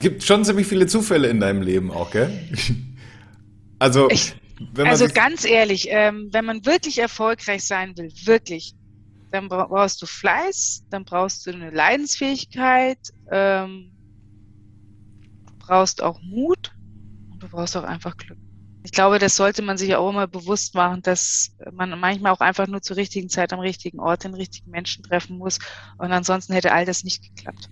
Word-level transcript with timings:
Gibt 0.00 0.22
schon 0.22 0.44
ziemlich 0.44 0.68
viele 0.68 0.86
Zufälle 0.86 1.28
in 1.28 1.40
deinem 1.40 1.62
Leben 1.62 1.90
auch, 1.90 2.10
gell? 2.10 2.30
Also, 3.80 4.10
ich, 4.10 4.34
also 4.76 5.06
ganz 5.06 5.44
ehrlich, 5.44 5.86
ähm, 5.88 6.30
wenn 6.32 6.44
man 6.44 6.66
wirklich 6.66 6.98
erfolgreich 6.98 7.64
sein 7.64 7.96
will, 7.96 8.10
wirklich, 8.24 8.74
dann 9.30 9.48
brauchst 9.48 10.02
du 10.02 10.06
Fleiß, 10.06 10.82
dann 10.90 11.04
brauchst 11.04 11.46
du 11.46 11.52
eine 11.52 11.70
Leidensfähigkeit, 11.70 12.98
ähm, 13.30 13.92
du 15.46 15.52
brauchst 15.60 16.02
auch 16.02 16.20
Mut 16.22 16.74
und 17.30 17.40
du 17.40 17.48
brauchst 17.48 17.76
auch 17.76 17.84
einfach 17.84 18.16
Glück. 18.16 18.38
Ich 18.82 18.90
glaube, 18.90 19.20
das 19.20 19.36
sollte 19.36 19.62
man 19.62 19.78
sich 19.78 19.94
auch 19.94 20.10
immer 20.10 20.26
bewusst 20.26 20.74
machen, 20.74 21.02
dass 21.02 21.54
man 21.70 21.90
manchmal 22.00 22.32
auch 22.32 22.40
einfach 22.40 22.66
nur 22.66 22.82
zur 22.82 22.96
richtigen 22.96 23.28
Zeit 23.28 23.52
am 23.52 23.60
richtigen 23.60 24.00
Ort 24.00 24.24
den 24.24 24.34
richtigen 24.34 24.72
Menschen 24.72 25.04
treffen 25.04 25.38
muss 25.38 25.60
und 25.98 26.10
ansonsten 26.10 26.52
hätte 26.52 26.72
all 26.72 26.84
das 26.84 27.04
nicht 27.04 27.22
geklappt. 27.22 27.68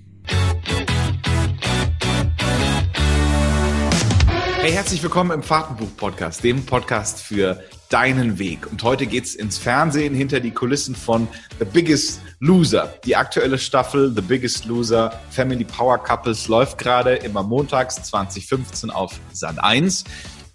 Hey, 4.66 4.72
herzlich 4.72 5.00
willkommen 5.00 5.30
im 5.30 5.44
Fahrtenbuch-Podcast, 5.44 6.42
dem 6.42 6.66
Podcast 6.66 7.22
für 7.22 7.62
deinen 7.88 8.40
Weg. 8.40 8.66
Und 8.68 8.82
heute 8.82 9.06
geht's 9.06 9.36
ins 9.36 9.58
Fernsehen 9.58 10.12
hinter 10.12 10.40
die 10.40 10.50
Kulissen 10.50 10.96
von 10.96 11.28
The 11.60 11.64
Biggest 11.64 12.20
Loser. 12.40 12.92
Die 13.04 13.14
aktuelle 13.14 13.58
Staffel 13.58 14.12
The 14.12 14.22
Biggest 14.22 14.64
Loser 14.64 15.20
Family 15.30 15.62
Power 15.62 15.98
Couples 15.98 16.48
läuft 16.48 16.78
gerade 16.78 17.14
immer 17.14 17.44
montags 17.44 18.02
2015 18.02 18.90
auf 18.90 19.20
Sat 19.32 19.62
1. 19.62 20.02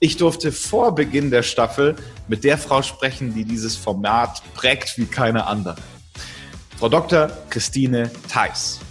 Ich 0.01 0.17
durfte 0.17 0.51
vor 0.51 0.93
Beginn 0.93 1.31
der 1.31 1.43
Staffel 1.43 1.95
mit 2.27 2.43
der 2.43 2.57
Frau 2.57 2.81
sprechen, 2.81 3.33
die 3.33 3.45
dieses 3.45 3.77
Format 3.77 4.43
prägt 4.55 4.97
wie 4.97 5.05
keine 5.05 5.47
andere. 5.47 5.77
Frau 6.77 6.89
Dr. 6.89 7.31
Christine 7.49 8.11
Theis, 8.27 8.81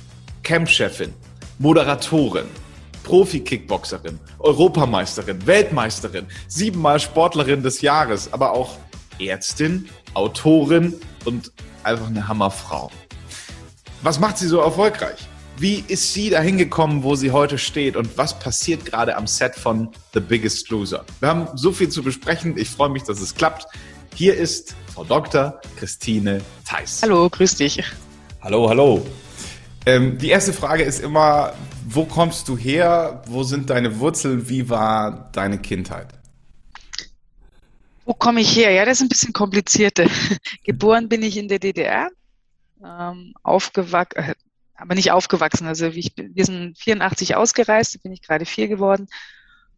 Campchefin, 0.44 1.12
Moderatorin, 1.58 2.46
Profi-Kickboxerin, 3.10 4.20
Europameisterin, 4.38 5.44
Weltmeisterin, 5.44 6.26
siebenmal 6.46 7.00
Sportlerin 7.00 7.60
des 7.60 7.80
Jahres, 7.80 8.32
aber 8.32 8.52
auch 8.52 8.78
Ärztin, 9.18 9.88
Autorin 10.14 10.94
und 11.24 11.50
einfach 11.82 12.06
eine 12.06 12.28
Hammerfrau. 12.28 12.88
Was 14.02 14.20
macht 14.20 14.38
sie 14.38 14.46
so 14.46 14.60
erfolgreich? 14.60 15.26
Wie 15.58 15.84
ist 15.88 16.14
sie 16.14 16.30
dahin 16.30 16.56
gekommen, 16.56 17.02
wo 17.02 17.16
sie 17.16 17.32
heute 17.32 17.58
steht 17.58 17.96
und 17.96 18.16
was 18.16 18.38
passiert 18.38 18.84
gerade 18.84 19.16
am 19.16 19.26
Set 19.26 19.56
von 19.56 19.88
The 20.14 20.20
Biggest 20.20 20.70
Loser? 20.70 21.04
Wir 21.18 21.30
haben 21.30 21.48
so 21.56 21.72
viel 21.72 21.88
zu 21.88 22.04
besprechen. 22.04 22.56
Ich 22.56 22.70
freue 22.70 22.90
mich, 22.90 23.02
dass 23.02 23.20
es 23.20 23.34
klappt. 23.34 23.66
Hier 24.14 24.36
ist 24.36 24.76
Frau 24.94 25.02
Dr. 25.02 25.60
Christine 25.76 26.42
Theis. 26.64 27.00
Hallo, 27.02 27.28
grüß 27.28 27.56
dich. 27.56 27.82
Hallo, 28.40 28.68
hallo. 28.68 29.04
Ähm, 29.84 30.16
die 30.16 30.28
erste 30.28 30.52
Frage 30.52 30.84
ist 30.84 31.00
immer, 31.00 31.54
wo 31.92 32.04
kommst 32.04 32.46
du 32.48 32.56
her? 32.56 33.22
Wo 33.26 33.42
sind 33.42 33.68
deine 33.68 33.98
Wurzeln? 33.98 34.48
Wie 34.48 34.68
war 34.68 35.28
deine 35.32 35.58
Kindheit? 35.58 36.08
Wo 38.04 38.14
komme 38.14 38.40
ich 38.40 38.54
her? 38.54 38.70
Ja, 38.70 38.84
das 38.84 38.98
ist 38.98 39.02
ein 39.02 39.08
bisschen 39.08 39.32
komplizierter. 39.32 40.06
Geboren 40.64 41.08
bin 41.08 41.22
ich 41.22 41.36
in 41.36 41.48
der 41.48 41.58
DDR, 41.58 42.08
ähm, 42.84 43.34
aufgewachsen, 43.42 44.18
äh, 44.18 44.34
aber 44.76 44.94
nicht 44.94 45.10
aufgewachsen. 45.10 45.66
Also 45.66 45.86
ich, 45.86 46.12
wir 46.16 46.44
sind 46.44 46.78
84 46.78 47.34
ausgereist, 47.34 47.96
da 47.96 47.98
bin 48.02 48.12
ich 48.12 48.22
gerade 48.22 48.46
vier 48.46 48.68
geworden. 48.68 49.08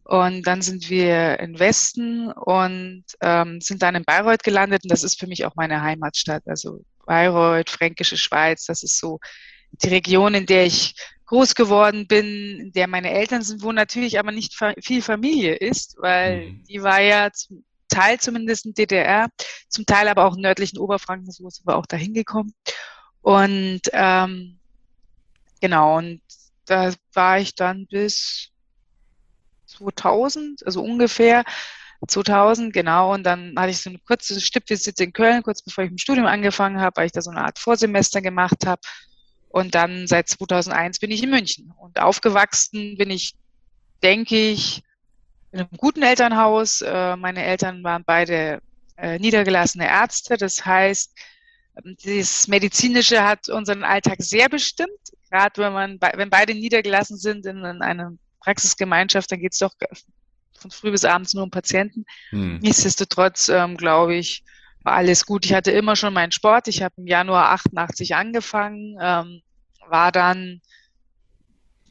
Und 0.03 0.43
dann 0.43 0.61
sind 0.61 0.89
wir 0.89 1.39
in 1.39 1.57
Westen 1.57 2.31
und 2.31 3.05
ähm, 3.21 3.59
sind 3.59 3.81
dann 3.81 3.95
in 3.95 4.03
Bayreuth 4.03 4.43
gelandet. 4.43 4.83
Und 4.83 4.91
das 4.91 5.03
ist 5.03 5.19
für 5.19 5.27
mich 5.27 5.45
auch 5.45 5.55
meine 5.55 5.81
Heimatstadt. 5.81 6.43
Also 6.45 6.83
Bayreuth, 7.05 7.69
Fränkische 7.69 8.17
Schweiz, 8.17 8.65
das 8.65 8.83
ist 8.83 8.99
so 8.99 9.19
die 9.81 9.87
Region, 9.87 10.35
in 10.35 10.45
der 10.45 10.65
ich 10.65 10.95
groß 11.25 11.55
geworden 11.55 12.07
bin, 12.07 12.59
in 12.59 12.71
der 12.73 12.87
meine 12.87 13.11
Eltern 13.11 13.41
sind, 13.41 13.63
wo 13.63 13.71
natürlich 13.71 14.19
aber 14.19 14.31
nicht 14.31 14.55
viel 14.81 15.01
Familie 15.01 15.55
ist, 15.55 15.95
weil 15.99 16.49
mhm. 16.49 16.63
die 16.65 16.83
war 16.83 17.01
ja 17.01 17.31
zum 17.31 17.63
Teil 17.87 18.19
zumindest 18.19 18.65
in 18.65 18.73
DDR, 18.73 19.29
zum 19.69 19.85
Teil 19.85 20.07
aber 20.07 20.25
auch 20.25 20.35
im 20.35 20.41
nördlichen 20.41 20.79
Oberfranken, 20.79 21.31
so 21.31 21.49
sind 21.49 21.67
wir 21.67 21.75
auch 21.75 21.85
da 21.85 21.95
hingekommen. 21.95 22.53
Und 23.21 23.81
ähm, 23.93 24.59
genau, 25.61 25.97
und 25.97 26.21
da 26.65 26.93
war 27.13 27.39
ich 27.39 27.55
dann 27.55 27.87
bis 27.87 28.49
2000, 29.67 30.65
also 30.65 30.81
ungefähr 30.81 31.43
2000, 32.07 32.73
genau. 32.73 33.13
Und 33.13 33.23
dann 33.23 33.53
hatte 33.57 33.71
ich 33.71 33.81
so 33.81 33.89
eine 33.89 33.99
kurze 33.99 34.39
Stippvisite 34.39 35.03
in 35.05 35.13
Köln, 35.13 35.43
kurz 35.43 35.61
bevor 35.61 35.83
ich 35.83 35.91
im 35.91 35.97
Studium 35.97 36.25
angefangen 36.25 36.81
habe, 36.81 36.97
weil 36.97 37.05
ich 37.05 37.11
da 37.11 37.21
so 37.21 37.31
eine 37.31 37.43
Art 37.43 37.59
Vorsemester 37.59 38.21
gemacht 38.21 38.65
habe. 38.65 38.81
Und 39.53 39.75
dann 39.75 40.07
seit 40.07 40.29
2001 40.29 40.97
bin 40.97 41.11
ich 41.11 41.21
in 41.21 41.29
München. 41.29 41.71
Und 41.77 41.99
aufgewachsen 41.99 42.97
bin 42.97 43.11
ich, 43.11 43.35
denke 44.01 44.35
ich, 44.35 44.81
in 45.51 45.59
einem 45.59 45.69
guten 45.77 46.01
Elternhaus. 46.01 46.81
Äh, 46.81 47.15
meine 47.17 47.43
Eltern 47.43 47.83
waren 47.83 48.03
beide 48.03 48.63
äh, 48.97 49.19
niedergelassene 49.19 49.87
Ärzte. 49.87 50.37
Das 50.37 50.65
heißt, 50.65 51.15
das 52.03 52.47
Medizinische 52.47 53.23
hat 53.23 53.47
unseren 53.47 53.83
Alltag 53.83 54.23
sehr 54.23 54.49
bestimmt. 54.49 54.89
Gerade 55.29 55.61
wenn 55.61 55.73
man, 55.73 55.99
wenn 56.15 56.31
beide 56.31 56.55
niedergelassen 56.55 57.17
sind 57.17 57.45
in, 57.45 57.63
einer 57.63 58.13
Praxisgemeinschaft, 58.39 59.31
dann 59.31 59.39
geht 59.39 59.53
es 59.53 59.59
doch 59.59 59.75
von 60.57 60.71
früh 60.71 60.89
bis 60.89 61.05
abends 61.05 61.35
nur 61.35 61.43
um 61.43 61.51
Patienten. 61.51 62.05
Hm. 62.31 62.57
Nichtsdestotrotz, 62.57 63.49
ähm, 63.49 63.77
glaube 63.77 64.15
ich, 64.15 64.43
war 64.83 64.93
alles 64.93 65.27
gut. 65.27 65.45
Ich 65.45 65.53
hatte 65.53 65.69
immer 65.69 65.95
schon 65.95 66.13
meinen 66.13 66.31
Sport. 66.31 66.67
Ich 66.67 66.81
habe 66.81 66.95
im 66.97 67.05
Januar 67.05 67.51
88 67.51 68.15
angefangen, 68.15 68.97
ähm, 68.99 69.41
war 69.89 70.11
dann 70.11 70.61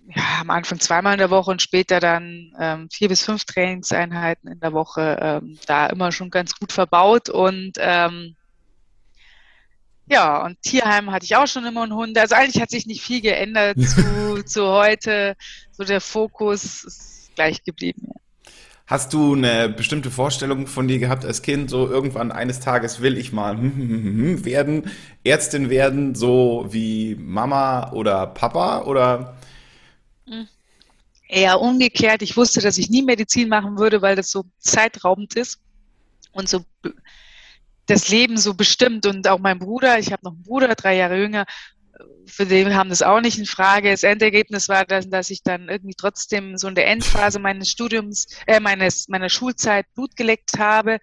ja, 0.09 0.41
am 0.41 0.51
Anfang 0.51 0.81
zweimal 0.81 1.15
in 1.15 1.19
der 1.19 1.31
Woche 1.31 1.51
und 1.51 1.63
später 1.63 2.01
dann 2.01 2.55
ähm, 2.59 2.89
vier 2.91 3.09
bis 3.09 3.25
fünf 3.25 3.45
Trainingseinheiten 3.45 4.51
in 4.51 4.61
der 4.61 4.73
Woche 4.73 5.19
ähm, 5.21 5.59
da 5.67 5.87
immer 5.87 6.13
schon 6.13 6.31
ganz 6.31 6.55
gut 6.59 6.73
verbaut 6.73 7.29
und 7.29 7.75
ähm, 7.79 8.37
ja, 10.07 10.45
und 10.45 10.61
Tierheim 10.63 11.11
hatte 11.11 11.25
ich 11.25 11.37
auch 11.37 11.47
schon 11.47 11.65
immer 11.65 11.85
einen 11.85 11.95
Hund. 11.95 12.19
Also 12.19 12.35
eigentlich 12.35 12.61
hat 12.61 12.71
sich 12.71 12.87
nicht 12.87 13.03
viel 13.03 13.21
geändert 13.21 13.79
zu, 13.89 14.45
zu 14.45 14.67
heute. 14.67 15.37
So 15.71 15.85
der 15.85 16.01
Fokus 16.01 16.85
ist 16.85 17.31
gleich 17.35 17.63
geblieben. 17.65 18.09
Hast 18.93 19.15
du 19.15 19.33
eine 19.35 19.71
bestimmte 19.71 20.11
Vorstellung 20.11 20.67
von 20.67 20.87
dir 20.87 20.99
gehabt 20.99 21.25
als 21.25 21.41
Kind? 21.41 21.71
So 21.71 21.89
irgendwann 21.89 22.31
eines 22.31 22.61
Tages 22.61 23.01
will 23.01 23.17
ich 23.17 23.33
mal 23.33 23.57
werden, 23.59 24.91
Ärztin 25.25 25.71
werden, 25.71 26.15
so 26.15 26.67
wie 26.69 27.15
Mama 27.15 27.91
oder 27.93 28.27
Papa 28.27 28.83
oder? 28.83 29.39
Hm. 30.27 30.47
Eher 31.27 31.63
umgekehrt. 31.63 32.21
Ich 32.21 32.37
wusste, 32.37 32.61
dass 32.61 32.77
ich 32.77 32.91
nie 32.91 33.01
Medizin 33.01 33.49
machen 33.49 33.79
würde, 33.79 34.03
weil 34.03 34.15
das 34.15 34.31
so 34.31 34.45
zeitraubend 34.59 35.37
ist 35.37 35.59
und 36.33 36.51
so 36.51 36.63
das 37.87 38.11
Leben 38.11 38.37
so 38.37 38.53
bestimmt. 38.53 39.07
Und 39.07 39.27
auch 39.27 39.39
mein 39.39 39.59
Bruder, 39.59 39.99
ich 40.01 40.13
habe 40.13 40.23
noch 40.23 40.33
einen 40.33 40.43
Bruder, 40.43 40.75
drei 40.75 40.97
Jahre 40.97 41.19
jünger, 41.19 41.47
für 42.27 42.47
den 42.47 42.75
haben 42.75 42.89
das 42.91 43.03
auch 43.03 43.21
nicht 43.21 43.39
in 43.39 43.47
Frage. 43.47 43.91
Das 43.91 44.03
Endergebnis 44.03 44.69
war 44.69 44.85
dann, 44.85 45.11
dass 45.11 45.31
ich 45.31 45.43
dann 45.43 45.69
irgendwie 45.69 45.95
trotzdem 45.97 46.57
so 46.57 46.69
in 46.69 46.75
der 46.75 46.87
Endphase 46.87 47.39
meines 47.39 47.69
Studiums, 47.69 48.27
äh, 48.47 48.61
meines, 48.61 49.09
meiner 49.09 49.29
Schulzeit 49.29 49.87
Blut 49.95 50.17
geleckt 50.17 50.59
habe, 50.59 50.99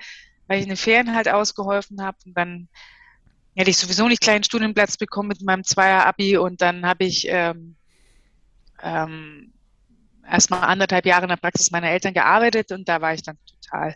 weil 0.48 0.58
ich 0.58 0.64
in 0.64 0.70
den 0.70 0.78
Ferien 0.78 1.16
halt 1.16 1.30
ausgeholfen 1.30 2.02
habe. 2.02 2.18
Und 2.26 2.38
dann 2.38 2.70
hätte 3.56 3.70
ich 3.70 3.78
sowieso 3.78 4.08
nicht 4.08 4.22
kleinen 4.22 4.44
Studienplatz 4.44 4.98
bekommen 4.98 5.30
mit 5.30 5.42
meinem 5.42 5.64
Zweier-Abi 5.64 6.38
und 6.38 6.62
dann 6.62 6.86
habe 6.86 7.04
ich 7.04 7.28
ähm, 7.28 7.76
ähm, 8.82 9.54
erstmal 10.26 10.64
anderthalb 10.64 11.06
Jahre 11.06 11.24
in 11.24 11.30
der 11.30 11.36
Praxis 11.36 11.72
meiner 11.72 11.90
Eltern 11.90 12.14
gearbeitet 12.14 12.72
und 12.72 12.88
da 12.88 13.02
war 13.02 13.14
ich 13.14 13.22
dann 13.22 13.38
total 13.46 13.96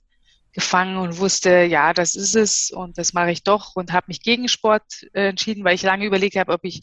gefangen 0.54 0.98
und 0.98 1.18
wusste, 1.18 1.64
ja, 1.64 1.94
das 1.94 2.16
ist 2.16 2.36
es 2.36 2.72
und 2.72 2.98
das 2.98 3.14
mache 3.14 3.32
ich 3.32 3.44
doch 3.44 3.76
und 3.76 3.92
habe 3.92 4.06
mich 4.08 4.22
gegen 4.22 4.48
Sport 4.48 4.84
äh, 5.14 5.30
entschieden, 5.30 5.64
weil 5.64 5.76
ich 5.76 5.82
lange 5.84 6.06
überlegt 6.06 6.36
habe, 6.36 6.54
ob 6.54 6.64
ich 6.64 6.82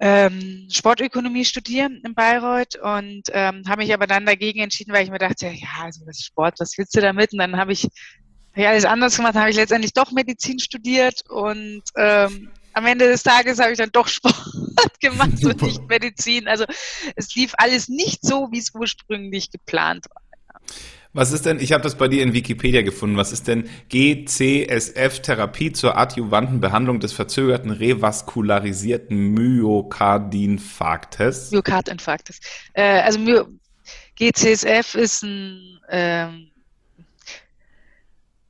ähm, 0.00 0.66
Sportökonomie 0.70 1.44
studiere 1.44 1.90
in 2.02 2.14
Bayreuth 2.14 2.76
und 2.76 3.22
ähm, 3.32 3.62
habe 3.68 3.82
mich 3.82 3.92
aber 3.94 4.06
dann 4.06 4.26
dagegen 4.26 4.60
entschieden, 4.60 4.92
weil 4.92 5.04
ich 5.04 5.10
mir 5.10 5.18
dachte, 5.18 5.46
ja, 5.48 5.68
also 5.82 6.04
das 6.06 6.18
ist 6.18 6.26
Sport, 6.26 6.58
was 6.58 6.76
willst 6.76 6.96
du 6.96 7.00
damit? 7.00 7.32
Und 7.32 7.38
dann 7.38 7.56
habe 7.56 7.72
ich 7.72 7.86
hab 8.56 8.64
alles 8.66 8.84
anders 8.84 9.16
gemacht, 9.16 9.34
habe 9.34 9.50
ich 9.50 9.56
letztendlich 9.56 9.92
doch 9.92 10.10
Medizin 10.10 10.58
studiert 10.58 11.22
und 11.28 11.82
ähm, 11.96 12.50
am 12.72 12.86
Ende 12.86 13.08
des 13.08 13.22
Tages 13.22 13.58
habe 13.58 13.72
ich 13.72 13.78
dann 13.78 13.90
doch 13.92 14.08
Sport 14.08 15.00
gemacht 15.00 15.36
Super. 15.36 15.50
und 15.50 15.62
nicht 15.62 15.88
Medizin. 15.88 16.48
Also 16.48 16.64
es 17.14 17.34
lief 17.34 17.52
alles 17.58 17.88
nicht 17.88 18.24
so, 18.24 18.48
wie 18.50 18.58
es 18.58 18.74
ursprünglich 18.74 19.50
geplant 19.50 20.06
war. 20.08 20.22
Was 21.12 21.32
ist 21.32 21.44
denn, 21.44 21.58
ich 21.58 21.72
habe 21.72 21.82
das 21.82 21.96
bei 21.96 22.06
dir 22.06 22.22
in 22.22 22.34
Wikipedia 22.34 22.82
gefunden, 22.82 23.16
was 23.16 23.32
ist 23.32 23.48
denn 23.48 23.68
GCSF-Therapie 23.88 25.72
zur 25.72 25.98
adjuvanten 25.98 26.60
Behandlung 26.60 27.00
des 27.00 27.12
verzögerten 27.12 27.72
revaskularisierten 27.72 29.34
Myokardinfarktes? 29.34 31.50
Myokardinfarktes. 31.50 32.38
Äh, 32.74 33.00
also 33.00 33.18
My 33.18 33.40
GCSF 34.14 34.94
ist 34.94 35.24
ein 35.24 35.80
ähm, 35.88 36.52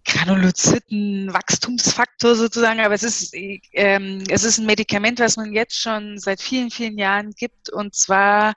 Granulozyten-Wachstumsfaktor 0.05 2.35
sozusagen, 2.35 2.81
aber 2.81 2.95
es 2.95 3.05
ist, 3.05 3.35
ähm, 3.73 4.25
es 4.29 4.45
ist 4.45 4.59
ein 4.59 4.67
Medikament, 4.67 5.19
was 5.21 5.37
man 5.37 5.53
jetzt 5.53 5.81
schon 5.81 6.19
seit 6.19 6.43
vielen, 6.43 6.71
vielen 6.71 6.99
Jahren 6.99 7.31
gibt 7.31 7.71
und 7.71 7.95
zwar 7.95 8.53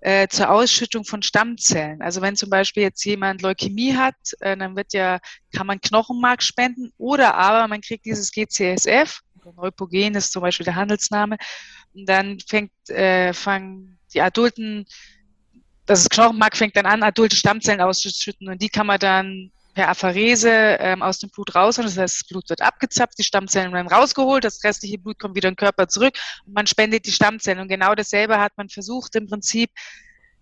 äh, 0.00 0.28
zur 0.28 0.50
Ausschüttung 0.50 1.04
von 1.04 1.22
Stammzellen. 1.22 2.02
Also 2.02 2.20
wenn 2.20 2.36
zum 2.36 2.50
Beispiel 2.50 2.84
jetzt 2.84 3.04
jemand 3.04 3.42
Leukämie 3.42 3.94
hat, 3.94 4.14
äh, 4.40 4.56
dann 4.56 4.76
wird 4.76 4.92
ja, 4.92 5.18
kann 5.54 5.66
man 5.66 5.80
Knochenmark 5.80 6.42
spenden 6.42 6.92
oder 6.98 7.34
aber 7.34 7.66
man 7.68 7.80
kriegt 7.80 8.04
dieses 8.04 8.30
GCSF, 8.30 9.20
Neupogen 9.56 10.14
ist 10.14 10.32
zum 10.32 10.42
Beispiel 10.42 10.64
der 10.64 10.74
Handelsname, 10.74 11.36
und 11.94 12.06
dann 12.08 12.38
fängt, 12.40 12.70
äh, 12.90 13.32
fangen 13.32 13.98
die 14.12 14.20
Adulten, 14.20 14.86
das 15.86 16.08
Knochenmark 16.08 16.56
fängt 16.56 16.76
dann 16.76 16.86
an, 16.86 17.02
adulte 17.02 17.34
Stammzellen 17.34 17.80
auszuschütten 17.80 18.48
und 18.48 18.60
die 18.60 18.68
kann 18.68 18.86
man 18.86 18.98
dann 18.98 19.50
per 19.78 19.90
Apherese 19.90 20.50
ähm, 20.80 21.02
aus 21.02 21.20
dem 21.20 21.30
Blut 21.30 21.54
raus. 21.54 21.76
Das 21.76 21.96
heißt, 21.96 21.98
das 21.98 22.24
Blut 22.28 22.50
wird 22.50 22.62
abgezapft, 22.62 23.16
die 23.16 23.22
Stammzellen 23.22 23.72
werden 23.72 23.86
rausgeholt, 23.86 24.42
das 24.42 24.64
restliche 24.64 24.98
Blut 24.98 25.20
kommt 25.20 25.36
wieder 25.36 25.48
in 25.48 25.52
den 25.52 25.56
Körper 25.56 25.86
zurück 25.86 26.18
und 26.46 26.52
man 26.52 26.66
spendet 26.66 27.06
die 27.06 27.12
Stammzellen. 27.12 27.60
Und 27.60 27.68
genau 27.68 27.94
dasselbe 27.94 28.40
hat 28.40 28.50
man 28.56 28.68
versucht, 28.68 29.14
im 29.14 29.28
Prinzip 29.28 29.70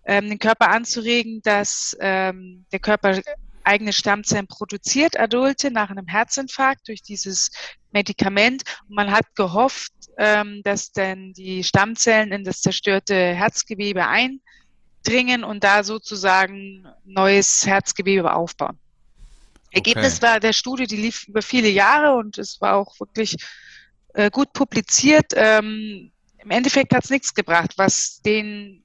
ähm, 0.05 0.27
den 0.29 0.39
Körper 0.39 0.71
anzuregen, 0.71 1.43
dass 1.43 1.95
ähm, 1.99 2.65
der 2.71 2.79
Körper 2.79 3.21
eigene 3.63 3.93
Stammzellen 3.93 4.47
produziert, 4.47 5.19
Adulte, 5.19 5.69
nach 5.69 5.91
einem 5.91 6.07
Herzinfarkt 6.07 6.87
durch 6.87 7.03
dieses 7.03 7.51
Medikament. 7.91 8.63
Und 8.89 8.95
man 8.95 9.11
hat 9.11 9.35
gehofft, 9.35 9.93
ähm, 10.17 10.61
dass 10.63 10.91
dann 10.93 11.33
die 11.33 11.63
Stammzellen 11.63 12.31
in 12.31 12.43
das 12.43 12.61
zerstörte 12.61 13.13
Herzgewebe 13.13 14.07
eindringen 14.07 15.43
und 15.43 15.63
da 15.63 15.83
sozusagen 15.83 16.87
neues 17.05 17.67
Herzgewebe 17.67 18.33
aufbauen. 18.33 18.79
Ergebnis 19.71 20.21
war 20.21 20.39
der 20.39 20.53
Studie, 20.53 20.87
die 20.87 20.97
lief 20.97 21.27
über 21.27 21.41
viele 21.41 21.69
Jahre 21.69 22.15
und 22.15 22.37
es 22.37 22.59
war 22.61 22.75
auch 22.75 22.99
wirklich 22.99 23.35
äh, 24.13 24.29
gut 24.29 24.53
publiziert. 24.53 25.33
Ähm, 25.35 26.11
Im 26.39 26.51
Endeffekt 26.51 26.93
hat 26.93 27.03
es 27.03 27.09
nichts 27.09 27.33
gebracht, 27.33 27.73
was 27.77 28.21
den, 28.21 28.83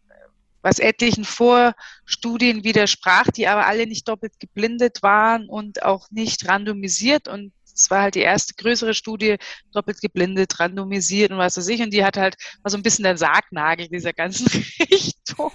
was 0.62 0.78
etlichen 0.78 1.24
Vorstudien 1.24 2.64
widersprach, 2.64 3.26
die 3.34 3.46
aber 3.46 3.66
alle 3.66 3.86
nicht 3.86 4.08
doppelt 4.08 4.38
geblindet 4.40 5.02
waren 5.02 5.48
und 5.48 5.82
auch 5.82 6.10
nicht 6.10 6.48
randomisiert 6.48 7.28
und 7.28 7.52
es 7.74 7.90
war 7.90 8.02
halt 8.02 8.14
die 8.14 8.20
erste 8.20 8.54
größere 8.54 8.94
Studie, 8.94 9.36
doppelt 9.72 10.00
geblindet, 10.00 10.60
randomisiert 10.60 11.30
und 11.30 11.38
was 11.38 11.56
weiß 11.56 11.68
ich. 11.68 11.80
Und 11.80 11.90
die 11.90 12.04
hat 12.04 12.16
halt 12.16 12.36
war 12.62 12.70
so 12.70 12.76
ein 12.76 12.82
bisschen 12.82 13.04
der 13.04 13.16
Sargnagel 13.16 13.88
dieser 13.88 14.12
ganzen 14.12 14.46
Richtung. 14.90 15.52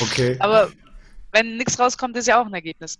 Okay. 0.00 0.36
Aber 0.38 0.70
wenn 1.32 1.56
nichts 1.56 1.78
rauskommt, 1.78 2.16
ist 2.16 2.28
ja 2.28 2.40
auch 2.40 2.46
ein 2.46 2.54
Ergebnis. 2.54 2.98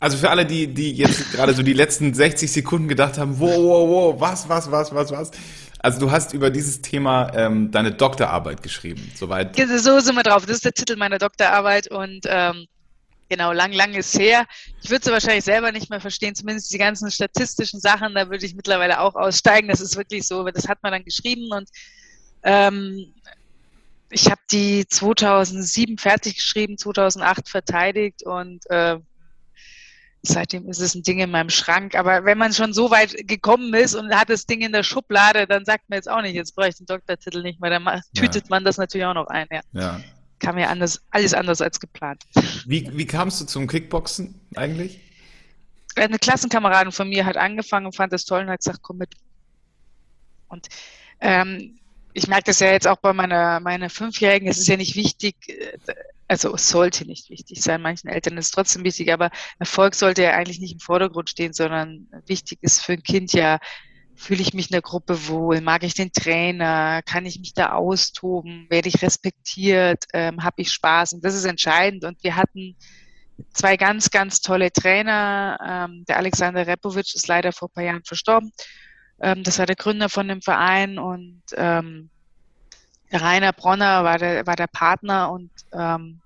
Also 0.00 0.16
für 0.16 0.30
alle, 0.30 0.46
die, 0.46 0.66
die 0.66 0.92
jetzt 0.92 1.30
gerade 1.30 1.52
so 1.52 1.62
die 1.62 1.74
letzten 1.74 2.14
60 2.14 2.50
Sekunden 2.50 2.88
gedacht 2.88 3.18
haben, 3.18 3.38
wow, 3.38 3.56
wow, 3.56 3.88
wow, 3.88 4.20
was, 4.20 4.48
was, 4.48 4.70
was, 4.70 4.94
was, 4.94 5.10
was. 5.12 5.30
Also 5.78 6.00
du 6.00 6.10
hast 6.10 6.32
über 6.32 6.50
dieses 6.50 6.80
Thema 6.80 7.30
ähm, 7.34 7.70
deine 7.70 7.92
Doktorarbeit 7.92 8.62
geschrieben, 8.62 9.12
soweit. 9.14 9.56
So 9.56 10.00
sind 10.00 10.14
wir 10.14 10.22
drauf. 10.22 10.46
Das 10.46 10.56
ist 10.56 10.64
der 10.64 10.72
Titel 10.72 10.96
meiner 10.96 11.18
Doktorarbeit 11.18 11.90
und 11.90 12.20
ähm, 12.26 12.66
genau, 13.28 13.52
lang, 13.52 13.72
lang 13.72 13.92
ist 13.92 14.18
her. 14.18 14.46
Ich 14.82 14.90
würde 14.90 15.04
sie 15.04 15.12
wahrscheinlich 15.12 15.44
selber 15.44 15.70
nicht 15.70 15.90
mehr 15.90 16.00
verstehen, 16.00 16.34
zumindest 16.34 16.72
die 16.72 16.78
ganzen 16.78 17.10
statistischen 17.10 17.80
Sachen, 17.80 18.14
da 18.14 18.30
würde 18.30 18.46
ich 18.46 18.54
mittlerweile 18.54 19.00
auch 19.00 19.14
aussteigen. 19.14 19.68
Das 19.68 19.82
ist 19.82 19.96
wirklich 19.96 20.26
so, 20.26 20.44
das 20.44 20.66
hat 20.66 20.82
man 20.82 20.92
dann 20.92 21.04
geschrieben 21.04 21.50
und 21.52 21.68
ähm, 22.42 23.12
ich 24.10 24.30
habe 24.30 24.40
die 24.50 24.86
2007 24.88 25.98
fertig 25.98 26.36
geschrieben, 26.36 26.78
2008 26.78 27.48
verteidigt 27.48 28.22
und 28.24 28.68
äh, 28.70 28.98
Seitdem 30.22 30.68
ist 30.68 30.80
es 30.80 30.94
ein 30.94 31.02
Ding 31.02 31.18
in 31.18 31.30
meinem 31.30 31.48
Schrank. 31.48 31.94
Aber 31.94 32.24
wenn 32.24 32.36
man 32.36 32.52
schon 32.52 32.72
so 32.74 32.90
weit 32.90 33.26
gekommen 33.26 33.72
ist 33.74 33.94
und 33.94 34.14
hat 34.14 34.28
das 34.28 34.44
Ding 34.44 34.60
in 34.60 34.72
der 34.72 34.82
Schublade, 34.82 35.46
dann 35.46 35.64
sagt 35.64 35.88
man 35.88 35.96
jetzt 35.96 36.10
auch 36.10 36.20
nicht, 36.20 36.34
jetzt 36.34 36.54
brauche 36.54 36.68
ich 36.68 36.76
den 36.76 36.86
Doktortitel 36.86 37.42
nicht 37.42 37.60
mehr. 37.60 37.70
Dann 37.70 38.02
tütet 38.14 38.44
ja. 38.44 38.46
man 38.50 38.64
das 38.64 38.76
natürlich 38.76 39.06
auch 39.06 39.14
noch 39.14 39.28
ein. 39.28 39.46
Ja. 39.50 39.60
ja. 39.72 40.00
Kam 40.38 40.58
ja 40.58 40.68
anders, 40.68 41.02
alles 41.10 41.34
anders 41.34 41.60
als 41.60 41.80
geplant. 41.80 42.22
Wie, 42.66 42.88
wie 42.92 43.06
kamst 43.06 43.40
du 43.40 43.46
zum 43.46 43.66
Kickboxen 43.66 44.40
eigentlich? 44.56 45.00
Eine 45.96 46.18
Klassenkameradin 46.18 46.92
von 46.92 47.08
mir 47.08 47.24
hat 47.24 47.36
angefangen 47.36 47.86
und 47.86 47.96
fand 47.96 48.12
das 48.12 48.24
toll 48.24 48.42
und 48.42 48.50
hat 48.50 48.60
gesagt, 48.60 48.80
komm 48.82 48.98
mit. 48.98 49.14
Und 50.48 50.68
ähm, 51.20 51.78
ich 52.12 52.26
merke 52.26 52.44
das 52.44 52.60
ja 52.60 52.70
jetzt 52.70 52.86
auch 52.86 52.96
bei 52.96 53.12
meiner, 53.12 53.60
meiner 53.60 53.90
Fünfjährigen, 53.90 54.48
es 54.48 54.58
ist 54.58 54.68
ja 54.68 54.76
nicht 54.76 54.96
wichtig, 54.96 55.36
äh, 55.48 55.78
also 56.30 56.54
es 56.54 56.68
sollte 56.68 57.04
nicht 57.06 57.28
wichtig 57.28 57.60
sein, 57.60 57.82
manchen 57.82 58.08
Eltern 58.08 58.38
ist 58.38 58.46
es 58.46 58.50
trotzdem 58.52 58.84
wichtig, 58.84 59.12
aber 59.12 59.30
Erfolg 59.58 59.96
sollte 59.96 60.22
ja 60.22 60.30
eigentlich 60.30 60.60
nicht 60.60 60.74
im 60.74 60.78
Vordergrund 60.78 61.28
stehen, 61.28 61.52
sondern 61.52 62.06
wichtig 62.26 62.60
ist 62.62 62.84
für 62.84 62.92
ein 62.92 63.02
Kind 63.02 63.32
ja, 63.32 63.58
fühle 64.14 64.40
ich 64.40 64.54
mich 64.54 64.66
in 64.66 64.74
der 64.74 64.82
Gruppe 64.82 65.26
wohl, 65.26 65.60
mag 65.60 65.82
ich 65.82 65.94
den 65.94 66.12
Trainer, 66.12 67.02
kann 67.02 67.26
ich 67.26 67.40
mich 67.40 67.52
da 67.52 67.72
austoben, 67.72 68.68
werde 68.70 68.88
ich 68.88 69.02
respektiert, 69.02 70.04
ähm, 70.12 70.44
habe 70.44 70.62
ich 70.62 70.70
Spaß? 70.70 71.14
Und 71.14 71.24
das 71.24 71.34
ist 71.34 71.46
entscheidend. 71.46 72.04
Und 72.04 72.22
wir 72.22 72.36
hatten 72.36 72.76
zwei 73.52 73.76
ganz, 73.76 74.10
ganz 74.10 74.40
tolle 74.40 74.70
Trainer, 74.70 75.58
ähm, 75.90 76.04
der 76.06 76.18
Alexander 76.18 76.64
Repovic 76.64 77.12
ist 77.12 77.26
leider 77.26 77.50
vor 77.52 77.68
ein 77.68 77.72
paar 77.72 77.84
Jahren 77.84 78.04
verstorben, 78.04 78.52
ähm, 79.20 79.42
das 79.42 79.58
war 79.58 79.66
der 79.66 79.76
Gründer 79.76 80.08
von 80.08 80.28
dem 80.28 80.42
Verein. 80.42 81.00
Und 81.00 81.42
ähm, 81.56 82.10
Rainer 83.12 83.52
Bronner 83.52 84.04
war 84.04 84.18
der, 84.18 84.46
war 84.46 84.56
der 84.56 84.66
Partner 84.66 85.30
und 85.30 85.50
ähm, 85.72 86.20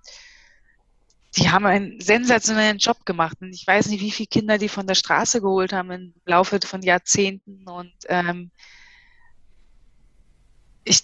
die 1.36 1.50
haben 1.50 1.66
einen 1.66 2.00
sensationellen 2.00 2.78
Job 2.78 3.04
gemacht. 3.04 3.38
Und 3.40 3.52
ich 3.52 3.66
weiß 3.66 3.88
nicht, 3.88 4.00
wie 4.00 4.12
viele 4.12 4.28
Kinder 4.28 4.58
die 4.58 4.68
von 4.68 4.86
der 4.86 4.94
Straße 4.94 5.40
geholt 5.40 5.72
haben 5.72 5.90
im 5.90 6.14
Laufe 6.24 6.60
von 6.64 6.82
Jahrzehnten. 6.82 7.68
Und 7.68 7.92
ähm, 8.08 8.50
ich, 10.84 11.02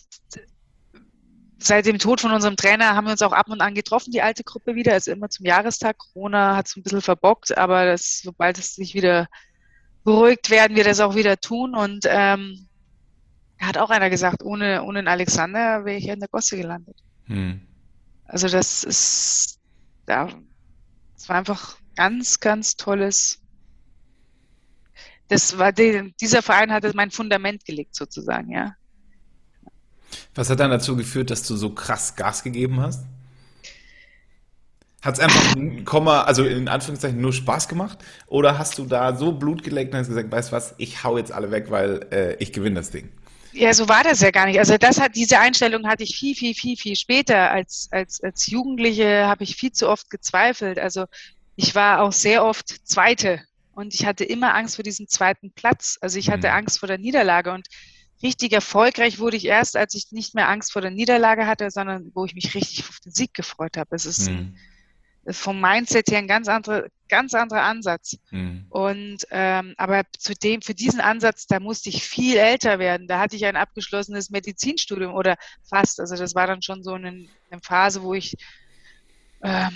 seit 1.59 1.87
dem 1.87 1.99
Tod 1.99 2.21
von 2.21 2.33
unserem 2.33 2.56
Trainer 2.56 2.94
haben 2.94 3.06
wir 3.06 3.12
uns 3.12 3.23
auch 3.23 3.33
ab 3.33 3.49
und 3.49 3.61
an 3.61 3.75
getroffen, 3.75 4.12
die 4.12 4.23
alte 4.23 4.44
Gruppe 4.44 4.75
wieder, 4.75 4.93
also 4.93 5.11
immer 5.11 5.31
zum 5.31 5.47
Jahrestag. 5.47 5.99
Corona 5.99 6.56
hat 6.56 6.69
es 6.69 6.76
ein 6.76 6.85
bisschen 6.85 7.03
verbockt, 7.03 7.56
aber 7.59 7.87
das, 7.87 8.21
sobald 8.23 8.59
es 8.59 8.76
sich 8.76 8.94
wieder 8.94 9.26
beruhigt, 10.05 10.50
werden 10.50 10.76
wir 10.76 10.85
das 10.85 11.00
auch 11.00 11.17
wieder 11.17 11.38
tun. 11.38 11.75
Und 11.75 12.05
ähm, 12.09 12.69
hat 13.61 13.79
auch 13.79 13.91
einer 13.91 14.11
gesagt, 14.11 14.43
ohne, 14.43 14.83
ohne 14.83 15.01
den 15.01 15.09
Alexander 15.09 15.85
wäre 15.85 15.99
ich 15.99 16.09
in 16.09 16.21
der 16.21 16.29
Gosse 16.29 16.57
gelandet. 16.57 16.97
Hm. 17.27 17.61
Also 18.25 18.49
das 18.49 18.85
ist, 18.85 19.59
ja, 20.09 20.29
es 21.17 21.29
war 21.29 21.37
einfach 21.37 21.77
ganz, 21.95 22.41
ganz 22.41 22.77
tolles. 22.77 23.41
Das 25.29 25.59
war 25.59 25.73
die, 25.73 26.15
dieser 26.21 26.43
Verein 26.43 26.73
hat 26.73 26.85
mein 26.95 27.11
Fundament 27.11 27.65
gelegt 27.65 27.95
sozusagen, 27.95 28.51
ja. 28.51 28.75
Was 30.35 30.51
hat 30.51 30.61
dann 30.61 30.71
dazu 30.71 30.97
geführt, 30.97 31.31
dass 31.31 31.43
du 31.43 31.57
so 31.57 31.71
krass 31.71 32.17
Gas 32.17 32.43
gegeben 32.43 32.81
hast? 32.81 33.05
Hat 35.02 35.14
es 35.14 35.21
einfach, 35.21 35.57
Komma, 35.85 36.23
also 36.23 36.45
in 36.45 36.69
Anführungszeichen 36.69 37.21
nur 37.21 37.33
Spaß 37.33 37.69
gemacht? 37.69 37.99
Oder 38.26 38.59
hast 38.59 38.79
du 38.79 38.85
da 38.85 39.17
so 39.17 39.33
Blut 39.33 39.62
geleckt 39.62 39.93
und 39.93 40.00
hast 40.00 40.09
gesagt, 40.09 40.31
weißt 40.31 40.50
du 40.50 40.57
was, 40.57 40.75
ich 40.79 41.05
hau 41.05 41.17
jetzt 41.17 41.33
alle 41.33 41.50
weg, 41.50 41.71
weil 41.71 42.07
äh, 42.11 42.35
ich 42.35 42.52
gewinne 42.52 42.76
das 42.76 42.90
Ding? 42.90 43.11
Ja, 43.52 43.75
so 43.75 43.88
war 43.88 44.04
das 44.04 44.21
ja 44.21 44.30
gar 44.30 44.47
nicht. 44.47 44.59
Also 44.59 44.76
das 44.78 45.00
hat 45.00 45.16
diese 45.16 45.38
Einstellung 45.38 45.87
hatte 45.87 46.04
ich 46.04 46.16
viel, 46.16 46.35
viel, 46.35 46.54
viel, 46.54 46.76
viel 46.76 46.97
später. 46.97 47.50
Als, 47.50 47.88
als, 47.90 48.23
als 48.23 48.47
Jugendliche 48.47 49.26
habe 49.26 49.45
ich 49.45 49.57
viel 49.57 49.73
zu 49.73 49.88
oft 49.88 50.11
gezweifelt. 50.11 50.78
Also 50.78 51.07
ich 51.57 51.75
war 51.75 52.02
auch 52.02 52.12
sehr 52.12 52.45
oft 52.45 52.69
Zweite 52.87 53.42
und 53.73 53.95
ich 53.95 54.07
hatte 54.07 54.25
immer 54.25 54.54
Angst 54.54 54.76
vor 54.76 54.85
diesem 54.85 55.09
zweiten 55.09 55.52
Platz. 55.52 55.99
Also 56.00 56.19
ich 56.19 56.30
hatte 56.30 56.49
mhm. 56.49 56.54
Angst 56.54 56.78
vor 56.78 56.87
der 56.87 56.99
Niederlage 56.99 57.52
und 57.52 57.66
richtig 58.23 58.52
erfolgreich 58.52 59.19
wurde 59.19 59.37
ich 59.37 59.47
erst, 59.47 59.76
als 59.76 59.95
ich 59.95 60.12
nicht 60.12 60.35
mehr 60.35 60.49
Angst 60.49 60.73
vor 60.73 60.83
der 60.83 60.90
Niederlage 60.90 61.47
hatte, 61.47 61.71
sondern 61.71 62.11
wo 62.14 62.25
ich 62.25 62.35
mich 62.35 62.54
richtig 62.54 62.85
auf 62.88 63.00
den 63.00 63.12
Sieg 63.12 63.35
gefreut 63.35 63.76
habe. 63.76 63.97
Es 63.97 64.07
ist 64.07 64.30
mhm 64.30 64.54
vom 65.29 65.61
Mindset 65.61 66.11
her 66.11 66.19
ein 66.19 66.29
ganz 66.29 66.49
anderer, 66.49 66.87
ganz 67.09 67.35
anderer 67.35 67.62
Ansatz. 67.62 68.17
Mhm. 68.31 68.67
Und 68.71 69.27
ähm, 69.31 69.75
aber 69.77 70.03
zu 70.19 70.35
dem, 70.35 70.62
für 70.62 70.75
diesen 70.75 71.00
Ansatz, 71.00 71.47
da 71.47 71.61
musste 71.61 71.89
ich 71.91 72.05
viel 72.05 72.37
älter 72.37 72.79
werden. 72.79 73.07
Da 73.07 73.19
hatte 73.19 73.37
ich 73.37 73.45
ein 73.45 73.57
abgeschlossenes 73.57 74.31
Medizinstudium 74.31 75.15
oder 75.15 75.37
fast. 75.69 76.00
Also 76.00 76.17
das 76.17 76.35
war 76.35 76.47
dann 76.47 76.62
schon 76.62 76.83
so 76.83 76.95
eine, 76.95 77.09
eine 77.09 77.61
Phase, 77.62 78.03
wo 78.03 78.15
ich 78.15 78.35
ähm, 79.43 79.73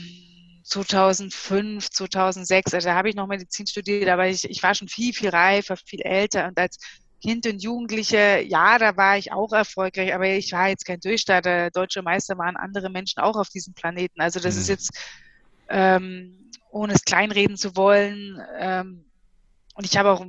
2005, 0.65 1.91
2006, 1.91 2.73
also 2.73 2.89
da 2.89 2.95
habe 2.95 3.11
ich 3.11 3.15
noch 3.15 3.27
Medizin 3.27 3.67
studiert, 3.67 4.09
aber 4.09 4.29
ich, 4.29 4.49
ich 4.49 4.63
war 4.63 4.75
schon 4.75 4.89
viel, 4.89 5.13
viel 5.13 5.29
reifer, 5.29 5.77
viel 5.77 6.01
älter 6.01 6.49
und 6.49 6.59
als 6.59 6.79
Kind 7.25 7.47
und 7.47 7.63
Jugendliche, 7.63 8.43
ja, 8.47 8.79
da 8.79 8.99
war 8.99 9.17
ich 9.17 9.33
auch 9.33 9.53
erfolgreich, 9.53 10.15
aber 10.15 10.27
ich 10.27 10.53
war 10.53 10.69
jetzt 10.69 10.85
kein 10.85 11.01
Durchstarter. 11.01 11.71
Deutsche 11.71 12.03
Meister 12.03 12.37
waren 12.37 12.57
andere 12.57 12.91
Menschen 12.91 13.21
auch 13.21 13.37
auf 13.37 13.49
diesem 13.49 13.73
Planeten. 13.73 14.21
Also 14.21 14.41
das 14.41 14.57
mhm. 14.57 14.61
ist 14.61 14.69
jetzt 14.69 14.91
ähm, 15.75 16.53
ohne 16.71 16.95
es 16.95 17.05
kleinreden 17.05 17.57
zu 17.57 17.77
wollen. 17.77 18.41
Ähm, 18.59 19.05
und 19.75 19.85
ich 19.85 19.97
habe 19.97 20.13
auch 20.13 20.25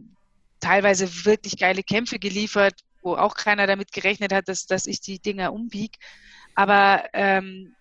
teilweise 0.60 1.26
wirklich 1.26 1.58
geile 1.58 1.84
Kämpfe 1.84 2.18
geliefert, 2.18 2.74
wo 3.04 3.16
auch 3.16 3.36
keiner 3.36 3.68
damit 3.68 3.92
gerechnet 3.92 4.34
hat, 4.34 4.48
dass, 4.48 4.66
dass 4.66 4.88
ich 4.88 5.02
die 5.02 5.20
Dinger 5.20 5.54
umbieg. 5.54 5.98
Aber 6.56 7.04
ähm, 7.14 7.76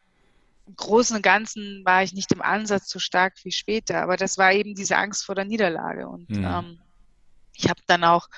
im 0.67 0.77
Großen 0.77 1.17
und 1.17 1.23
Ganzen 1.23 1.83
war 1.87 2.03
ich 2.03 2.13
nicht 2.13 2.33
im 2.33 2.43
Ansatz 2.43 2.91
so 2.91 2.99
stark 2.99 3.33
wie 3.45 3.53
später. 3.53 4.03
Aber 4.03 4.19
das 4.19 4.37
war 4.37 4.53
eben 4.53 4.75
diese 4.75 4.99
Angst 4.99 5.25
vor 5.25 5.35
der 5.35 5.47
Niederlage. 5.47 6.07
Und 6.07 6.29
mhm. 6.29 6.45
ähm, 6.45 6.79
ich 7.55 7.71
habe 7.71 7.81
dann 7.87 8.05
auch 8.05 8.29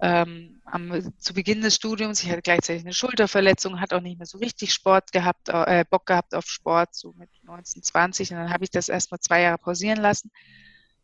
ähm, 0.00 0.60
am, 0.64 1.12
zu 1.18 1.34
Beginn 1.34 1.60
des 1.60 1.76
Studiums, 1.76 2.22
ich 2.22 2.30
hatte 2.30 2.42
gleichzeitig 2.42 2.82
eine 2.82 2.92
Schulterverletzung, 2.92 3.80
hatte 3.80 3.96
auch 3.96 4.00
nicht 4.00 4.18
mehr 4.18 4.26
so 4.26 4.38
richtig 4.38 4.72
Sport 4.72 5.12
gehabt, 5.12 5.48
äh, 5.48 5.84
Bock 5.88 6.06
gehabt 6.06 6.34
auf 6.34 6.46
Sport, 6.46 6.94
so 6.94 7.12
mit 7.16 7.30
19, 7.42 7.82
20. 7.82 8.32
Und 8.32 8.38
dann 8.38 8.50
habe 8.50 8.64
ich 8.64 8.70
das 8.70 8.88
erstmal 8.88 9.20
zwei 9.20 9.42
Jahre 9.42 9.58
pausieren 9.58 10.00
lassen. 10.00 10.30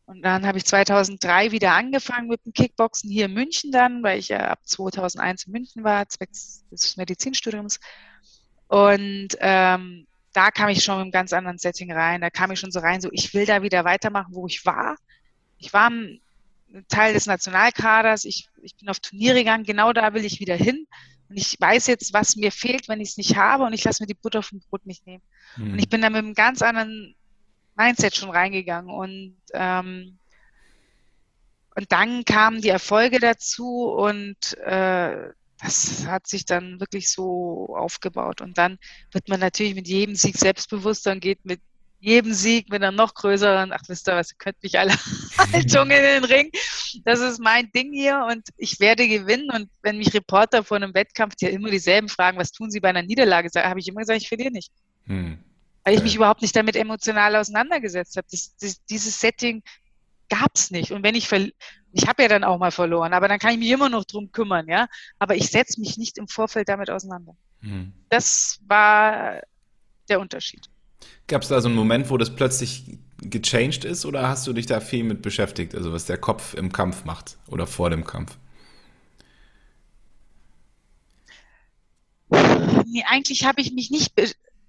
Und 0.06 0.22
dann 0.22 0.44
habe 0.44 0.58
ich 0.58 0.64
2003 0.64 1.52
wieder 1.52 1.72
angefangen 1.72 2.26
mit 2.26 2.44
dem 2.44 2.52
Kickboxen 2.52 3.08
hier 3.08 3.26
in 3.26 3.32
München 3.32 3.70
dann, 3.70 4.02
weil 4.02 4.18
ich 4.18 4.28
ja 4.28 4.48
ab 4.48 4.58
2001 4.64 5.44
in 5.44 5.52
München 5.52 5.84
war, 5.84 6.08
zwecks 6.08 6.64
des 6.72 6.96
Medizinstudiums. 6.96 7.78
Und 8.66 9.28
ähm, 9.38 10.08
da 10.32 10.50
kam 10.50 10.68
ich 10.68 10.82
schon 10.82 10.96
mit 10.96 11.02
einem 11.02 11.12
ganz 11.12 11.32
anderen 11.32 11.58
Setting 11.58 11.92
rein. 11.92 12.20
Da 12.20 12.30
kam 12.30 12.50
ich 12.50 12.58
schon 12.58 12.72
so 12.72 12.80
rein, 12.80 13.00
so 13.00 13.08
ich 13.12 13.34
will 13.34 13.46
da 13.46 13.62
wieder 13.62 13.84
weitermachen, 13.84 14.34
wo 14.34 14.46
ich 14.46 14.66
war. 14.66 14.96
Ich 15.58 15.72
war 15.72 15.90
Teil 16.88 17.14
des 17.14 17.26
Nationalkaders, 17.26 18.24
ich, 18.24 18.48
ich 18.62 18.76
bin 18.76 18.88
auf 18.88 19.00
Turniere 19.00 19.38
gegangen, 19.38 19.64
genau 19.64 19.92
da 19.92 20.14
will 20.14 20.24
ich 20.24 20.40
wieder 20.40 20.56
hin. 20.56 20.86
Und 21.28 21.36
ich 21.36 21.56
weiß 21.60 21.86
jetzt, 21.86 22.12
was 22.12 22.36
mir 22.36 22.50
fehlt, 22.50 22.88
wenn 22.88 23.00
ich 23.00 23.10
es 23.10 23.16
nicht 23.16 23.36
habe 23.36 23.64
und 23.64 23.72
ich 23.72 23.84
lasse 23.84 24.02
mir 24.02 24.08
die 24.08 24.14
Butter 24.14 24.42
vom 24.42 24.60
Brot 24.60 24.84
nicht 24.86 25.06
nehmen. 25.06 25.22
Mhm. 25.56 25.72
Und 25.72 25.78
ich 25.78 25.88
bin 25.88 26.00
da 26.00 26.10
mit 26.10 26.18
einem 26.18 26.34
ganz 26.34 26.60
anderen 26.60 27.14
Mindset 27.76 28.16
schon 28.16 28.30
reingegangen. 28.30 28.92
Und, 28.92 29.36
ähm, 29.52 30.18
und 31.76 31.92
dann 31.92 32.24
kamen 32.24 32.60
die 32.60 32.68
Erfolge 32.68 33.20
dazu 33.20 33.84
und 33.90 34.58
äh, 34.58 35.30
das 35.62 36.06
hat 36.06 36.26
sich 36.26 36.46
dann 36.46 36.80
wirklich 36.80 37.10
so 37.10 37.74
aufgebaut. 37.76 38.40
Und 38.40 38.58
dann 38.58 38.78
wird 39.12 39.28
man 39.28 39.40
natürlich 39.40 39.74
mit 39.74 39.86
jedem 39.86 40.16
Sieg 40.16 40.36
selbstbewusster 40.36 41.12
und 41.12 41.20
geht 41.20 41.44
mit 41.44 41.60
jedem 42.00 42.32
Sieg 42.32 42.70
mit 42.70 42.82
einer 42.82 42.92
noch 42.92 43.14
größeren, 43.14 43.72
ach 43.72 43.82
wisst 43.86 44.08
ihr 44.08 44.16
was, 44.16 44.32
ihr 44.32 44.38
könnt 44.38 44.62
mich 44.62 44.78
alle 44.78 44.92
Haltungen 45.52 45.96
in 45.98 46.22
den 46.22 46.24
Ring. 46.24 46.50
Das 47.04 47.20
ist 47.20 47.38
mein 47.38 47.70
Ding 47.72 47.92
hier 47.92 48.26
und 48.30 48.48
ich 48.56 48.80
werde 48.80 49.06
gewinnen. 49.06 49.50
Und 49.50 49.70
wenn 49.82 49.98
mich 49.98 50.12
Reporter 50.14 50.64
vor 50.64 50.78
einem 50.78 50.94
Wettkampf, 50.94 51.36
die 51.36 51.44
ja 51.44 51.50
immer 51.50 51.70
dieselben 51.70 52.08
fragen, 52.08 52.38
was 52.38 52.52
tun 52.52 52.70
sie 52.70 52.80
bei 52.80 52.88
einer 52.88 53.02
Niederlage, 53.02 53.48
habe 53.54 53.80
ich 53.80 53.88
immer 53.88 54.00
gesagt, 54.00 54.20
ich 54.20 54.28
verliere 54.28 54.50
nicht. 54.50 54.72
Hm. 55.06 55.38
Weil 55.84 55.94
ich 55.94 56.02
mich 56.02 56.16
überhaupt 56.16 56.42
nicht 56.42 56.56
damit 56.56 56.74
emotional 56.74 57.36
auseinandergesetzt 57.36 58.16
habe. 58.16 58.26
Das, 58.30 58.56
das, 58.56 58.84
dieses 58.86 59.20
Setting 59.20 59.62
gab 60.30 60.52
es 60.54 60.70
nicht. 60.70 60.92
Und 60.92 61.02
wenn 61.02 61.14
ich 61.14 61.28
verliere, 61.28 61.52
ich 61.92 62.06
habe 62.06 62.22
ja 62.22 62.28
dann 62.28 62.44
auch 62.44 62.58
mal 62.58 62.70
verloren, 62.70 63.12
aber 63.12 63.28
dann 63.28 63.38
kann 63.38 63.52
ich 63.52 63.58
mich 63.58 63.70
immer 63.70 63.88
noch 63.88 64.04
drum 64.04 64.32
kümmern, 64.32 64.68
ja. 64.68 64.88
Aber 65.18 65.34
ich 65.34 65.50
setze 65.50 65.80
mich 65.80 65.98
nicht 65.98 66.18
im 66.18 66.28
Vorfeld 66.28 66.68
damit 66.68 66.88
auseinander. 66.88 67.36
Hm. 67.60 67.92
Das 68.08 68.60
war 68.66 69.42
der 70.08 70.20
Unterschied. 70.20 70.70
Gab 71.26 71.42
es 71.42 71.48
da 71.48 71.60
so 71.60 71.68
einen 71.68 71.76
Moment, 71.76 72.10
wo 72.10 72.16
das 72.16 72.34
plötzlich 72.34 72.98
gechanged 73.22 73.84
ist 73.84 74.04
oder 74.04 74.28
hast 74.28 74.46
du 74.46 74.52
dich 74.52 74.66
da 74.66 74.80
viel 74.80 75.04
mit 75.04 75.22
beschäftigt, 75.22 75.74
also 75.74 75.92
was 75.92 76.06
der 76.06 76.18
Kopf 76.18 76.54
im 76.54 76.72
Kampf 76.72 77.04
macht 77.04 77.38
oder 77.46 77.66
vor 77.66 77.90
dem 77.90 78.04
Kampf? 78.04 78.36
Nee, 82.30 83.04
eigentlich 83.06 83.44
habe 83.44 83.60
ich 83.60 83.72
mich 83.72 83.90
nicht, 83.90 84.12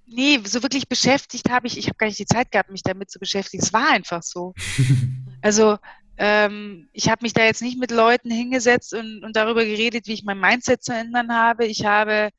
nee, 0.08 0.40
so 0.46 0.62
wirklich 0.62 0.88
beschäftigt 0.88 1.50
habe 1.50 1.68
ich, 1.68 1.78
ich 1.78 1.88
habe 1.88 1.98
gar 1.98 2.08
nicht 2.08 2.20
die 2.20 2.26
Zeit 2.26 2.52
gehabt, 2.52 2.70
mich 2.70 2.84
damit 2.84 3.10
zu 3.10 3.20
beschäftigen. 3.20 3.64
Es 3.64 3.74
war 3.74 3.90
einfach 3.90 4.22
so. 4.22 4.54
also 5.42 5.78
ähm, 6.18 6.88
ich 6.94 7.10
habe 7.10 7.24
mich 7.24 7.34
da 7.34 7.44
jetzt 7.44 7.62
nicht 7.62 7.80
mit 7.80 7.90
Leuten 7.90 8.30
hingesetzt 8.30 8.94
und, 8.94 9.24
und 9.24 9.36
darüber 9.36 9.66
geredet, 9.66 10.08
wie 10.08 10.14
ich 10.14 10.24
mein 10.24 10.40
Mindset 10.40 10.84
zu 10.84 10.94
ändern 10.94 11.34
habe. 11.34 11.66
Ich 11.66 11.86
habe 11.86 12.30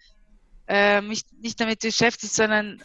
äh, 0.68 1.00
mich 1.00 1.22
nicht 1.40 1.60
damit 1.60 1.80
beschäftigt, 1.80 2.32
sondern 2.32 2.82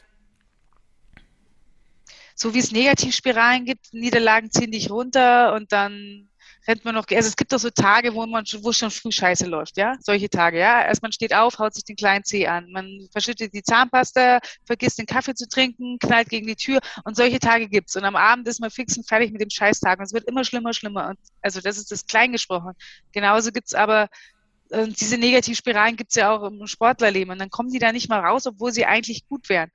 so 2.37 2.53
wie 2.53 2.59
es 2.59 2.71
Negativspiralen 2.71 3.65
gibt, 3.65 3.93
Niederlagen 3.93 4.51
ziehen 4.51 4.71
dich 4.71 4.91
runter 4.91 5.53
und 5.55 5.71
dann 5.71 6.29
rennt 6.67 6.85
man 6.85 6.93
noch, 6.93 7.05
also 7.09 7.27
es 7.27 7.35
gibt 7.35 7.51
doch 7.51 7.59
so 7.59 7.69
Tage, 7.71 8.13
wo 8.13 8.25
man, 8.27 8.43
wo 8.61 8.71
schon 8.71 8.91
früh 8.91 9.11
scheiße 9.11 9.47
läuft, 9.47 9.77
ja, 9.77 9.95
solche 10.01 10.29
Tage, 10.29 10.59
ja. 10.59 10.85
Erst 10.85 11.01
man 11.01 11.11
steht 11.11 11.33
auf, 11.33 11.57
haut 11.57 11.73
sich 11.73 11.85
den 11.85 11.95
kleinen 11.95 12.23
Zeh 12.25 12.45
an, 12.45 12.69
man 12.71 13.07
verschüttet 13.11 13.53
die 13.53 13.63
Zahnpasta, 13.63 14.39
vergisst 14.65 14.99
den 14.99 15.07
Kaffee 15.07 15.33
zu 15.33 15.47
trinken, 15.47 15.97
knallt 15.99 16.29
gegen 16.29 16.45
die 16.45 16.55
Tür 16.55 16.79
und 17.05 17.15
solche 17.15 17.39
Tage 17.39 17.67
gibt's. 17.69 17.95
Und 17.95 18.03
am 18.03 18.15
Abend 18.15 18.47
ist 18.47 18.59
man 18.59 18.69
fix 18.69 18.97
und 18.97 19.07
fertig 19.07 19.31
mit 19.31 19.41
dem 19.41 19.49
Scheißtag 19.49 19.97
und 19.97 20.05
es 20.05 20.13
wird 20.13 20.25
immer 20.25 20.43
schlimmer, 20.43 20.73
schlimmer. 20.73 21.09
Und 21.09 21.19
also 21.41 21.59
das 21.59 21.77
ist 21.77 21.91
das 21.91 22.05
Kleingesprochen. 22.05 22.73
Genauso 23.13 23.51
gibt's 23.51 23.73
aber 23.73 24.09
äh, 24.69 24.87
diese 24.89 25.17
Negativspiralen 25.17 25.95
gibt's 25.95 26.15
ja 26.15 26.35
auch 26.35 26.43
im 26.43 26.67
Sportlerleben 26.67 27.31
und 27.31 27.39
dann 27.39 27.49
kommen 27.49 27.71
die 27.71 27.79
da 27.79 27.91
nicht 27.91 28.09
mal 28.09 28.19
raus, 28.19 28.45
obwohl 28.45 28.71
sie 28.71 28.85
eigentlich 28.85 29.27
gut 29.27 29.49
wären. 29.49 29.71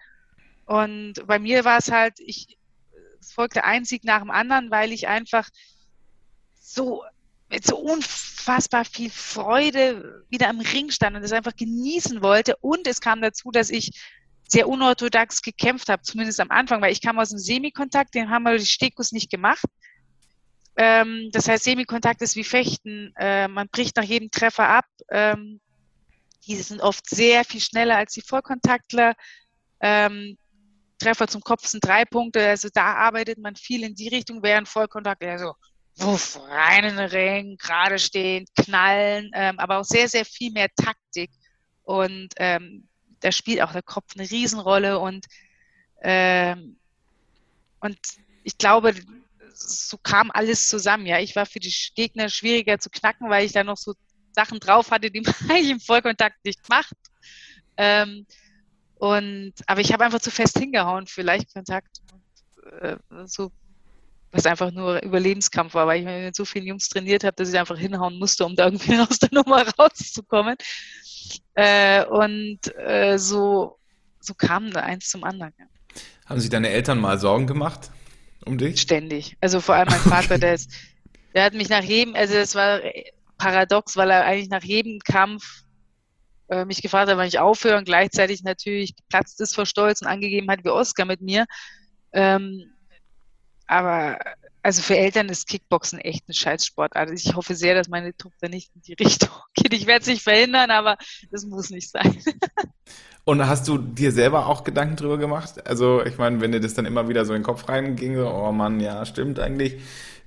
Und 0.73 1.27
bei 1.27 1.39
mir 1.39 1.67
war 1.67 1.77
es 1.77 1.91
halt, 1.91 2.15
ich, 2.19 2.57
es 3.21 3.31
folgte 3.31 3.65
ein 3.65 3.85
Sieg 3.85 4.05
nach 4.05 4.21
dem 4.21 4.31
anderen, 4.31 4.71
weil 4.71 4.91
ich 4.91 5.07
einfach 5.07 5.47
so 6.59 7.03
mit 7.51 7.67
so 7.67 7.77
unfassbar 7.77 8.87
viel 8.87 9.11
Freude 9.11 10.25
wieder 10.31 10.49
im 10.49 10.61
Ring 10.61 10.91
stand 10.91 11.15
und 11.15 11.21
das 11.21 11.33
einfach 11.33 11.55
genießen 11.55 12.23
wollte. 12.23 12.57
Und 12.63 12.87
es 12.87 13.03
kam 13.03 13.21
dazu, 13.21 13.51
dass 13.51 13.69
ich 13.69 13.91
sehr 14.49 14.67
unorthodox 14.67 15.43
gekämpft 15.43 15.91
habe, 15.91 16.01
zumindest 16.05 16.41
am 16.41 16.51
Anfang, 16.51 16.81
weil 16.81 16.93
ich 16.93 17.03
kam 17.03 17.19
aus 17.19 17.29
dem 17.29 17.39
Semikontakt, 17.39 18.15
den 18.15 18.31
haben 18.31 18.45
wir 18.45 18.57
die 18.57 18.65
Stekus 18.65 19.13
nicht 19.13 19.31
gemacht. 19.31 19.67
Ähm, 20.77 21.29
das 21.33 21.49
heißt, 21.49 21.65
Semikontakt 21.65 22.23
ist 22.23 22.35
wie 22.35 22.45
Fechten. 22.45 23.13
Äh, 23.19 23.47
man 23.47 23.69
bricht 23.69 23.99
nach 23.99 24.05
jedem 24.05 24.31
Treffer 24.31 24.71
ab. 24.71 24.87
Ähm, 25.11 25.61
diese 26.47 26.63
sind 26.63 26.81
oft 26.81 27.07
sehr 27.11 27.45
viel 27.45 27.61
schneller 27.61 27.99
als 27.99 28.15
die 28.15 28.23
Vollkontaktler. 28.23 29.13
Ähm, 29.81 30.39
Treffer 31.03 31.27
zum 31.27 31.43
Kopf 31.43 31.67
sind 31.67 31.85
drei 31.85 32.05
Punkte. 32.05 32.47
Also 32.49 32.69
da 32.73 32.95
arbeitet 32.95 33.39
man 33.39 33.57
viel 33.57 33.85
in 33.85 33.95
die 33.95 34.09
Richtung, 34.09 34.43
während 34.43 34.69
Vollkontakt, 34.69 35.23
also 35.25 35.55
wuff, 35.97 36.39
rein 36.49 36.85
in 36.85 36.97
den 36.97 37.09
Ring, 37.09 37.57
gerade 37.57 37.99
stehen, 37.99 38.47
knallen, 38.57 39.31
ähm, 39.35 39.59
aber 39.59 39.79
auch 39.79 39.85
sehr, 39.85 40.09
sehr 40.09 40.25
viel 40.25 40.53
mehr 40.53 40.69
Taktik. 40.75 41.31
Und 41.83 42.29
ähm, 42.37 42.89
da 43.21 43.33
spielt 43.33 43.61
auch 43.63 43.73
der 43.73 43.83
Kopf 43.83 44.13
eine 44.17 44.31
Riesenrolle 44.31 44.99
und, 44.99 45.27
ähm, 46.03 46.77
und 47.81 47.99
ich 48.45 48.57
glaube, 48.59 48.95
so 49.55 49.99
kam 49.99 50.31
alles 50.31 50.69
zusammen. 50.69 51.07
Ja, 51.07 51.19
ich 51.19 51.37
war 51.37 51.47
für 51.47 51.61
die 51.61 51.75
Gegner 51.95 52.29
schwieriger 52.29 52.79
zu 52.79 52.91
knacken, 52.91 53.29
weil 53.29 53.45
ich 53.45 53.53
da 53.53 53.65
noch 53.65 53.77
so 53.77 53.95
Sachen 54.33 54.61
drauf 54.61 54.91
hatte, 54.91 55.11
die 55.11 55.21
man 55.21 55.35
eigentlich 55.49 55.71
im 55.71 55.81
Vollkontakt 55.81 56.45
nicht 56.45 56.69
macht. 56.69 56.95
Ähm, 57.77 58.27
und, 59.03 59.55
aber 59.67 59.81
ich 59.81 59.93
habe 59.93 60.05
einfach 60.05 60.21
zu 60.21 60.31
fest 60.31 60.57
hingehauen 60.57 61.09
für 61.09 61.23
Leichtkontakt. 61.23 62.01
Und, 62.13 62.83
äh, 62.83 62.97
so, 63.25 63.51
was 64.31 64.47
einfach 64.47 64.71
nur 64.71 65.03
Überlebenskampf 65.03 65.75
war, 65.75 65.89
weil 65.89 65.99
ich 65.99 66.07
mit 66.07 66.37
so 66.37 66.45
vielen 66.45 66.69
Jungs 66.69 66.89
trainiert 66.89 67.25
habe, 67.25 67.35
dass 67.35 67.49
ich 67.49 67.59
einfach 67.59 67.77
hinhauen 67.77 68.17
musste, 68.21 68.45
um 68.45 68.55
da 68.55 68.67
irgendwie 68.67 68.97
aus 69.01 69.19
der 69.19 69.31
Nummer 69.33 69.67
rauszukommen. 69.77 70.55
Äh, 71.55 72.05
und 72.05 72.61
äh, 72.77 73.19
so, 73.19 73.77
so 74.21 74.35
kam 74.35 74.71
da 74.71 74.83
eins 74.83 75.11
zum 75.11 75.25
anderen. 75.25 75.53
Ja. 75.59 75.67
Haben 76.27 76.39
sich 76.39 76.51
deine 76.51 76.69
Eltern 76.69 77.01
mal 77.01 77.19
Sorgen 77.19 77.49
gemacht 77.49 77.91
um 78.45 78.57
dich? 78.57 78.81
Ständig. 78.81 79.37
Also 79.41 79.61
vor 79.61 79.75
allem 79.75 79.89
mein 79.89 79.99
Vater, 79.99 80.25
okay. 80.37 80.39
der 80.39 80.55
ist, 80.55 80.71
der 81.35 81.43
hat 81.43 81.55
mich 81.55 81.69
nach 81.69 81.83
jedem, 81.83 82.15
also 82.15 82.35
es 82.35 82.55
war 82.55 82.79
paradox, 83.37 83.97
weil 83.97 84.13
er 84.13 84.27
eigentlich 84.27 84.51
nach 84.51 84.63
jedem 84.63 85.01
Kampf 85.01 85.62
äh, 86.49 86.65
mich 86.65 86.83
gefragt 86.83 87.11
hat, 87.11 87.17
wann 87.17 87.27
ich 87.27 87.39
aufhöre 87.39 87.79
und 87.79 87.85
gleichzeitig 87.85 88.43
natürlich 88.43 88.97
geplatzt 88.97 89.41
ist 89.41 89.55
vor 89.55 89.67
Stolz 89.67 90.03
und 90.03 90.09
angegeben 90.09 90.51
hat 90.51 90.65
wie 90.65 90.71
Oscar 90.71 91.05
mit 91.05 91.21
mir. 91.21 91.47
Ähm, 92.13 92.73
aber 93.67 94.19
also 94.63 94.81
für 94.81 94.97
Eltern 94.97 95.29
ist 95.29 95.49
Kickboxen 95.49 95.99
echt 95.99 96.29
ein 96.29 96.35
Scheißsportart. 96.35 96.97
Also 96.97 97.15
ich 97.15 97.35
hoffe 97.35 97.55
sehr, 97.55 97.75
dass 97.75 97.89
meine 97.89 98.17
Tochter 98.17 98.49
nicht 98.49 98.71
in 98.75 98.83
die 98.83 98.95
Richtung 99.03 99.31
geht. 99.55 99.75
Ich 99.75 99.87
werde 99.87 100.03
es 100.03 100.09
nicht 100.09 100.23
verhindern, 100.23 100.71
aber 100.71 100.97
das 101.31 101.45
muss 101.45 101.71
nicht 101.71 101.91
sein. 101.91 102.19
Und 103.25 103.47
hast 103.47 103.69
du 103.69 103.79
dir 103.79 104.11
selber 104.11 104.47
auch 104.47 104.65
Gedanken 104.65 104.97
drüber 104.97 105.17
gemacht? 105.17 105.65
Also 105.67 106.05
ich 106.05 106.19
meine, 106.19 106.41
wenn 106.41 106.51
dir 106.51 106.61
das 106.61 106.75
dann 106.75 106.87
immer 106.87 107.09
wieder 107.09 107.25
so 107.25 107.33
in 107.35 107.41
den 107.41 107.47
Kopf 107.47 107.69
reinging, 107.69 108.17
so, 108.17 108.29
oh 108.29 108.51
Mann, 108.51 108.81
ja, 108.81 109.07
stimmt 109.07 109.39
eigentlich. 109.39 109.81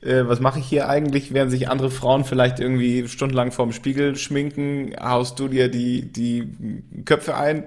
Äh, 0.06 0.28
was 0.28 0.40
mache 0.40 0.60
ich 0.60 0.68
hier 0.68 0.88
eigentlich, 0.88 1.34
während 1.34 1.52
sich 1.52 1.68
andere 1.68 1.90
Frauen 1.90 2.26
vielleicht 2.26 2.60
irgendwie 2.60 3.08
stundenlang 3.08 3.52
vorm 3.52 3.74
Spiegel 3.74 4.16
schminken? 4.16 4.96
Haust 5.00 5.40
du 5.40 5.48
dir 5.48 5.70
die, 5.70 6.12
die 6.12 6.48
Köpfe 7.06 7.36
ein? 7.36 7.66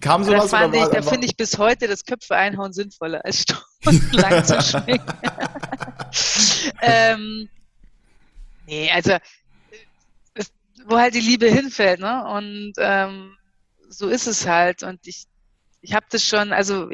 Kam 0.00 0.22
sowas? 0.22 0.50
Das 0.50 0.50
fand 0.50 0.76
ich, 0.76 0.84
da 0.84 1.02
finde 1.02 1.26
ich 1.26 1.36
bis 1.36 1.58
heute 1.58 1.88
das 1.88 2.04
Köpfe 2.04 2.36
einhauen 2.36 2.72
sinnvoller, 2.72 3.24
als 3.24 3.42
stundenlang 3.42 4.44
zu 4.44 4.60
schminken. 4.62 5.12
ähm, 6.82 7.48
nee, 8.66 8.90
also 8.92 9.16
wo 10.86 10.98
halt 10.98 11.14
die 11.14 11.20
Liebe 11.20 11.48
hinfällt, 11.48 12.00
ne? 12.00 12.24
Und 12.26 12.72
ähm, 12.78 13.36
so 13.88 14.08
ist 14.08 14.26
es 14.26 14.46
halt. 14.46 14.82
Und 14.82 15.00
ich, 15.06 15.24
ich 15.80 15.94
habe 15.94 16.06
das 16.10 16.26
schon, 16.26 16.52
also 16.52 16.88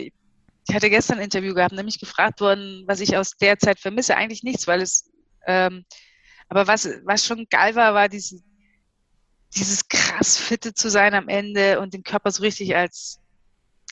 ich 0.69 0.75
hatte 0.75 0.91
gestern 0.91 1.19
ein 1.19 1.25
Interview 1.25 1.55
gehabt, 1.55 1.73
nämlich 1.73 1.99
gefragt 1.99 2.41
worden, 2.41 2.85
was 2.87 3.01
ich 3.01 3.17
aus 3.17 3.33
der 3.37 3.59
Zeit 3.59 3.81
vermisse. 3.81 4.17
Eigentlich 4.17 4.43
nichts, 4.43 4.67
weil 4.67 4.83
es, 4.83 5.11
ähm, 5.47 5.85
aber 6.49 6.67
was, 6.67 6.89
was 7.05 7.25
schon 7.25 7.47
geil 7.51 7.75
war, 7.75 7.95
war 7.95 8.09
diese, 8.09 8.41
dieses 9.57 9.89
krass 9.89 10.37
fitte 10.37 10.75
zu 10.75 10.91
sein 10.91 11.15
am 11.15 11.29
Ende 11.29 11.81
und 11.81 11.95
den 11.95 12.03
Körper 12.03 12.31
so 12.31 12.43
richtig 12.43 12.77
als, 12.77 13.21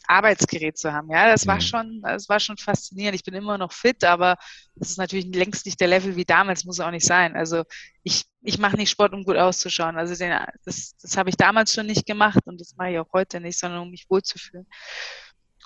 Arbeitsgerät 0.08 0.78
zu 0.78 0.92
haben. 0.92 1.10
Ja, 1.10 1.30
das 1.30 1.46
war 1.46 1.56
mhm. 1.56 1.60
schon, 1.60 2.02
das 2.02 2.28
war 2.28 2.40
schon 2.40 2.56
faszinierend. 2.56 3.16
Ich 3.16 3.24
bin 3.24 3.34
immer 3.34 3.58
noch 3.58 3.72
fit, 3.72 4.04
aber 4.04 4.36
das 4.74 4.90
ist 4.90 4.98
natürlich 4.98 5.26
längst 5.34 5.66
nicht 5.66 5.80
der 5.80 5.88
Level 5.88 6.16
wie 6.16 6.24
damals, 6.24 6.64
muss 6.64 6.80
auch 6.80 6.90
nicht 6.90 7.06
sein. 7.06 7.36
Also 7.36 7.64
ich, 8.02 8.24
ich 8.42 8.58
mache 8.58 8.76
nicht 8.76 8.90
Sport, 8.90 9.12
um 9.12 9.24
gut 9.24 9.36
auszuschauen. 9.36 9.96
Also 9.96 10.14
den, 10.14 10.38
das, 10.64 10.96
das 11.00 11.16
habe 11.16 11.30
ich 11.30 11.36
damals 11.36 11.72
schon 11.72 11.86
nicht 11.86 12.06
gemacht 12.06 12.40
und 12.46 12.60
das 12.60 12.76
mache 12.76 12.92
ich 12.92 12.98
auch 12.98 13.12
heute 13.12 13.40
nicht, 13.40 13.58
sondern 13.58 13.82
um 13.82 13.90
mich 13.90 14.06
wohlzufühlen. 14.08 14.66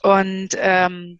Und 0.02 0.50
ähm, 0.56 1.18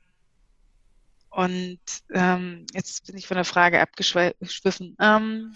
und 1.31 1.79
ähm, 2.13 2.67
jetzt 2.75 3.07
bin 3.07 3.17
ich 3.17 3.27
von 3.27 3.37
der 3.37 3.45
Frage 3.45 3.81
abgeschwiffen. 3.81 4.97
Ähm, 5.01 5.55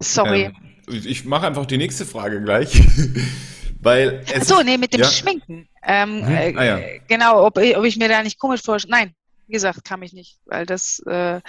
sorry. 0.00 0.44
Ähm, 0.44 0.56
ich 0.88 1.24
mache 1.24 1.46
einfach 1.46 1.66
die 1.66 1.78
nächste 1.78 2.04
Frage 2.04 2.42
gleich. 2.42 2.82
Weil 3.80 4.24
es 4.32 4.48
so, 4.48 4.62
nee, 4.62 4.78
mit 4.78 4.92
dem 4.92 5.02
ja. 5.02 5.06
Schminken. 5.06 5.68
Ähm, 5.82 6.26
hm? 6.26 6.58
ah, 6.58 6.64
ja. 6.64 6.78
Äh, 6.78 7.00
genau, 7.06 7.44
ob, 7.44 7.58
ob 7.58 7.84
ich 7.84 7.96
mir 7.96 8.08
da 8.08 8.22
nicht 8.22 8.38
komisch 8.38 8.62
vorstelle. 8.62 8.90
Nein, 8.90 9.14
wie 9.46 9.52
gesagt, 9.52 9.84
kam 9.84 10.02
ich 10.02 10.12
nicht, 10.12 10.38
weil 10.46 10.66
das 10.66 11.00
äh, 11.06 11.40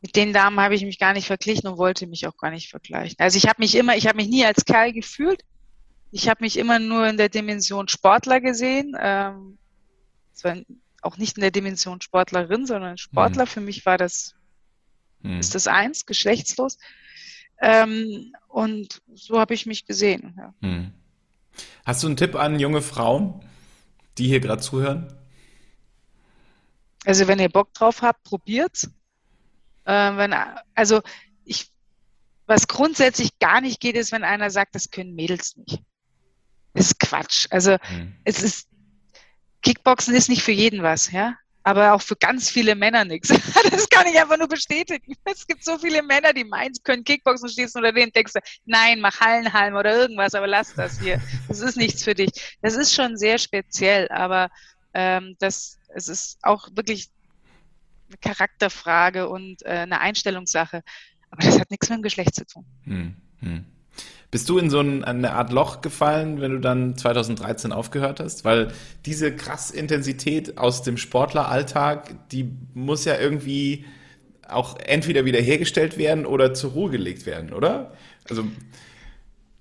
mit 0.00 0.16
den 0.16 0.32
Damen 0.32 0.60
habe 0.60 0.74
ich 0.74 0.84
mich 0.84 0.98
gar 0.98 1.12
nicht 1.12 1.26
verglichen 1.26 1.68
und 1.68 1.78
wollte 1.78 2.06
mich 2.06 2.26
auch 2.26 2.36
gar 2.36 2.50
nicht 2.50 2.70
vergleichen. 2.70 3.16
Also 3.18 3.36
ich 3.38 3.48
habe 3.48 3.60
mich 3.60 3.74
immer, 3.74 3.96
ich 3.96 4.06
habe 4.06 4.16
mich 4.16 4.28
nie 4.28 4.44
als 4.44 4.64
Kerl 4.64 4.92
gefühlt. 4.92 5.42
Ich 6.12 6.28
habe 6.28 6.44
mich 6.44 6.58
immer 6.58 6.78
nur 6.78 7.08
in 7.08 7.16
der 7.16 7.28
Dimension 7.28 7.88
Sportler 7.88 8.40
gesehen. 8.40 8.96
Ähm, 9.00 9.58
auch 11.02 11.16
nicht 11.16 11.36
in 11.36 11.42
der 11.42 11.50
Dimension 11.50 12.00
Sportlerin, 12.00 12.66
sondern 12.66 12.98
Sportler. 12.98 13.44
Hm. 13.44 13.48
Für 13.50 13.60
mich 13.60 13.84
war 13.86 13.98
das, 13.98 14.34
hm. 15.22 15.38
ist 15.38 15.54
das 15.54 15.66
eins, 15.66 16.06
geschlechtslos. 16.06 16.78
Ähm, 17.60 18.32
und 18.48 19.02
so 19.14 19.38
habe 19.38 19.54
ich 19.54 19.66
mich 19.66 19.86
gesehen. 19.86 20.34
Ja. 20.36 20.54
Hm. 20.60 20.92
Hast 21.84 22.02
du 22.02 22.08
einen 22.08 22.16
Tipp 22.16 22.34
an 22.34 22.58
junge 22.58 22.82
Frauen, 22.82 23.40
die 24.18 24.26
hier 24.26 24.40
gerade 24.40 24.62
zuhören? 24.62 25.16
Also 27.04 27.28
wenn 27.28 27.38
ihr 27.38 27.50
Bock 27.50 27.72
drauf 27.74 28.02
habt, 28.02 28.24
probiert's. 28.24 28.90
Äh, 29.84 30.16
wenn, 30.16 30.34
also 30.74 31.02
ich, 31.44 31.70
was 32.46 32.66
grundsätzlich 32.66 33.38
gar 33.38 33.60
nicht 33.60 33.80
geht, 33.80 33.96
ist, 33.96 34.12
wenn 34.12 34.24
einer 34.24 34.50
sagt, 34.50 34.74
das 34.74 34.90
können 34.90 35.14
Mädels 35.14 35.56
nicht. 35.56 35.82
Das 36.72 36.86
ist 36.86 36.98
Quatsch. 36.98 37.46
Also 37.50 37.76
mhm. 37.90 38.16
es 38.24 38.42
ist 38.42 38.68
Kickboxen 39.64 40.14
ist 40.14 40.28
nicht 40.28 40.42
für 40.42 40.52
jeden 40.52 40.82
was, 40.82 41.10
ja. 41.10 41.36
Aber 41.66 41.94
auch 41.94 42.02
für 42.02 42.16
ganz 42.16 42.50
viele 42.50 42.74
Männer 42.74 43.04
nichts. 43.04 43.30
Das 43.70 43.88
kann 43.88 44.06
ich 44.06 44.20
einfach 44.20 44.36
nur 44.36 44.48
bestätigen. 44.48 45.14
Es 45.24 45.46
gibt 45.46 45.64
so 45.64 45.78
viele 45.78 46.02
Männer, 46.02 46.32
die 46.32 46.44
meinen, 46.44 46.74
können 46.84 47.02
Kickboxen 47.02 47.48
stehst 47.48 47.74
unter 47.74 47.92
den 47.92 48.12
du, 48.12 48.22
nein, 48.66 49.00
mach 49.00 49.18
Hallenhalm 49.20 49.74
oder 49.74 49.96
irgendwas, 49.96 50.34
aber 50.34 50.46
lass 50.46 50.74
das 50.74 51.00
hier. 51.00 51.20
Das 51.48 51.60
ist 51.60 51.76
nichts 51.76 52.04
für 52.04 52.14
dich. 52.14 52.30
Das 52.60 52.74
ist 52.74 52.94
schon 52.94 53.16
sehr 53.16 53.38
speziell, 53.38 54.08
aber 54.10 54.50
ähm, 54.92 55.36
das, 55.38 55.78
es 55.88 56.08
ist 56.08 56.38
auch 56.42 56.68
wirklich 56.74 57.08
eine 58.08 58.18
Charakterfrage 58.18 59.28
und 59.28 59.62
äh, 59.62 59.70
eine 59.70 60.00
Einstellungssache. 60.00 60.82
Aber 61.30 61.42
das 61.42 61.58
hat 61.58 61.70
nichts 61.70 61.88
mit 61.88 61.98
dem 61.98 62.02
Geschlecht 62.02 62.34
zu 62.34 62.44
tun. 62.46 62.66
Hm, 62.84 63.16
hm. 63.40 63.64
Bist 64.34 64.48
du 64.48 64.58
in 64.58 64.68
so 64.68 64.80
ein, 64.80 65.04
eine 65.04 65.34
Art 65.34 65.52
Loch 65.52 65.80
gefallen, 65.80 66.40
wenn 66.40 66.50
du 66.50 66.58
dann 66.58 66.98
2013 66.98 67.70
aufgehört 67.70 68.18
hast? 68.18 68.44
Weil 68.44 68.74
diese 69.06 69.36
krass 69.36 69.70
Intensität 69.70 70.58
aus 70.58 70.82
dem 70.82 70.96
Sportleralltag, 70.96 72.28
die 72.30 72.50
muss 72.74 73.04
ja 73.04 73.16
irgendwie 73.16 73.84
auch 74.48 74.76
entweder 74.80 75.24
wiederhergestellt 75.24 75.98
werden 75.98 76.26
oder 76.26 76.52
zur 76.52 76.72
Ruhe 76.72 76.90
gelegt 76.90 77.26
werden, 77.26 77.52
oder? 77.52 77.92
Also 78.28 78.44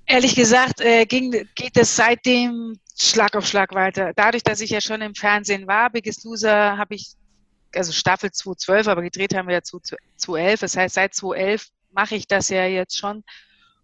Ehrlich 0.07 0.33
gesagt 0.33 0.81
äh, 0.81 1.05
ging, 1.05 1.47
geht 1.53 1.77
es 1.77 1.95
seitdem 1.95 2.79
Schlag 2.97 3.35
auf 3.35 3.45
Schlag 3.45 3.75
weiter. 3.75 4.13
Dadurch, 4.15 4.41
dass 4.41 4.59
ich 4.59 4.71
ja 4.71 4.81
schon 4.81 5.03
im 5.03 5.13
Fernsehen 5.13 5.67
war, 5.67 5.91
Biggest 5.91 6.23
Loser 6.23 6.79
habe 6.79 6.95
ich, 6.95 7.11
also 7.75 7.91
Staffel 7.91 8.31
2012, 8.31 8.87
aber 8.87 9.03
gedreht 9.03 9.35
haben 9.35 9.47
wir 9.47 9.53
ja 9.53 9.61
2011. 9.61 10.61
Das 10.61 10.75
heißt, 10.75 10.95
seit 10.95 11.13
2011 11.13 11.67
mache 11.91 12.15
ich 12.15 12.25
das 12.25 12.49
ja 12.49 12.65
jetzt 12.65 12.97
schon. 12.97 13.23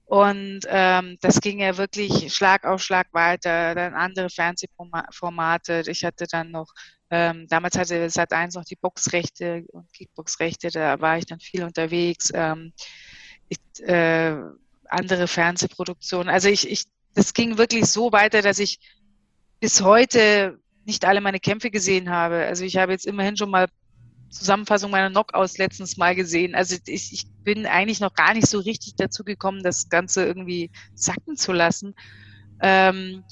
Und 0.10 0.62
ähm, 0.66 1.20
das 1.22 1.40
ging 1.40 1.60
ja 1.60 1.78
wirklich 1.78 2.34
Schlag 2.34 2.66
auf 2.66 2.82
Schlag 2.82 3.14
weiter. 3.14 3.76
Dann 3.76 3.94
andere 3.94 4.32
Fernsehformate. 4.32 5.84
Ich 5.86 6.04
hatte 6.04 6.26
dann 6.26 6.50
noch, 6.50 6.74
ähm, 7.12 7.46
damals 7.48 7.78
hatte 7.78 8.08
Sat1 8.08 8.56
noch 8.56 8.66
die 8.66 8.76
Boxrechte 8.76 9.66
und 9.72 9.94
Kickboxrechte, 9.94 10.72
da 10.72 11.00
war 11.00 11.20
ich 11.20 11.28
dann 11.28 11.40
viel 11.40 11.64
unterwegs. 11.64 12.32
Ähm, 12.34 12.74
ich, 13.50 13.60
äh, 13.88 14.36
andere 14.86 15.28
Fernsehproduktionen. 15.28 16.34
Also 16.34 16.50
ich, 16.50 16.68
ich, 16.68 16.86
das 17.14 17.36
ging 17.36 17.60
wirklich 17.60 17.86
so 17.86 18.12
weiter, 18.12 18.42
dass 18.42 18.58
ich 18.58 18.80
bis 19.60 19.84
heute 19.84 20.60
nicht 20.86 21.06
alle 21.06 21.22
meine 21.22 21.40
Kämpfe 21.40 21.70
gesehen 21.70 22.10
habe. 22.10 22.48
Also 22.48 22.64
ich 22.64 22.78
habe 22.78 22.94
jetzt 22.94 23.06
immerhin 23.06 23.38
schon 23.38 23.52
mal 23.52 23.68
Zusammenfassung 24.30 24.92
meiner 24.92 25.10
Knockouts 25.10 25.58
letztens 25.58 25.98
mal 25.98 26.16
gesehen. 26.16 26.56
Also 26.56 26.76
ich, 26.86 27.12
ich 27.14 27.26
bin 27.44 27.66
eigentlich 27.66 28.00
noch 28.00 28.14
gar 28.14 28.34
nicht 28.34 28.48
so 28.48 28.60
richtig 28.60 28.96
dazu 28.96 29.24
gekommen, 29.24 29.64
das 29.64 29.90
Ganze 29.90 30.26
irgendwie 30.26 30.72
sacken 30.94 31.36
zu 31.36 31.52
lassen. 31.52 31.94
Ähm, 32.62 33.24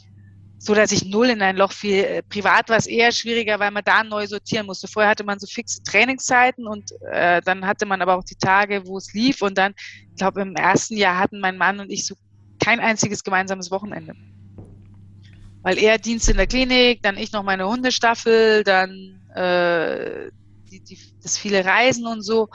so 0.60 0.74
dass 0.74 0.92
ich 0.92 1.06
null 1.06 1.28
in 1.28 1.42
ein 1.42 1.56
Loch 1.56 1.72
fiel. 1.72 2.04
Äh, 2.04 2.24
privat 2.24 2.70
war 2.70 2.78
es 2.78 2.88
eher 2.88 3.12
schwieriger, 3.12 3.60
weil 3.60 3.72
man 3.72 3.84
da 3.84 4.04
neu 4.04 4.26
sortieren 4.28 4.66
musste. 4.66 4.88
Vorher 4.88 5.12
hatte 5.12 5.24
man 5.24 5.40
so 5.40 5.48
fixe 5.48 5.84
Trainingszeiten 5.84 6.68
und 6.68 6.92
äh, 7.12 7.42
dann 7.42 7.66
hatte 7.66 7.86
man 7.86 8.02
aber 8.02 8.18
auch 8.18 8.24
die 8.24 8.36
Tage, 8.36 8.86
wo 8.86 8.98
es 8.98 9.14
lief. 9.14 9.42
Und 9.42 9.58
dann, 9.58 9.74
ich 10.12 10.18
glaube, 10.18 10.42
im 10.42 10.56
ersten 10.56 10.98
Jahr 10.98 11.20
hatten 11.20 11.40
mein 11.40 11.58
Mann 11.58 11.80
und 11.80 11.92
ich 11.92 12.06
so 12.06 12.16
kein 12.64 12.80
einziges 12.80 13.24
gemeinsames 13.24 13.70
Wochenende. 13.70 14.14
Weil 15.62 15.78
er 15.78 16.00
Dienst 16.00 16.30
in 16.30 16.38
der 16.38 16.48
Klinik, 16.48 17.04
dann 17.04 17.18
ich 17.18 17.32
noch 17.32 17.44
meine 17.44 17.68
Hundestaffel, 17.68 18.64
dann 18.64 19.22
äh, 19.36 20.32
die, 20.70 20.80
die, 20.82 21.00
das 21.22 21.38
viele 21.38 21.64
Reisen 21.66 22.06
und 22.06 22.22
so. 22.22 22.50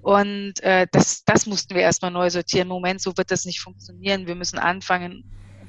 Und 0.00 0.60
äh, 0.62 0.86
das, 0.90 1.24
das 1.24 1.46
mussten 1.46 1.74
wir 1.74 1.82
erstmal 1.82 2.10
neu 2.10 2.30
sortieren. 2.30 2.68
Im 2.68 2.74
Moment, 2.74 3.00
so 3.00 3.16
wird 3.16 3.30
das 3.30 3.44
nicht 3.44 3.60
funktionieren. 3.60 4.26
Wir 4.26 4.36
müssen 4.36 4.58
anfangen, 4.58 5.24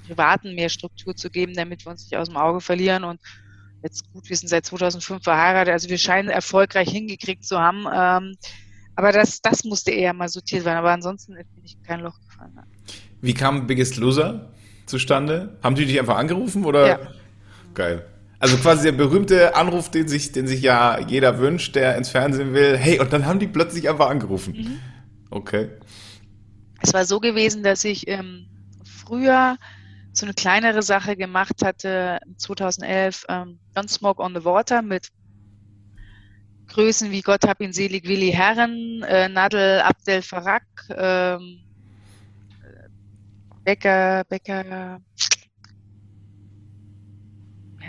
Privaten 0.07 0.55
mehr 0.55 0.69
Struktur 0.69 1.15
zu 1.15 1.29
geben, 1.29 1.53
damit 1.53 1.85
wir 1.85 1.91
uns 1.91 2.03
nicht 2.03 2.17
aus 2.17 2.29
dem 2.29 2.37
Auge 2.37 2.61
verlieren. 2.61 3.03
Und 3.03 3.21
jetzt 3.83 4.11
gut, 4.11 4.29
wir 4.29 4.35
sind 4.35 4.49
seit 4.49 4.65
2005 4.65 5.23
verheiratet, 5.23 5.71
also 5.71 5.89
wir 5.89 5.97
scheinen 5.97 6.29
erfolgreich 6.29 6.89
hingekriegt 6.89 7.45
zu 7.45 7.59
haben. 7.59 7.85
Ähm, 7.93 8.35
aber 8.95 9.11
das, 9.11 9.41
das 9.41 9.63
musste 9.63 9.91
eher 9.91 10.13
mal 10.13 10.27
sortiert 10.27 10.65
werden. 10.65 10.77
Aber 10.77 10.91
ansonsten 10.91 11.33
bin 11.33 11.63
ich 11.63 11.81
kein 11.83 12.01
Loch 12.01 12.19
gefallen. 12.27 12.59
Wie 13.21 13.33
kam 13.33 13.67
Biggest 13.67 13.97
Loser 13.97 14.49
zustande? 14.85 15.57
Haben 15.63 15.75
die 15.75 15.85
dich 15.85 15.99
einfach 15.99 16.17
angerufen 16.17 16.65
oder? 16.65 16.87
Ja. 16.87 16.99
Geil. 17.73 18.05
Also 18.39 18.55
quasi 18.57 18.83
der 18.83 18.93
berühmte 18.93 19.55
Anruf, 19.55 19.91
den 19.91 20.07
sich, 20.07 20.31
den 20.31 20.47
sich 20.47 20.61
ja 20.61 20.99
jeder 20.99 21.39
wünscht, 21.39 21.75
der 21.75 21.97
ins 21.97 22.09
Fernsehen 22.09 22.53
will. 22.53 22.77
Hey, 22.77 22.99
und 22.99 23.11
dann 23.11 23.25
haben 23.25 23.39
die 23.39 23.47
plötzlich 23.47 23.89
einfach 23.89 24.09
angerufen. 24.09 24.53
Mhm. 24.55 24.79
Okay. 25.29 25.69
Es 26.81 26.93
war 26.93 27.05
so 27.05 27.19
gewesen, 27.19 27.63
dass 27.63 27.83
ich 27.83 28.07
ähm, 28.07 28.47
früher 28.85 29.57
so 30.13 30.25
eine 30.25 30.33
kleinere 30.33 30.81
Sache 30.81 31.17
gemacht 31.17 31.61
hatte, 31.63 32.19
2011, 32.37 33.25
ähm, 33.27 33.59
Don't 33.75 33.89
Smoke 33.89 34.21
on 34.21 34.33
the 34.33 34.45
Water 34.45 34.81
mit 34.81 35.09
Größen 36.69 37.11
wie 37.11 37.21
Gott 37.21 37.47
hab 37.47 37.61
ihn 37.61 37.73
selig, 37.73 38.07
Willi 38.07 38.31
Herren, 38.31 39.03
äh, 39.07 39.27
Nadel 39.27 39.81
Abdel 39.81 40.21
Farak, 40.21 40.63
ähm, 40.89 41.61
Becker, 43.63 44.23
Becker, 44.29 45.01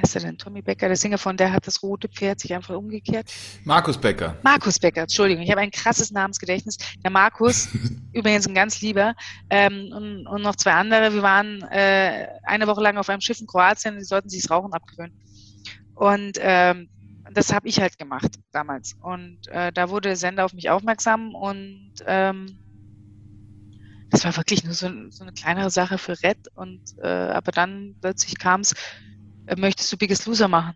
heißt 0.01 0.17
er 0.17 0.23
denn? 0.23 0.39
Tommy 0.39 0.63
Becker, 0.63 0.89
der 0.89 0.97
Sänger 0.97 1.19
von 1.19 1.37
Der 1.37 1.53
hat 1.53 1.67
das 1.67 1.83
rote 1.83 2.09
Pferd 2.09 2.41
sich 2.41 2.53
einfach 2.55 2.75
umgekehrt. 2.75 3.31
Markus 3.65 3.99
Becker. 3.99 4.37
Markus 4.43 4.79
Becker, 4.79 5.03
Entschuldigung, 5.03 5.43
ich 5.43 5.51
habe 5.51 5.61
ein 5.61 5.71
krasses 5.71 6.11
Namensgedächtnis. 6.11 6.77
Der 7.03 7.11
Markus, 7.11 7.69
übrigens 8.13 8.47
ein 8.47 8.55
ganz 8.55 8.81
lieber, 8.81 9.15
ähm, 9.51 9.93
und, 9.95 10.27
und, 10.27 10.43
noch 10.43 10.57
zwei 10.57 10.73
andere. 10.73 11.13
Wir 11.13 11.23
waren 11.23 11.63
äh, 11.71 12.27
eine 12.45 12.67
Woche 12.67 12.83
lang 12.83 12.97
auf 12.97 13.09
einem 13.09 13.21
Schiff 13.21 13.41
in 13.41 13.47
Kroatien, 13.47 13.99
die 13.99 14.05
sollten 14.05 14.29
sich 14.29 14.43
das 14.43 14.51
Rauchen 14.51 14.73
abgewöhnen. 14.73 15.15
Und 15.95 16.39
ähm, 16.41 16.89
das 17.33 17.53
habe 17.53 17.69
ich 17.69 17.81
halt 17.81 17.99
gemacht 17.99 18.39
damals. 18.53 18.97
Und 19.01 19.47
äh, 19.49 19.73
da 19.73 19.91
wurde 19.91 20.09
der 20.09 20.17
Sender 20.17 20.45
auf 20.45 20.53
mich 20.53 20.71
aufmerksam 20.71 21.35
und 21.35 21.93
ähm, 22.07 22.59
das 24.11 24.25
war 24.25 24.37
wirklich 24.37 24.65
nur 24.65 24.75
so, 24.75 24.89
so 25.11 25.23
eine 25.23 25.33
kleinere 25.33 25.71
Sache 25.71 25.97
für 25.97 26.21
Red. 26.23 26.49
Und 26.55 26.81
äh, 27.03 27.07
aber 27.07 27.53
dann 27.53 27.95
plötzlich 28.01 28.39
kam 28.39 28.61
es, 28.63 28.75
möchtest 29.57 29.93
du 29.93 29.97
Biggest 29.97 30.27
Loser 30.27 30.49
machen? 30.49 30.75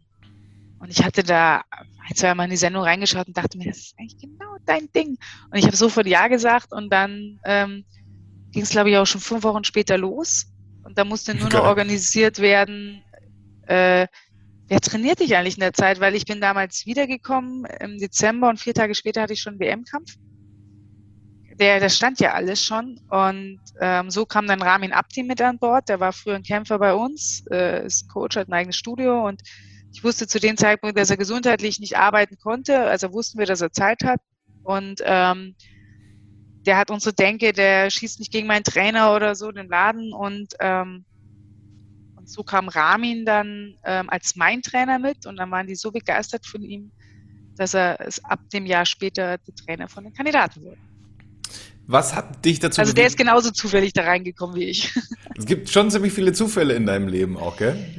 Und 0.79 0.91
ich 0.91 1.03
hatte 1.03 1.23
da 1.23 1.63
ein, 1.71 2.15
zwei 2.15 2.35
Mal 2.35 2.45
in 2.45 2.51
die 2.51 2.57
Sendung 2.57 2.83
reingeschaut 2.83 3.27
und 3.27 3.37
dachte 3.37 3.57
mir, 3.57 3.69
das 3.69 3.79
ist 3.79 3.99
eigentlich 3.99 4.21
genau 4.21 4.57
dein 4.67 4.91
Ding. 4.93 5.17
Und 5.51 5.59
ich 5.59 5.65
habe 5.65 5.77
sofort 5.77 6.07
Ja 6.07 6.29
gesagt 6.29 6.73
und 6.73 6.93
dann 6.93 7.41
ähm, 7.45 7.85
ging 8.53 8.63
es, 8.63 8.71
glaube 8.71 8.91
ich, 8.91 8.97
auch 8.97 9.07
schon 9.07 9.21
fünf 9.21 9.45
Wochen 9.45 9.65
später 9.65 9.97
los. 9.97 10.47
Und 10.83 10.99
da 10.99 11.05
musste 11.05 11.35
nur 11.35 11.47
okay. 11.47 11.57
noch 11.57 11.65
organisiert 11.65 12.39
werden, 12.39 13.03
äh, 13.67 14.07
wer 14.69 14.81
trainiert 14.81 15.21
dich 15.21 15.37
eigentlich 15.37 15.57
in 15.57 15.63
der 15.63 15.73
Zeit? 15.73 16.01
Weil 16.01 16.15
ich 16.15 16.27
bin 16.27 16.41
damals 16.41 16.87
wiedergekommen 16.87 17.65
im 17.81 17.99
Dezember 17.99 18.49
und 18.49 18.61
vier 18.61 18.75
Tage 18.75 18.95
später 18.95 19.23
hatte 19.23 19.33
ich 19.33 19.41
schon 19.41 19.59
WM-Kampf 19.59 20.17
der, 21.59 21.81
das 21.81 21.97
stand 21.97 22.21
ja 22.21 22.33
alles 22.33 22.63
schon. 22.63 23.01
Und 23.09 23.61
ähm, 23.81 24.11
so 24.11 24.27
kam 24.27 24.47
dann 24.47 24.63
Ramin 24.63 24.93
Abdi 24.93 25.23
mit 25.23 25.41
an 25.41 25.59
Bord. 25.59 25.89
Der 25.89 26.01
war 26.01 26.13
früher 26.13 26.35
ein 26.35 26.43
Kämpfer 26.43 26.79
bei 26.79 26.95
uns, 26.95 27.45
äh, 27.51 27.87
ist 27.87 28.09
Coach, 28.09 28.37
hat 28.37 28.49
ein 28.49 28.53
eigenes 28.53 28.77
Studio 28.77 29.27
und 29.27 29.43
ich 29.93 30.03
wusste 30.03 30.27
zu 30.27 30.41
dem 30.41 30.57
Zeitpunkt, 30.57 30.99
dass 30.99 31.11
er 31.11 31.17
gesundheitlich 31.17 31.79
nicht 31.79 31.97
arbeiten 31.97 32.37
konnte. 32.37 32.81
Also 32.81 33.13
wussten 33.13 33.39
wir, 33.39 33.47
dass 33.47 33.61
er 33.61 33.73
Zeit 33.73 34.03
hat. 34.03 34.21
Und 34.65 35.01
ähm, 35.05 35.55
der 36.67 36.77
hat 36.77 36.91
unsere 36.91 37.15
Denke, 37.15 37.53
der 37.53 37.91
schießt 37.91 38.19
nicht 38.19 38.33
gegen 38.33 38.49
meinen 38.49 38.65
Trainer 38.65 39.15
oder 39.15 39.37
so, 39.37 39.53
den 39.53 39.69
Laden. 39.69 40.13
Und, 40.13 40.55
ähm, 40.59 41.05
und 42.17 42.29
so 42.29 42.43
kam 42.43 42.69
Ramin 42.69 43.25
dann 43.25 43.77
ähm, 43.85 44.11
als 44.11 44.35
mein 44.35 44.63
Trainer 44.63 44.99
mit. 44.99 45.27
Und 45.27 45.37
dann 45.37 45.53
waren 45.53 45.69
die 45.69 45.77
so 45.77 45.93
begeistert 45.93 46.45
von 46.45 46.63
ihm, 46.63 46.91
dass 47.57 47.75
er 47.75 48.01
es 48.01 48.25
ab 48.25 48.41
dem 48.53 48.67
Jahr 48.67 48.87
später 48.87 49.39
der 49.39 49.55
Trainer 49.55 49.89
von 49.89 50.03
den 50.03 50.13
Kandidaten 50.13 50.61
wurde. 50.61 50.94
Was 51.87 52.15
hat 52.15 52.45
dich 52.45 52.61
dazu 52.61 52.81
Also 52.81 52.93
der 52.93 53.07
ist 53.07 53.19
genauso 53.19 53.51
zufällig 53.51 53.93
da 53.93 54.03
reingekommen 54.05 54.57
wie 54.57 54.65
ich. 54.65 54.93
Es 55.37 55.47
gibt 55.47 55.69
schon 55.69 55.91
ziemlich 55.91 56.13
viele 56.13 56.33
Zufälle 56.33 56.75
in 56.75 56.87
deinem 56.87 57.09
Leben 57.09 57.37
auch, 57.37 57.57
gell? 57.57 57.77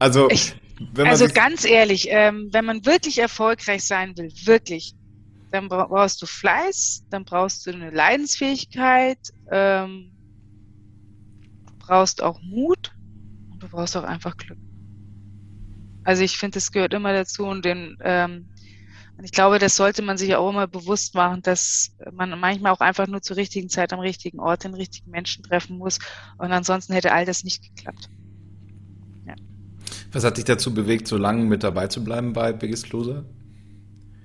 Also, 0.00 0.30
ich, 0.30 0.54
also 0.96 1.26
ganz 1.26 1.64
ehrlich, 1.64 2.06
ähm, 2.08 2.50
wenn 2.52 2.64
man 2.64 2.86
wirklich 2.86 3.18
erfolgreich 3.18 3.84
sein 3.84 4.16
will, 4.16 4.30
wirklich, 4.44 4.94
dann 5.50 5.68
brauchst 5.68 6.22
du 6.22 6.26
Fleiß, 6.26 7.02
dann 7.10 7.24
brauchst 7.24 7.66
du 7.66 7.72
eine 7.72 7.90
Leidensfähigkeit, 7.90 9.18
ähm, 9.50 10.12
du 11.66 11.72
brauchst 11.80 12.22
auch 12.22 12.40
Mut 12.42 12.92
und 13.50 13.60
du 13.60 13.68
brauchst 13.68 13.96
auch 13.96 14.04
einfach 14.04 14.36
Glück. 14.36 14.58
Also 16.04 16.22
ich 16.22 16.38
finde, 16.38 16.54
das 16.54 16.70
gehört 16.70 16.94
immer 16.94 17.12
dazu 17.12 17.44
und 17.44 17.64
den, 17.64 17.96
ähm, 18.02 18.48
ich 19.24 19.32
glaube, 19.32 19.58
das 19.58 19.74
sollte 19.74 20.02
man 20.02 20.16
sich 20.16 20.36
auch 20.36 20.48
immer 20.48 20.68
bewusst 20.68 21.14
machen, 21.14 21.42
dass 21.42 21.92
man 22.12 22.38
manchmal 22.38 22.72
auch 22.72 22.80
einfach 22.80 23.08
nur 23.08 23.20
zur 23.20 23.36
richtigen 23.36 23.68
Zeit 23.68 23.92
am 23.92 23.98
richtigen 23.98 24.38
Ort 24.38 24.62
den 24.62 24.74
richtigen 24.74 25.10
Menschen 25.10 25.42
treffen 25.42 25.76
muss. 25.76 25.98
Und 26.38 26.52
ansonsten 26.52 26.92
hätte 26.92 27.12
all 27.12 27.24
das 27.24 27.42
nicht 27.42 27.62
geklappt. 27.62 28.08
Ja. 29.26 29.34
Was 30.12 30.22
hat 30.22 30.36
dich 30.36 30.44
dazu 30.44 30.72
bewegt, 30.72 31.08
so 31.08 31.16
lange 31.16 31.44
mit 31.44 31.64
dabei 31.64 31.88
zu 31.88 32.04
bleiben 32.04 32.32
bei 32.32 32.52
Biggest 32.52 32.90
Loser? 32.90 33.24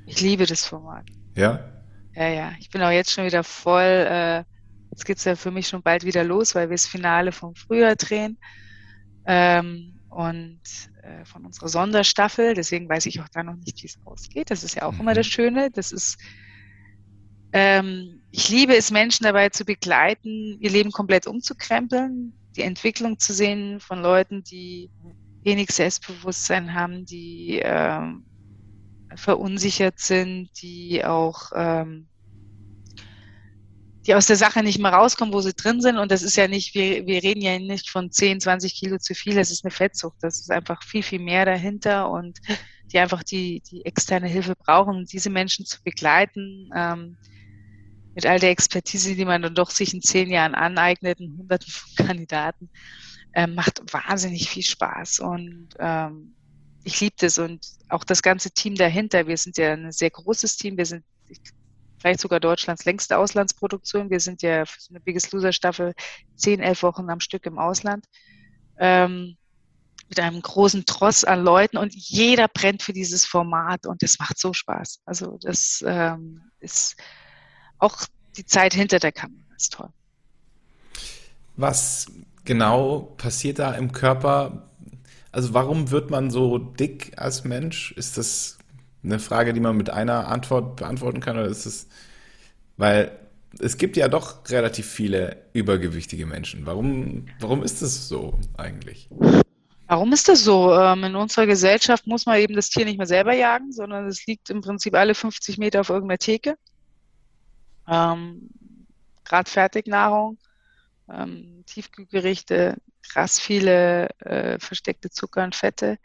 Ich 0.06 0.22
liebe 0.22 0.46
das 0.46 0.66
Format. 0.66 1.06
Ja? 1.36 1.72
Ja, 2.16 2.28
ja. 2.28 2.52
Ich 2.60 2.70
bin 2.70 2.84
auch 2.84 2.92
jetzt 2.92 3.12
schon 3.12 3.26
wieder 3.26 3.44
voll. 3.44 3.82
Äh, 3.82 4.44
jetzt 4.92 5.06
geht's 5.06 5.24
ja 5.24 5.36
für 5.36 5.50
mich 5.50 5.68
schon 5.68 5.82
bald 5.82 6.06
wieder 6.06 6.24
los, 6.24 6.54
weil 6.54 6.70
wir 6.70 6.76
das 6.76 6.86
Finale 6.86 7.32
vom 7.32 7.56
Frühjahr 7.56 7.96
drehen. 7.96 8.38
Ähm, 9.26 9.93
und 10.16 10.62
äh, 11.02 11.26
von 11.26 11.46
unserer 11.46 11.68
Sonderstaffel. 11.68 12.54
Deswegen 12.54 12.88
weiß 12.88 13.06
ich 13.08 13.20
auch 13.22 13.30
da 13.30 13.44
noch 13.44 13.56
nicht, 13.56 13.82
wie 13.84 13.88
es 13.88 14.00
ausgeht. 14.06 14.52
Das 14.52 14.64
ist 14.64 14.76
ja 14.76 14.84
auch 14.84 14.94
mhm. 14.94 15.02
immer 15.02 15.14
das 15.14 15.28
Schöne. 15.28 15.70
Das 15.72 15.92
ist, 15.92 16.18
ähm, 17.52 18.22
ich 18.32 18.50
liebe 18.50 18.76
es, 18.76 18.92
Menschen 18.92 19.24
dabei 19.24 19.50
zu 19.50 19.66
begleiten, 19.66 20.58
ihr 20.60 20.70
Leben 20.70 20.92
komplett 20.92 21.28
umzukrempeln, 21.28 22.34
die 22.56 22.62
Entwicklung 22.62 23.20
zu 23.20 23.34
sehen 23.34 23.80
von 23.80 24.02
Leuten, 24.02 24.44
die 24.44 24.90
wenig 25.44 25.72
Selbstbewusstsein 25.72 26.74
haben, 26.74 27.06
die 27.06 27.60
ähm, 27.64 28.26
verunsichert 29.16 30.00
sind, 30.00 30.50
die 30.62 31.04
auch 31.04 31.52
ähm, 31.56 32.08
die 34.06 34.16
aus 34.16 34.28
der 34.28 34.36
Sache 34.36 34.64
nicht 34.64 34.80
mehr 34.80 34.92
rauskommen, 34.92 35.34
wo 35.34 35.40
sie 35.42 35.54
drin 35.54 35.82
sind. 35.82 35.98
Und 35.98 36.12
das 36.12 36.24
ist 36.24 36.36
ja 36.36 36.48
nicht, 36.48 36.76
wir, 36.76 37.06
wir 37.06 37.24
reden 37.24 37.42
ja 37.42 37.58
nicht 37.58 37.90
von 37.90 38.12
10, 38.12 38.42
20 38.42 38.76
Kilo 38.76 38.98
zu 38.98 39.16
viel, 39.16 39.36
das 39.36 39.50
ist 39.50 39.64
eine 39.64 39.72
Fettsucht. 39.72 40.18
Das 40.22 40.40
ist 40.40 40.52
einfach 40.52 40.84
viel, 40.84 41.04
viel 41.04 41.20
mehr 41.20 41.46
dahinter 41.46 42.10
und 42.10 42.40
die 42.92 43.00
einfach 43.00 43.24
die, 43.24 43.62
die 43.62 43.86
externe 43.86 44.28
Hilfe 44.28 44.56
brauchen, 44.56 45.06
diese 45.06 45.30
Menschen 45.30 45.66
zu 45.66 45.82
begleiten, 45.84 46.70
ähm, 46.76 47.18
mit 48.14 48.26
all 48.26 48.40
der 48.40 48.52
Expertise, 48.52 49.16
die 49.16 49.26
man 49.26 49.42
dann 49.42 49.56
doch 49.56 49.72
sich 49.72 49.94
in 49.94 50.02
zehn 50.02 50.30
Jahren 50.30 50.54
aneignet, 50.54 51.20
in 51.20 51.38
hunderten 51.38 51.72
von 51.72 51.96
Kandidaten, 52.08 52.70
ähm, 53.34 53.56
macht 53.56 53.82
wahnsinnig 53.92 54.50
viel 54.50 54.64
Spaß. 54.64 55.20
Und 55.20 55.70
ähm, 55.80 56.36
ich 56.84 57.00
liebe 57.00 57.16
das 57.18 57.38
und 57.38 57.66
auch 57.88 58.04
das 58.04 58.22
ganze 58.22 58.52
Team 58.52 58.76
dahinter. 58.76 59.28
Wir 59.28 59.38
sind 59.38 59.58
ja 59.58 59.74
ein 59.74 59.92
sehr 59.92 60.12
großes 60.12 60.58
Team. 60.58 60.78
Wir 60.78 60.86
sind, 60.86 61.04
ich 61.30 61.40
vielleicht 62.04 62.20
sogar 62.20 62.42
Deutschlands 62.42 62.84
längste 62.84 63.18
Auslandsproduktion. 63.18 64.10
Wir 64.10 64.20
sind 64.20 64.42
ja 64.42 64.66
für 64.66 64.82
so 64.82 64.92
eine 64.92 65.00
Biggest 65.00 65.32
Loser 65.32 65.54
Staffel 65.54 65.94
zehn, 66.36 66.60
elf 66.60 66.84
Wochen 66.84 67.10
am 67.10 67.22
Stück 67.22 67.46
im 67.46 67.58
Ausland. 67.58 68.06
Ähm, 68.78 69.38
mit 70.10 70.20
einem 70.20 70.42
großen 70.42 70.86
Tross 70.86 71.24
an 71.24 71.44
Leuten 71.44 71.78
und 71.78 71.96
jeder 71.96 72.50
brennt 72.50 72.84
für 72.84 72.92
dieses 72.92 73.26
Format 73.26 73.88
und 73.88 74.04
es 74.04 74.20
macht 74.20 74.38
so 74.38 74.52
Spaß. 74.52 75.00
Also 75.06 75.38
das 75.42 75.82
ähm, 75.88 76.42
ist 76.60 76.98
auch 77.80 78.06
die 78.36 78.46
Zeit 78.46 78.74
hinter 78.74 79.00
der 79.00 79.14
Kamera 79.14 79.40
ist 79.56 79.74
toll. 79.74 79.90
Was 81.56 82.08
genau 82.44 83.14
passiert 83.18 83.60
da 83.60 83.74
im 83.76 83.94
Körper? 83.94 84.70
Also 85.32 85.54
warum 85.54 85.90
wird 85.90 86.12
man 86.12 86.32
so 86.32 86.58
dick 86.58 87.14
als 87.16 87.46
Mensch? 87.46 87.94
Ist 87.94 88.18
das 88.18 88.58
eine 89.04 89.20
Frage, 89.20 89.54
die 89.54 89.60
man 89.60 89.78
mit 89.78 89.90
einer 89.90 90.28
Antwort 90.28 90.76
beantworten 90.76 91.20
kann? 91.20 91.38
Oder 91.38 91.48
ist 91.48 91.66
es, 91.66 91.88
weil 92.78 93.18
es 93.60 93.78
gibt 93.78 93.98
ja 93.98 94.08
doch 94.08 94.50
relativ 94.50 94.88
viele 94.88 95.38
übergewichtige 95.54 96.26
Menschen. 96.26 96.66
Warum, 96.66 97.28
warum 97.40 97.64
ist 97.64 97.82
das 97.82 98.08
so 98.08 98.40
eigentlich? 98.58 99.10
Warum 99.88 100.12
ist 100.14 100.28
das 100.28 100.44
so? 100.44 100.74
Ähm, 100.74 101.04
in 101.04 101.16
unserer 101.16 101.46
Gesellschaft 101.46 102.08
muss 102.08 102.26
man 102.26 102.40
eben 102.40 102.56
das 102.56 102.70
Tier 102.70 102.86
nicht 102.86 102.98
mehr 102.98 103.06
selber 103.06 103.34
jagen, 103.34 103.72
sondern 103.72 104.08
es 104.08 104.26
liegt 104.26 104.50
im 104.50 104.62
Prinzip 104.62 104.96
alle 104.96 105.14
50 105.14 105.58
Meter 105.58 105.82
auf 105.82 105.90
irgendeiner 105.90 106.18
Theke. 106.18 106.58
Ähm, 107.88 108.50
Gerade 109.24 109.50
Fertignahrung, 109.50 110.38
ähm, 111.12 111.64
Tiefkühlgerichte, 111.66 112.78
krass 113.08 113.40
viele 113.40 114.10
äh, 114.20 114.58
versteckte 114.60 115.10
Zucker 115.10 115.44
und 115.44 115.56
Fette 115.56 115.98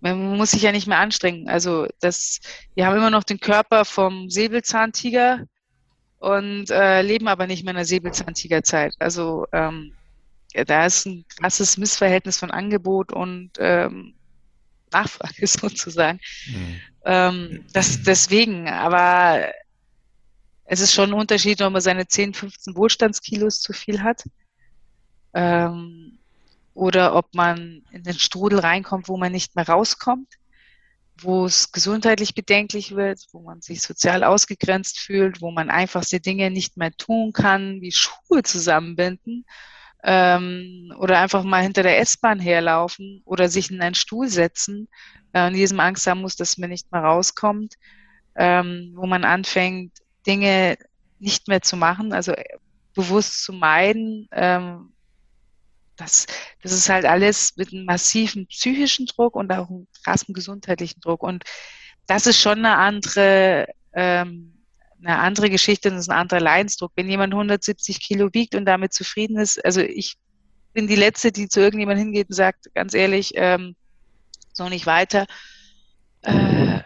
man 0.00 0.36
muss 0.36 0.52
sich 0.52 0.62
ja 0.62 0.72
nicht 0.72 0.86
mehr 0.86 0.98
anstrengen. 0.98 1.48
Also 1.48 1.86
das, 2.00 2.40
wir 2.74 2.86
haben 2.86 2.96
immer 2.96 3.10
noch 3.10 3.24
den 3.24 3.40
Körper 3.40 3.84
vom 3.84 4.30
Säbelzahntiger 4.30 5.44
und 6.18 6.70
äh, 6.70 7.02
leben 7.02 7.28
aber 7.28 7.46
nicht 7.46 7.64
mehr 7.64 7.72
in 7.72 7.76
der 7.76 7.84
Säbelzahntigerzeit. 7.84 8.94
Also 8.98 9.46
ähm, 9.52 9.92
da 10.66 10.86
ist 10.86 11.06
ein 11.06 11.24
krasses 11.28 11.76
Missverhältnis 11.76 12.38
von 12.38 12.50
Angebot 12.50 13.12
und 13.12 13.52
ähm, 13.58 14.14
Nachfrage 14.92 15.46
sozusagen. 15.46 16.20
Mhm. 16.46 16.80
Ähm, 17.04 17.64
das, 17.72 18.02
deswegen, 18.02 18.68
aber 18.68 19.52
es 20.64 20.80
ist 20.80 20.92
schon 20.92 21.10
ein 21.10 21.18
Unterschied, 21.18 21.60
ob 21.62 21.72
man 21.72 21.82
seine 21.82 22.06
10, 22.06 22.34
15 22.34 22.76
Wohlstandskilos 22.76 23.60
zu 23.60 23.72
viel 23.72 24.02
hat. 24.02 24.22
Ähm, 25.34 26.19
oder 26.80 27.14
ob 27.14 27.34
man 27.34 27.82
in 27.90 28.04
den 28.04 28.18
Strudel 28.18 28.60
reinkommt, 28.60 29.08
wo 29.08 29.18
man 29.18 29.32
nicht 29.32 29.54
mehr 29.54 29.68
rauskommt, 29.68 30.32
wo 31.18 31.44
es 31.44 31.72
gesundheitlich 31.72 32.34
bedenklich 32.34 32.96
wird, 32.96 33.20
wo 33.32 33.40
man 33.40 33.60
sich 33.60 33.82
sozial 33.82 34.24
ausgegrenzt 34.24 34.98
fühlt, 34.98 35.42
wo 35.42 35.50
man 35.50 35.68
einfachste 35.68 36.20
Dinge 36.20 36.50
nicht 36.50 36.78
mehr 36.78 36.92
tun 36.92 37.34
kann, 37.34 37.82
wie 37.82 37.92
Schuhe 37.92 38.42
zusammenbinden 38.42 39.44
ähm, 40.04 40.94
oder 40.98 41.18
einfach 41.18 41.44
mal 41.44 41.62
hinter 41.62 41.82
der 41.82 42.00
S-Bahn 42.00 42.40
herlaufen 42.40 43.20
oder 43.26 43.50
sich 43.50 43.70
in 43.70 43.82
einen 43.82 43.94
Stuhl 43.94 44.28
setzen 44.28 44.88
äh, 45.34 45.48
und 45.48 45.52
diesem 45.52 45.80
Angst 45.80 46.06
haben 46.06 46.22
muss, 46.22 46.36
dass 46.36 46.56
man 46.56 46.70
nicht 46.70 46.90
mehr 46.90 47.02
rauskommt, 47.02 47.74
ähm, 48.36 48.92
wo 48.94 49.04
man 49.04 49.24
anfängt, 49.24 49.98
Dinge 50.26 50.78
nicht 51.18 51.46
mehr 51.46 51.60
zu 51.60 51.76
machen, 51.76 52.14
also 52.14 52.32
bewusst 52.94 53.44
zu 53.44 53.52
meiden, 53.52 54.28
ähm, 54.32 54.94
das, 56.00 56.26
das 56.62 56.72
ist 56.72 56.88
halt 56.88 57.04
alles 57.04 57.56
mit 57.56 57.72
einem 57.72 57.84
massiven 57.84 58.46
psychischen 58.46 59.06
Druck 59.06 59.36
und 59.36 59.52
auch 59.52 59.68
einem 59.68 59.86
krassen 60.04 60.34
gesundheitlichen 60.34 61.00
Druck. 61.00 61.22
Und 61.22 61.44
das 62.06 62.26
ist 62.26 62.40
schon 62.40 62.58
eine 62.58 62.76
andere, 62.76 63.66
ähm, 63.92 64.54
eine 64.98 65.18
andere 65.18 65.50
Geschichte, 65.50 65.90
das 65.90 66.00
ist 66.00 66.10
ein 66.10 66.18
anderer 66.18 66.40
Leidensdruck. 66.40 66.92
Wenn 66.96 67.08
jemand 67.08 67.32
170 67.32 68.00
Kilo 68.00 68.30
wiegt 68.32 68.54
und 68.54 68.64
damit 68.64 68.92
zufrieden 68.92 69.38
ist, 69.38 69.64
also 69.64 69.80
ich 69.80 70.16
bin 70.72 70.86
die 70.86 70.96
Letzte, 70.96 71.32
die 71.32 71.48
zu 71.48 71.60
irgendjemandem 71.60 72.06
hingeht 72.06 72.28
und 72.28 72.34
sagt, 72.34 72.72
ganz 72.74 72.94
ehrlich, 72.94 73.32
ähm, 73.34 73.74
so 74.52 74.68
nicht 74.68 74.86
weiter. 74.86 75.26
Äh, 76.22 76.80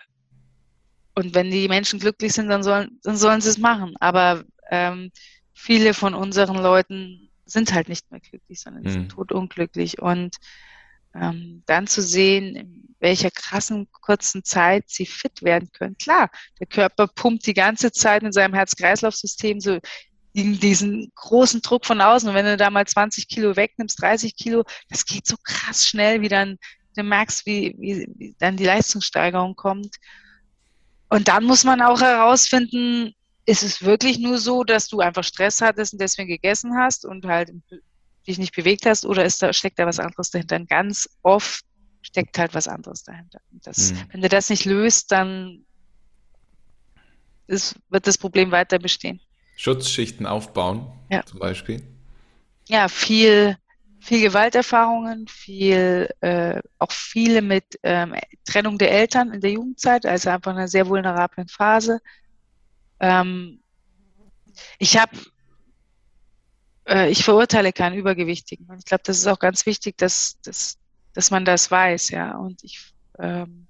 und 1.15 1.35
wenn 1.35 1.51
die 1.51 1.69
Menschen 1.69 2.01
glücklich 2.01 2.33
sind, 2.33 2.49
dann 2.49 2.63
sollen, 2.63 2.99
dann 3.03 3.17
sollen 3.17 3.41
sie 3.41 3.51
es 3.51 3.59
machen. 3.59 3.95
Aber 4.01 4.45
ähm, 4.71 5.13
viele 5.53 5.95
von 5.95 6.15
unseren 6.15 6.57
Leuten 6.57 7.31
sind 7.47 7.73
halt 7.73 7.89
nicht 7.89 8.11
mehr 8.11 8.21
glücklich, 8.21 8.61
sondern 8.61 8.83
mhm. 8.85 8.91
sind 8.91 9.09
totunglücklich. 9.11 10.01
Und 10.01 10.37
ähm, 11.15 11.63
dann 11.67 11.87
zu 11.87 12.03
sehen, 12.03 12.57
in 12.57 12.97
welcher 12.99 13.31
krassen 13.31 13.89
kurzen 13.93 14.45
Zeit 14.45 14.85
sie 14.89 15.07
fit 15.07 15.43
werden 15.43 15.71
können. 15.73 15.97
Klar, 15.97 16.31
der 16.59 16.67
Körper 16.67 17.07
pumpt 17.07 17.47
die 17.47 17.55
ganze 17.55 17.93
Zeit 17.93 18.23
in 18.23 18.33
seinem 18.33 18.55
Herz-Kreislauf-System 18.55 19.61
so 19.61 19.79
diesen 20.35 21.13
großen 21.15 21.61
Druck 21.63 21.87
von 21.87 22.01
außen. 22.01 22.29
Und 22.29 22.35
wenn 22.35 22.47
du 22.47 22.57
da 22.57 22.71
mal 22.71 22.87
20 22.87 23.29
Kilo 23.29 23.55
wegnimmst, 23.57 24.03
30 24.03 24.35
Kilo, 24.35 24.65
das 24.89 25.05
geht 25.07 25.27
so 25.27 25.37
krass 25.45 25.87
schnell, 25.87 26.23
wie 26.23 26.29
dann 26.29 26.59
du 26.97 27.03
merkst, 27.03 27.47
wie, 27.47 27.75
wie, 27.79 28.09
wie 28.17 28.35
dann 28.39 28.57
die 28.57 28.65
Leistungssteigerung 28.65 29.55
kommt. 29.55 29.97
Und 31.09 31.29
dann 31.29 31.45
muss 31.45 31.63
man 31.63 31.83
auch 31.83 32.01
herausfinden, 32.01 33.15
ist 33.47 33.63
es 33.63 33.83
wirklich 33.83 34.19
nur 34.19 34.39
so, 34.39 34.65
dass 34.65 34.89
du 34.89 35.01
einfach 35.01 35.25
Stress 35.25 35.61
hattest 35.61 35.93
und 35.93 36.01
deswegen 36.01 36.29
gegessen 36.29 36.77
hast 36.77 37.05
und 37.05 37.27
halt 37.27 37.53
dich 38.27 38.39
nicht 38.39 38.55
bewegt 38.55 38.87
hast 38.87 39.05
oder 39.05 39.25
ist 39.25 39.43
da, 39.43 39.53
steckt 39.53 39.79
da 39.79 39.87
was 39.87 39.99
anderes 39.99 40.31
dahinter? 40.31 40.57
Und 40.57 40.69
ganz 40.69 41.09
oft 41.23 41.65
steckt 42.01 42.39
halt 42.39 42.55
was 42.55 42.69
anderes 42.69 43.03
dahinter. 43.03 43.41
Das, 43.51 43.93
mhm. 43.93 43.99
Wenn 44.13 44.23
du 44.23 44.29
das 44.29 44.51
nicht 44.51 44.65
löst, 44.65 45.13
dann 45.13 45.65
ist, 47.47 47.77
wird 47.91 48.07
das 48.07 48.19
Problem 48.19 48.51
weiter 48.51 48.79
bestehen. 48.79 49.21
Schutzschichten 49.57 50.27
aufbauen, 50.27 50.91
ja. 51.11 51.25
zum 51.25 51.39
Beispiel. 51.39 51.83
Ja, 52.69 52.89
viel, 52.89 53.57
viel 54.01 54.23
Gewalterfahrungen, 54.23 55.29
viel, 55.29 56.09
äh, 56.21 56.61
auch 56.79 56.91
viele 56.91 57.43
mit 57.43 57.79
ähm, 57.83 58.15
Trennung 58.45 58.79
der 58.79 58.91
Eltern 58.91 59.33
in 59.33 59.41
der 59.41 59.53
Jugendzeit, 59.53 60.07
also 60.07 60.31
einfach 60.31 60.53
einer 60.53 60.69
sehr 60.69 60.89
vulnerablen 60.89 61.49
Phase. 61.49 62.01
Ähm, 63.01 63.61
ich 64.79 64.97
habe, 64.97 65.17
äh, 66.87 67.11
ich 67.11 67.25
verurteile 67.25 67.73
keinen 67.73 67.97
Übergewichtigen. 67.97 68.67
Und 68.67 68.79
ich 68.79 68.85
glaube, 68.85 69.03
das 69.05 69.19
ist 69.19 69.27
auch 69.27 69.39
ganz 69.39 69.67
wichtig, 69.67 69.97
dass, 69.99 70.41
dass, 70.43 70.79
dass 71.13 71.31
man 71.31 71.45
das 71.45 71.71
weiß, 71.71 72.11
ja. 72.11 72.37
Und 72.37 72.63
ich 72.63 72.93
ähm, 73.19 73.67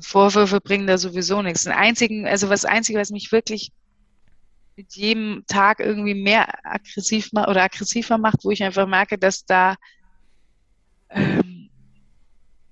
Vorwürfe 0.00 0.60
bringen 0.60 0.86
da 0.86 0.98
sowieso 0.98 1.42
nichts. 1.42 1.64
Den 1.64 1.72
einzigen, 1.72 2.26
also 2.26 2.48
das 2.48 2.64
Einzige, 2.64 2.98
was 2.98 3.10
mich 3.10 3.32
wirklich 3.32 3.72
mit 4.76 4.94
jedem 4.94 5.44
Tag 5.48 5.80
irgendwie 5.80 6.14
mehr 6.14 6.46
aggressiv 6.64 7.30
oder 7.32 7.64
aggressiver 7.64 8.16
macht, 8.16 8.44
wo 8.44 8.50
ich 8.52 8.62
einfach 8.62 8.86
merke, 8.86 9.18
dass 9.18 9.44
da 9.44 9.74
ähm, 11.10 11.68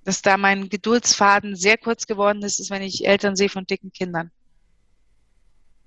dass 0.07 0.23
da 0.23 0.37
mein 0.37 0.69
Geduldsfaden 0.69 1.57
sehr 1.57 1.77
kurz 1.77 2.07
geworden 2.07 2.41
ist, 2.43 2.61
ist, 2.61 2.71
wenn 2.71 2.83
ich 2.83 3.07
Eltern 3.07 3.35
sehe 3.35 3.49
von 3.49 3.67
dicken 3.67 3.91
Kindern. 3.91 4.31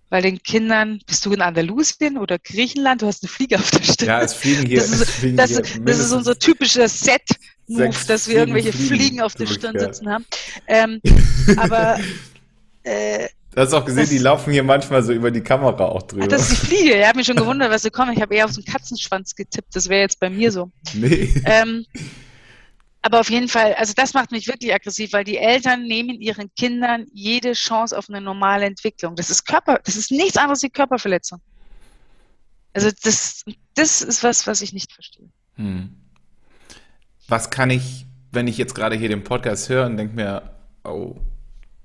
Weil 0.09 0.23
den 0.23 0.41
Kindern, 0.41 0.99
bist 1.05 1.25
du 1.25 1.31
in 1.31 1.41
Andalusien 1.41 2.17
oder 2.17 2.39
Griechenland, 2.39 3.01
du 3.01 3.07
hast 3.07 3.23
eine 3.23 3.29
Fliege 3.29 3.57
auf 3.57 3.69
der 3.71 3.83
Stirn. 3.83 4.07
Ja, 4.07 4.21
es 4.21 4.33
fliegen 4.33 4.65
hier. 4.65 4.79
Das 4.79 4.89
ist, 4.89 5.09
fliegen 5.09 5.37
das, 5.37 5.49
hier 5.51 5.61
das 5.61 5.99
ist 5.99 6.11
unser 6.11 6.37
typischer 6.37 6.87
Set-Move, 6.87 7.95
dass 8.07 8.27
wir 8.27 8.37
irgendwelche 8.37 8.73
Fliegen, 8.73 8.95
Fliegen 8.95 9.21
auf 9.21 9.35
der 9.35 9.45
Stirn 9.45 9.79
sitzen 9.79 10.09
haben. 10.09 10.25
Ähm, 10.67 11.01
aber 11.57 11.99
äh, 12.83 13.27
Du 13.51 13.61
hast 13.61 13.73
auch 13.73 13.83
gesehen, 13.83 14.03
das, 14.03 14.09
die 14.09 14.19
laufen 14.19 14.53
hier 14.53 14.63
manchmal 14.63 15.01
so 15.01 15.11
über 15.11 15.31
die 15.31 15.41
Kamera 15.41 15.85
auch 15.85 16.03
drüber. 16.03 16.25
Ach, 16.25 16.27
das 16.27 16.51
ist 16.51 16.61
die 16.61 16.65
Fliege. 16.67 16.95
Er 16.95 17.09
hat 17.09 17.15
mich 17.15 17.25
schon 17.25 17.35
gewundert, 17.35 17.71
was 17.71 17.81
sie 17.81 17.89
kommen. 17.89 18.13
Ich 18.13 18.21
habe 18.21 18.35
eher 18.35 18.45
auf 18.45 18.51
so 18.51 18.61
einen 18.61 18.71
Katzenschwanz 18.71 19.35
getippt. 19.35 19.75
Das 19.75 19.89
wäre 19.89 20.01
jetzt 20.01 20.19
bei 20.19 20.29
mir 20.29 20.51
so. 20.51 20.69
Nee. 20.93 21.33
Ähm, 21.45 21.85
aber 23.01 23.21
auf 23.21 23.29
jeden 23.29 23.47
Fall, 23.47 23.73
also 23.75 23.93
das 23.95 24.13
macht 24.13 24.31
mich 24.31 24.47
wirklich 24.47 24.73
aggressiv, 24.73 25.13
weil 25.13 25.23
die 25.23 25.37
Eltern 25.37 25.83
nehmen 25.83 26.19
ihren 26.19 26.53
Kindern 26.55 27.05
jede 27.13 27.53
Chance 27.53 27.97
auf 27.97 28.09
eine 28.09 28.19
normale 28.19 28.65
Entwicklung. 28.65 29.15
Das 29.15 29.29
ist 29.29 29.45
Körper, 29.45 29.79
das 29.85 29.95
ist 29.95 30.11
nichts 30.11 30.37
anderes 30.37 30.61
wie 30.63 30.69
Körperverletzung. 30.69 31.39
Also 32.73 32.89
das, 33.03 33.43
das 33.75 34.01
ist 34.01 34.23
was, 34.23 34.47
was 34.47 34.61
ich 34.61 34.73
nicht 34.73 34.91
verstehe. 34.91 35.29
Hm. 35.55 35.95
Was 37.27 37.49
kann 37.49 37.69
ich, 37.69 38.05
wenn 38.31 38.47
ich 38.47 38.57
jetzt 38.57 38.75
gerade 38.75 38.95
hier 38.95 39.09
den 39.09 39.23
Podcast 39.23 39.69
höre 39.69 39.85
und 39.85 39.97
denke 39.97 40.15
mir, 40.15 40.55
oh, 40.83 41.15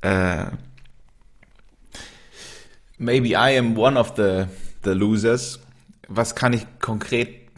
äh, 0.00 0.46
maybe 2.98 3.28
I 3.28 3.56
am 3.56 3.78
one 3.78 3.98
of 3.98 4.14
the, 4.16 4.46
the 4.82 4.90
losers. 4.90 5.60
Was 6.08 6.34
kann 6.34 6.52
ich 6.52 6.66
konkret 6.80 7.48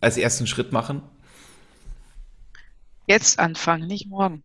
als 0.00 0.16
ersten 0.16 0.46
Schritt 0.46 0.72
machen? 0.72 1.02
Jetzt 3.06 3.38
anfangen, 3.38 3.86
nicht 3.86 4.06
morgen. 4.06 4.44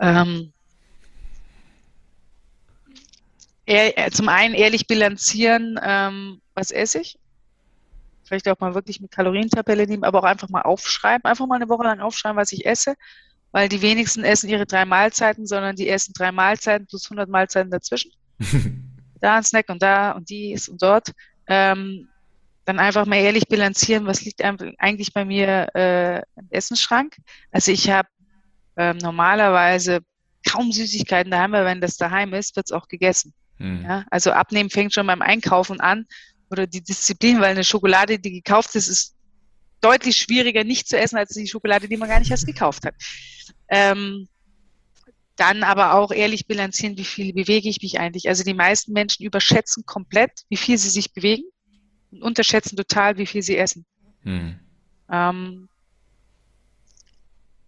Ähm, 0.00 0.52
ehr, 3.66 4.10
zum 4.10 4.28
einen 4.28 4.54
ehrlich 4.54 4.86
bilanzieren, 4.86 5.78
ähm, 5.82 6.40
was 6.54 6.70
esse 6.70 7.00
ich. 7.00 7.18
Vielleicht 8.24 8.48
auch 8.48 8.60
mal 8.60 8.74
wirklich 8.74 9.00
mit 9.00 9.10
Kalorientabelle 9.10 9.86
nehmen, 9.86 10.04
aber 10.04 10.20
auch 10.20 10.24
einfach 10.24 10.48
mal 10.48 10.62
aufschreiben. 10.62 11.24
Einfach 11.24 11.46
mal 11.46 11.56
eine 11.56 11.68
Woche 11.68 11.84
lang 11.84 12.00
aufschreiben, 12.00 12.36
was 12.36 12.52
ich 12.52 12.64
esse. 12.64 12.94
Weil 13.52 13.68
die 13.68 13.82
wenigsten 13.82 14.22
essen 14.22 14.48
ihre 14.48 14.66
drei 14.66 14.84
Mahlzeiten, 14.84 15.46
sondern 15.46 15.74
die 15.74 15.88
essen 15.88 16.12
drei 16.16 16.30
Mahlzeiten 16.30 16.86
plus 16.86 17.06
100 17.06 17.28
Mahlzeiten 17.28 17.70
dazwischen. 17.70 18.12
da 19.20 19.36
ein 19.36 19.42
Snack 19.42 19.68
und 19.68 19.82
da 19.82 20.12
und 20.12 20.30
dies 20.30 20.68
und 20.68 20.80
dort. 20.80 21.10
Ähm, 21.48 22.08
dann 22.70 22.78
einfach 22.78 23.04
mal 23.04 23.16
ehrlich 23.16 23.48
bilanzieren, 23.48 24.06
was 24.06 24.22
liegt 24.22 24.42
eigentlich 24.42 25.12
bei 25.12 25.24
mir 25.24 25.68
äh, 25.74 26.18
im 26.36 26.46
Essensschrank. 26.50 27.16
Also 27.50 27.72
ich 27.72 27.90
habe 27.90 28.08
ähm, 28.76 28.98
normalerweise 28.98 30.00
kaum 30.48 30.70
Süßigkeiten 30.70 31.32
daheim, 31.32 31.50
weil 31.52 31.64
wenn 31.64 31.80
das 31.80 31.96
daheim 31.96 32.32
ist, 32.32 32.54
wird 32.54 32.66
es 32.66 32.72
auch 32.72 32.86
gegessen. 32.86 33.34
Mhm. 33.58 33.82
Ja? 33.82 34.04
Also 34.10 34.30
abnehmen 34.30 34.70
fängt 34.70 34.94
schon 34.94 35.08
beim 35.08 35.20
Einkaufen 35.20 35.80
an 35.80 36.06
oder 36.48 36.68
die 36.68 36.80
Disziplin, 36.80 37.40
weil 37.40 37.50
eine 37.50 37.64
Schokolade, 37.64 38.20
die 38.20 38.30
gekauft 38.30 38.76
ist, 38.76 38.86
ist 38.86 39.16
deutlich 39.80 40.16
schwieriger 40.16 40.62
nicht 40.62 40.88
zu 40.88 40.96
essen 40.96 41.18
als 41.18 41.34
die 41.34 41.48
Schokolade, 41.48 41.88
die 41.88 41.96
man 41.96 42.08
gar 42.08 42.20
nicht 42.20 42.30
erst 42.30 42.46
gekauft 42.46 42.86
hat. 42.86 42.94
Ähm, 43.68 44.28
dann 45.34 45.64
aber 45.64 45.94
auch 45.94 46.12
ehrlich 46.12 46.46
bilanzieren, 46.46 46.96
wie 46.96 47.04
viel 47.04 47.32
bewege 47.32 47.68
ich 47.68 47.82
mich 47.82 47.98
eigentlich. 47.98 48.28
Also 48.28 48.44
die 48.44 48.54
meisten 48.54 48.92
Menschen 48.92 49.24
überschätzen 49.24 49.84
komplett, 49.86 50.42
wie 50.50 50.56
viel 50.56 50.78
sie 50.78 50.90
sich 50.90 51.12
bewegen 51.12 51.50
unterschätzen 52.10 52.76
total, 52.76 53.16
wie 53.16 53.26
viel 53.26 53.42
sie 53.42 53.56
essen. 53.56 53.84
Hm. 54.22 54.58
Ähm, 55.10 55.68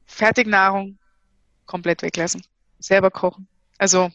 Fertignahrung 0.07 0.99
komplett 1.67 2.03
weglassen. 2.03 2.43
Selber 2.79 3.11
kochen. 3.11 3.49
Also 3.79 4.11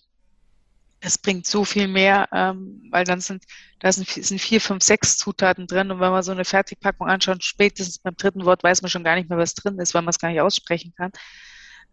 es 0.99 1.17
bringt 1.17 1.45
so 1.45 1.63
viel 1.63 1.87
mehr, 1.87 2.27
ähm, 2.31 2.87
weil 2.91 3.03
dann 3.03 3.21
sind, 3.21 3.43
da 3.79 3.91
sind, 3.91 4.09
sind 4.09 4.41
vier, 4.41 4.59
fünf, 4.59 4.83
sechs 4.83 5.17
Zutaten 5.17 5.67
drin 5.67 5.91
und 5.91 5.99
wenn 5.99 6.11
man 6.11 6.23
so 6.23 6.31
eine 6.31 6.45
Fertigpackung 6.45 7.07
anschaut, 7.07 7.43
spätestens 7.43 7.99
beim 7.99 8.15
dritten 8.15 8.45
Wort 8.45 8.63
weiß 8.63 8.81
man 8.81 8.89
schon 8.89 9.03
gar 9.03 9.15
nicht 9.15 9.29
mehr, 9.29 9.37
was 9.37 9.53
drin 9.53 9.79
ist, 9.79 9.93
weil 9.93 10.01
man 10.01 10.09
es 10.09 10.19
gar 10.19 10.29
nicht 10.29 10.41
aussprechen 10.41 10.93
kann 10.95 11.11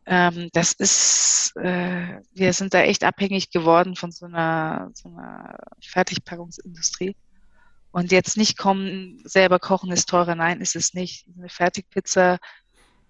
ähm, 0.07 0.51
das 0.53 0.73
ist, 0.75 1.53
äh, 1.57 2.21
wir 2.33 2.53
sind 2.53 2.75
da 2.75 2.83
echt 2.83 3.05
abhängig 3.05 3.51
geworden 3.51 3.97
von 3.97 4.13
so 4.13 4.27
einer, 4.27 4.91
so 4.95 5.09
einer 5.09 5.57
Fertigpackungsindustrie. 5.83 7.17
Und 7.95 8.11
jetzt 8.11 8.37
nicht 8.37 8.59
kommen, 8.59 9.23
selber 9.23 9.61
kochen 9.61 9.93
ist 9.93 10.09
teurer. 10.09 10.35
Nein, 10.35 10.61
ist 10.61 10.75
es 10.75 10.95
nicht. 10.95 11.29
Eine 11.39 11.49
Fertigpizza 11.49 12.39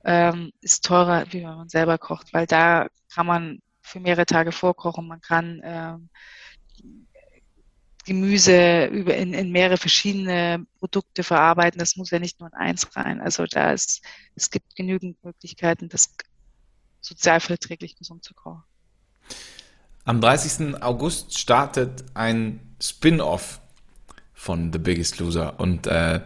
ähm, 0.05 0.53
ist 0.61 0.85
teurer, 0.85 1.25
wie 1.31 1.39
wenn 1.39 1.57
man 1.57 1.71
selber 1.71 1.97
kocht, 1.97 2.35
weil 2.35 2.47
da 2.47 2.89
kann 3.11 3.25
man 3.27 3.61
für 3.81 3.99
mehrere 3.99 4.27
Tage 4.27 4.53
vorkochen. 4.53 5.09
Man 5.09 5.23
kann 5.23 5.63
ähm, 5.65 6.11
Gemüse 8.05 8.85
über 8.89 9.17
in, 9.17 9.33
in 9.33 9.53
mehrere 9.53 9.79
verschiedene 9.79 10.67
Produkte 10.81 11.23
verarbeiten. 11.23 11.79
Das 11.79 11.97
muss 11.97 12.11
ja 12.11 12.19
nicht 12.19 12.39
nur 12.39 12.51
in 12.51 12.55
eins 12.55 12.95
rein. 12.95 13.23
Also 13.23 13.47
da 13.47 13.73
ist, 13.73 14.03
es 14.35 14.51
gibt 14.51 14.77
genügend 14.77 15.17
Möglichkeiten, 15.25 15.89
das 15.89 16.15
sozialverträglich 17.01 17.97
gesund 17.97 18.23
zu 18.23 18.35
kochen. 18.35 18.65
Am 20.05 20.21
30. 20.21 20.83
August 20.83 21.39
startet 21.39 22.05
ein 22.13 22.77
Spin-off 22.79 23.63
von 24.45 24.73
The 24.73 24.79
Biggest 24.79 25.19
Loser 25.21 25.59
und 25.59 25.87
äh, 25.87 26.21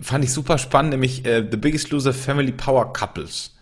fand 0.00 0.24
ich 0.24 0.32
super 0.32 0.58
spannend, 0.58 0.90
nämlich 0.90 1.24
äh, 1.24 1.46
The 1.48 1.56
Biggest 1.56 1.90
Loser 1.90 2.12
Family 2.12 2.50
Power 2.50 2.92
Couples. 2.92 3.54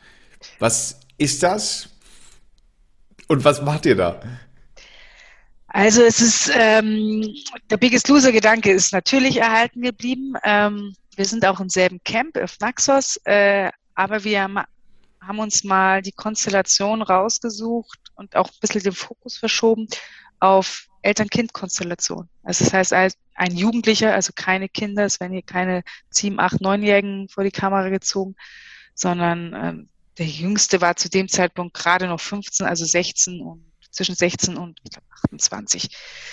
Was 0.59 1.00
ist 1.18 1.42
das 1.42 1.90
und 3.28 3.44
was 3.44 3.61
macht 3.61 3.85
ihr 3.85 3.96
da? 3.96 4.20
Also 5.68 6.02
es 6.02 6.20
ist 6.20 6.50
ähm, 6.54 7.28
der 7.68 7.76
Biggest 7.76 8.09
Loser 8.09 8.33
Gedanke 8.33 8.72
ist 8.72 8.92
natürlich 8.92 9.37
erhalten 9.37 9.83
geblieben. 9.83 10.33
Ähm, 10.42 10.94
wir 11.14 11.26
sind 11.26 11.44
auch 11.44 11.61
im 11.61 11.68
selben 11.68 12.00
Camp 12.04 12.38
auf 12.38 12.59
Naxos, 12.59 13.20
äh, 13.24 13.70
aber 13.94 14.24
wir 14.24 14.48
haben 15.20 15.38
uns 15.38 15.62
mal 15.62 16.00
die 16.00 16.12
Konstellation 16.12 17.02
rausgesucht 17.02 18.00
und 18.14 18.35
auch 18.35 18.48
ein 18.48 18.61
bisschen 18.62 18.83
den 18.83 18.94
Fokus 18.94 19.37
verschoben 19.37 19.87
auf 20.40 20.89
Eltern-Kind-Konstellation. 21.03 22.29
Also 22.43 22.65
das 22.65 22.93
heißt, 22.93 23.19
ein 23.35 23.57
Jugendlicher, 23.57 24.15
also 24.15 24.33
keine 24.35 24.69
Kinder, 24.69 25.05
es 25.05 25.21
werden 25.21 25.33
hier 25.33 25.43
keine 25.43 25.83
sieben, 26.11 26.41
acht, 26.41 26.61
neunjährigen 26.61 27.29
vor 27.29 27.45
die 27.45 27.51
Kamera 27.51 27.89
gezogen, 27.89 28.37
sondern 28.95 29.55
ähm, 29.55 29.89
der 30.19 30.27
Jüngste 30.27 30.81
war 30.81 30.97
zu 30.97 31.09
dem 31.09 31.29
Zeitpunkt 31.29 31.75
gerade 31.75 32.07
noch 32.07 32.21
15, 32.21 32.67
also 32.67 32.85
16 32.85 33.41
und 33.41 33.65
zwischen 33.91 34.15
16 34.15 34.57
und 34.57 34.79
ich 34.85 34.91
glaub, 34.91 35.05
28. 35.25 35.89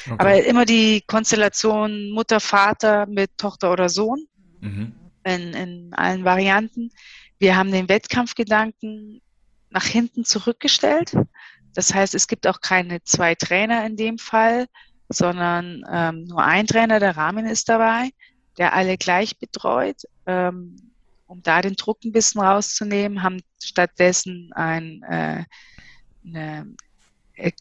Okay. 0.05 0.15
Aber 0.17 0.43
immer 0.43 0.65
die 0.65 1.01
Konstellation 1.07 2.11
Mutter, 2.11 2.39
Vater 2.39 3.07
mit 3.07 3.37
Tochter 3.37 3.71
oder 3.71 3.89
Sohn 3.89 4.27
mhm. 4.59 4.93
in, 5.23 5.53
in 5.53 5.93
allen 5.93 6.23
Varianten. 6.23 6.91
Wir 7.39 7.55
haben 7.55 7.71
den 7.71 7.89
Wettkampfgedanken 7.89 9.21
nach 9.69 9.85
hinten 9.85 10.23
zurückgestellt. 10.23 11.13
Das 11.77 11.93
heißt, 11.93 12.15
es 12.15 12.27
gibt 12.27 12.47
auch 12.47 12.59
keine 12.59 13.03
zwei 13.03 13.35
Trainer 13.35 13.85
in 13.85 13.97
dem 13.97 14.17
Fall, 14.17 14.65
sondern 15.09 15.83
ähm, 15.91 16.23
nur 16.23 16.43
ein 16.43 16.65
Trainer, 16.65 16.99
der 16.99 17.15
Rahmen 17.15 17.45
ist 17.45 17.69
dabei, 17.69 18.09
der 18.57 18.73
alle 18.73 18.97
gleich 18.97 19.37
betreut. 19.37 20.01
Ähm, 20.25 20.75
um 21.27 21.43
da 21.43 21.61
den 21.61 21.75
Druck 21.75 22.03
ein 22.03 22.11
bisschen 22.11 22.41
rauszunehmen, 22.41 23.21
haben 23.21 23.43
stattdessen 23.61 24.49
ein, 24.53 25.03
äh, 25.03 25.43
eine, 26.25 26.75
äh, 27.35 27.51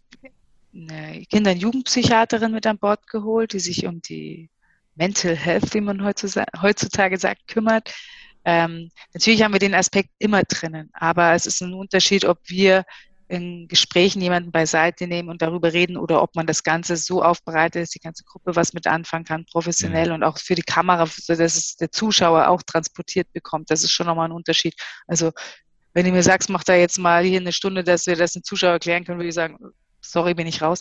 eine 0.72 1.26
Kinder- 1.26 1.50
und 1.50 1.58
Jugendpsychiaterin 1.58 2.52
mit 2.52 2.66
an 2.66 2.78
Bord 2.78 3.06
geholt, 3.08 3.52
die 3.52 3.60
sich 3.60 3.84
um 3.84 4.00
die 4.00 4.48
Mental 4.94 5.36
Health, 5.36 5.74
wie 5.74 5.82
man 5.82 6.02
heutzutage 6.02 7.18
sagt, 7.18 7.48
kümmert 7.48 7.92
Ähm, 8.46 8.90
natürlich 9.12 9.42
haben 9.42 9.52
wir 9.52 9.58
den 9.58 9.74
Aspekt 9.74 10.08
immer 10.20 10.42
drinnen, 10.44 10.88
aber 10.94 11.34
es 11.34 11.46
ist 11.46 11.60
ein 11.60 11.74
Unterschied, 11.74 12.24
ob 12.24 12.38
wir 12.46 12.84
in 13.28 13.66
Gesprächen 13.66 14.22
jemanden 14.22 14.52
beiseite 14.52 15.06
nehmen 15.06 15.28
und 15.28 15.42
darüber 15.42 15.72
reden 15.72 15.96
oder 15.96 16.22
ob 16.22 16.36
man 16.36 16.46
das 16.46 16.62
Ganze 16.62 16.96
so 16.96 17.22
aufbereitet, 17.22 17.82
dass 17.82 17.90
die 17.90 17.98
ganze 17.98 18.24
Gruppe 18.24 18.54
was 18.54 18.72
mit 18.72 18.86
anfangen 18.86 19.24
kann, 19.24 19.46
professionell 19.46 20.08
mhm. 20.08 20.14
und 20.14 20.22
auch 20.22 20.38
für 20.38 20.54
die 20.54 20.62
Kamera, 20.62 21.04
dass 21.04 21.38
es 21.40 21.76
der 21.76 21.90
Zuschauer 21.90 22.48
auch 22.48 22.62
transportiert 22.62 23.32
bekommt. 23.32 23.70
Das 23.70 23.82
ist 23.82 23.90
schon 23.90 24.06
nochmal 24.06 24.28
ein 24.28 24.32
Unterschied. 24.32 24.74
Also 25.08 25.32
wenn 25.92 26.04
du 26.04 26.12
mir 26.12 26.22
sagst, 26.22 26.50
mach 26.50 26.62
da 26.62 26.74
jetzt 26.74 26.98
mal 26.98 27.24
hier 27.24 27.40
eine 27.40 27.52
Stunde, 27.52 27.82
dass 27.82 28.06
wir 28.06 28.16
das 28.16 28.34
den 28.34 28.44
Zuschauer 28.44 28.72
erklären 28.72 29.04
können, 29.04 29.18
würde 29.18 29.28
ich 29.28 29.34
sagen, 29.34 29.58
sorry, 30.00 30.34
bin 30.34 30.46
ich 30.46 30.62
raus. 30.62 30.80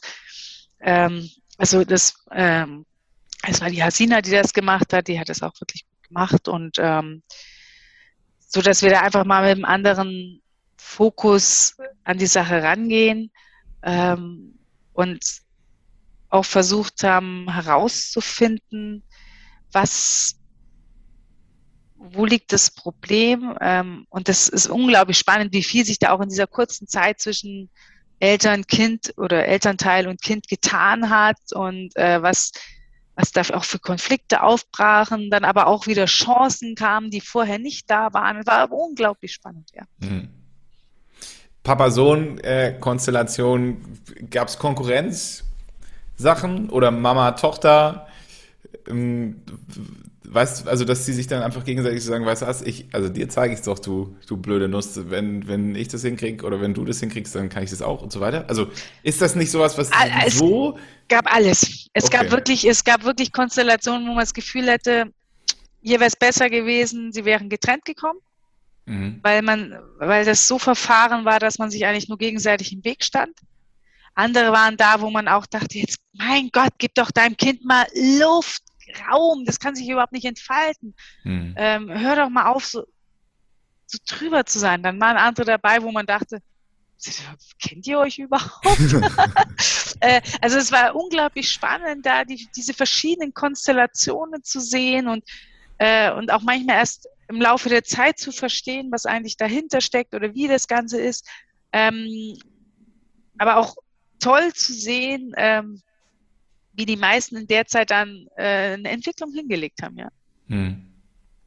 Ähm, 0.82 1.30
also 1.58 1.84
das, 1.84 2.14
ähm, 2.32 2.86
es 3.48 3.62
war 3.62 3.70
die 3.70 3.84
Hasina, 3.84 4.22
die 4.22 4.32
das 4.32 4.54
gemacht 4.54 4.94
hat, 4.94 5.08
die 5.08 5.20
hat 5.20 5.30
das 5.30 5.42
auch 5.42 5.54
wirklich 5.60 5.86
gut 5.86 6.10
gemacht 6.10 6.48
und 6.48 6.78
ähm, 6.80 7.24
so, 8.40 8.62
dass 8.62 8.82
wir 8.82 8.90
da 8.90 9.02
einfach 9.02 9.26
mal 9.26 9.42
mit 9.44 9.52
einem 9.52 9.66
anderen 9.66 10.42
Fokus 10.86 11.76
an 12.04 12.18
die 12.18 12.28
Sache 12.28 12.62
rangehen 12.64 13.32
ähm, 13.84 14.58
und 14.94 15.42
auch 16.30 16.46
versucht 16.46 17.04
haben 17.04 17.52
herauszufinden, 17.52 19.04
was, 19.72 20.38
wo 21.96 22.26
liegt 22.26 22.54
das 22.54 22.72
Problem? 22.72 23.58
Ähm, 23.60 24.06
und 24.10 24.30
das 24.30 24.48
ist 24.48 24.68
unglaublich 24.68 25.18
spannend, 25.18 25.54
wie 25.54 25.64
viel 25.64 25.86
sich 25.86 26.00
da 26.00 26.12
auch 26.12 26.22
in 26.22 26.30
dieser 26.30 26.48
kurzen 26.48 26.88
Zeit 26.88 27.20
zwischen 27.20 27.70
Eltern, 28.20 28.66
Kind 28.66 29.14
oder 29.18 29.46
Elternteil 29.46 30.08
und 30.08 30.22
Kind 30.22 30.48
getan 30.48 31.10
hat 31.10 31.38
und 31.52 31.96
äh, 31.98 32.22
was, 32.22 32.52
was 33.16 33.32
da 33.32 33.42
auch 33.54 33.66
für 33.66 33.80
Konflikte 33.80 34.44
aufbrachen, 34.44 35.30
dann 35.30 35.44
aber 35.44 35.68
auch 35.68 35.88
wieder 35.88 36.06
Chancen 36.06 36.76
kamen, 36.76 37.10
die 37.10 37.22
vorher 37.22 37.60
nicht 37.60 37.90
da 37.90 38.14
waren. 38.14 38.46
War 38.46 38.72
unglaublich 38.72 39.34
spannend, 39.34 39.72
ja. 39.74 39.84
Mhm. 39.98 40.45
Papa-Sohn-Konstellation, 41.66 43.78
äh, 44.16 44.24
gab 44.32 44.48
es 44.48 44.58
Konkurrenzsachen 44.58 46.70
oder 46.70 46.92
Mama-Tochter? 46.92 48.08
Ähm, 48.88 49.42
weißt 50.28 50.68
also 50.68 50.86
dass 50.86 51.06
sie 51.06 51.14
sich 51.14 51.28
dann 51.28 51.44
einfach 51.44 51.64
gegenseitig 51.64 52.04
sagen, 52.04 52.26
weißt 52.26 52.44
du 52.44 52.48
was, 52.48 52.62
ich, 52.62 52.86
also 52.92 53.10
dir 53.10 53.30
zeige 53.30 53.54
ich 53.54 53.60
es 53.60 53.66
doch, 53.66 53.80
du, 53.80 54.16
du 54.28 54.38
blöde 54.38 54.68
Nuss, 54.68 55.10
wenn, 55.10 55.48
wenn 55.48 55.76
ich 55.76 55.88
das 55.88 56.04
hinkriege 56.04 56.46
oder 56.46 56.62
wenn 56.62 56.74
du 56.74 56.86
das 56.86 57.00
hinkriegst, 57.00 57.36
dann 57.36 57.50
kann 57.50 57.64
ich 57.64 57.70
das 57.70 57.82
auch 57.82 58.02
und 58.02 58.12
so 58.12 58.20
weiter. 58.20 58.46
Also 58.48 58.68
ist 59.04 59.22
das 59.22 59.36
nicht 59.36 59.52
sowas, 59.52 59.78
was 59.78 59.90
es 60.26 60.38
so? 60.38 60.78
gab 61.08 61.34
alles. 61.34 61.88
Es 61.94 62.06
okay. 62.06 62.18
gab 62.18 62.32
wirklich, 62.32 62.68
es 62.68 62.84
gab 62.84 63.04
wirklich 63.04 63.32
Konstellationen, 63.32 64.08
wo 64.08 64.14
man 64.14 64.20
das 64.20 64.34
Gefühl 64.34 64.70
hätte, 64.70 65.06
hier 65.82 66.00
wäre 66.00 66.08
es 66.08 66.16
besser 66.16 66.50
gewesen, 66.50 67.12
sie 67.12 67.26
wären 67.26 67.50
getrennt 67.50 67.86
gekommen. 67.86 68.20
Mhm. 68.86 69.20
Weil 69.24 69.42
man, 69.42 69.80
weil 69.98 70.26
das 70.26 70.48
so 70.48 70.60
verfahren 70.60 71.26
war, 71.26 71.40
dass 71.40 71.58
man 71.58 71.72
sich 71.72 71.86
eigentlich 71.86 72.08
nur 72.08 72.18
gegenseitig 72.18 72.72
im 72.72 72.84
Weg 72.84 73.04
stand. 73.04 73.38
Andere 74.14 74.52
waren 74.52 74.78
da, 74.78 75.02
wo 75.02 75.10
man 75.10 75.28
auch 75.28 75.46
dachte, 75.46 75.78
jetzt, 75.78 76.00
mein 76.14 76.50
Gott, 76.52 76.74
gib 76.78 76.96
doch 76.96 77.12
deinem 77.12 77.36
Kind 77.36 77.66
mal 77.66 77.86
Luft, 78.20 78.64
Raum, 79.12 79.46
das 79.46 79.60
kann 79.60 79.76
sich 79.76 79.90
überhaupt 79.90 80.14
nicht 80.14 80.26
entfalten. 80.26 80.96
Mhm. 81.24 81.54
Ähm, 81.58 81.92
hör 81.92 82.16
doch 82.16 82.30
mal 82.30 82.46
auf, 82.52 82.66
so, 82.66 82.86
so 83.88 83.98
drüber 84.08 84.46
zu 84.46 84.60
sein. 84.60 84.84
Dann 84.84 85.00
waren 85.00 85.18
andere 85.18 85.46
dabei, 85.46 85.82
wo 85.82 85.92
man 85.92 86.06
dachte, 86.06 86.42
kennt 87.60 87.86
ihr 87.88 88.00
euch 88.00 88.20
überhaupt? 88.20 88.64
äh, 90.00 90.22
also 90.42 90.58
es 90.58 90.72
war 90.72 90.96
unglaublich 90.96 91.50
spannend, 91.50 92.06
da 92.06 92.24
die, 92.24 92.48
diese 92.56 92.74
verschiedenen 92.74 93.34
Konstellationen 93.34 94.44
zu 94.44 94.60
sehen 94.60 95.08
und, 95.08 95.24
äh, 95.78 96.12
und 96.12 96.32
auch 96.32 96.42
manchmal 96.42 96.78
erst 96.78 97.08
im 97.28 97.42
Laufe 97.42 97.70
der 97.70 97.84
Zeit 97.84 98.20
zu 98.20 98.32
verstehen, 98.32 98.92
was 98.92 99.06
eigentlich 99.06 99.38
dahinter 99.38 99.82
steckt 99.82 100.14
oder 100.14 100.34
wie 100.34 100.48
das 100.48 100.68
Ganze 100.68 101.00
ist. 101.00 101.28
Ähm, 101.72 102.38
aber 103.38 103.58
auch 103.58 103.76
toll 104.20 104.54
zu 104.54 104.74
sehen, 104.74 105.34
ähm, 105.38 105.82
wie 106.74 106.86
die 106.86 106.98
meisten 106.98 107.36
in 107.38 107.48
der 107.48 107.66
Zeit 107.66 107.92
dann 107.92 108.28
äh, 108.36 108.74
eine 108.74 108.90
Entwicklung 108.90 109.34
hingelegt 109.34 109.82
haben, 109.82 109.98
ja. 109.98 110.10
Hm. 110.48 110.86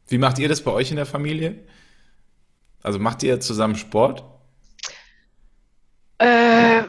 Wie 0.09 0.19
macht 0.19 0.39
ihr 0.39 0.49
das 0.49 0.63
bei 0.63 0.71
euch 0.71 0.91
in 0.91 0.97
der 0.97 1.07
Familie? 1.07 1.67
Also 2.83 2.99
macht 2.99 3.23
ihr 3.23 3.41
zusammen 3.41 3.77
Sport? 3.77 4.25
Äh, 6.19 6.83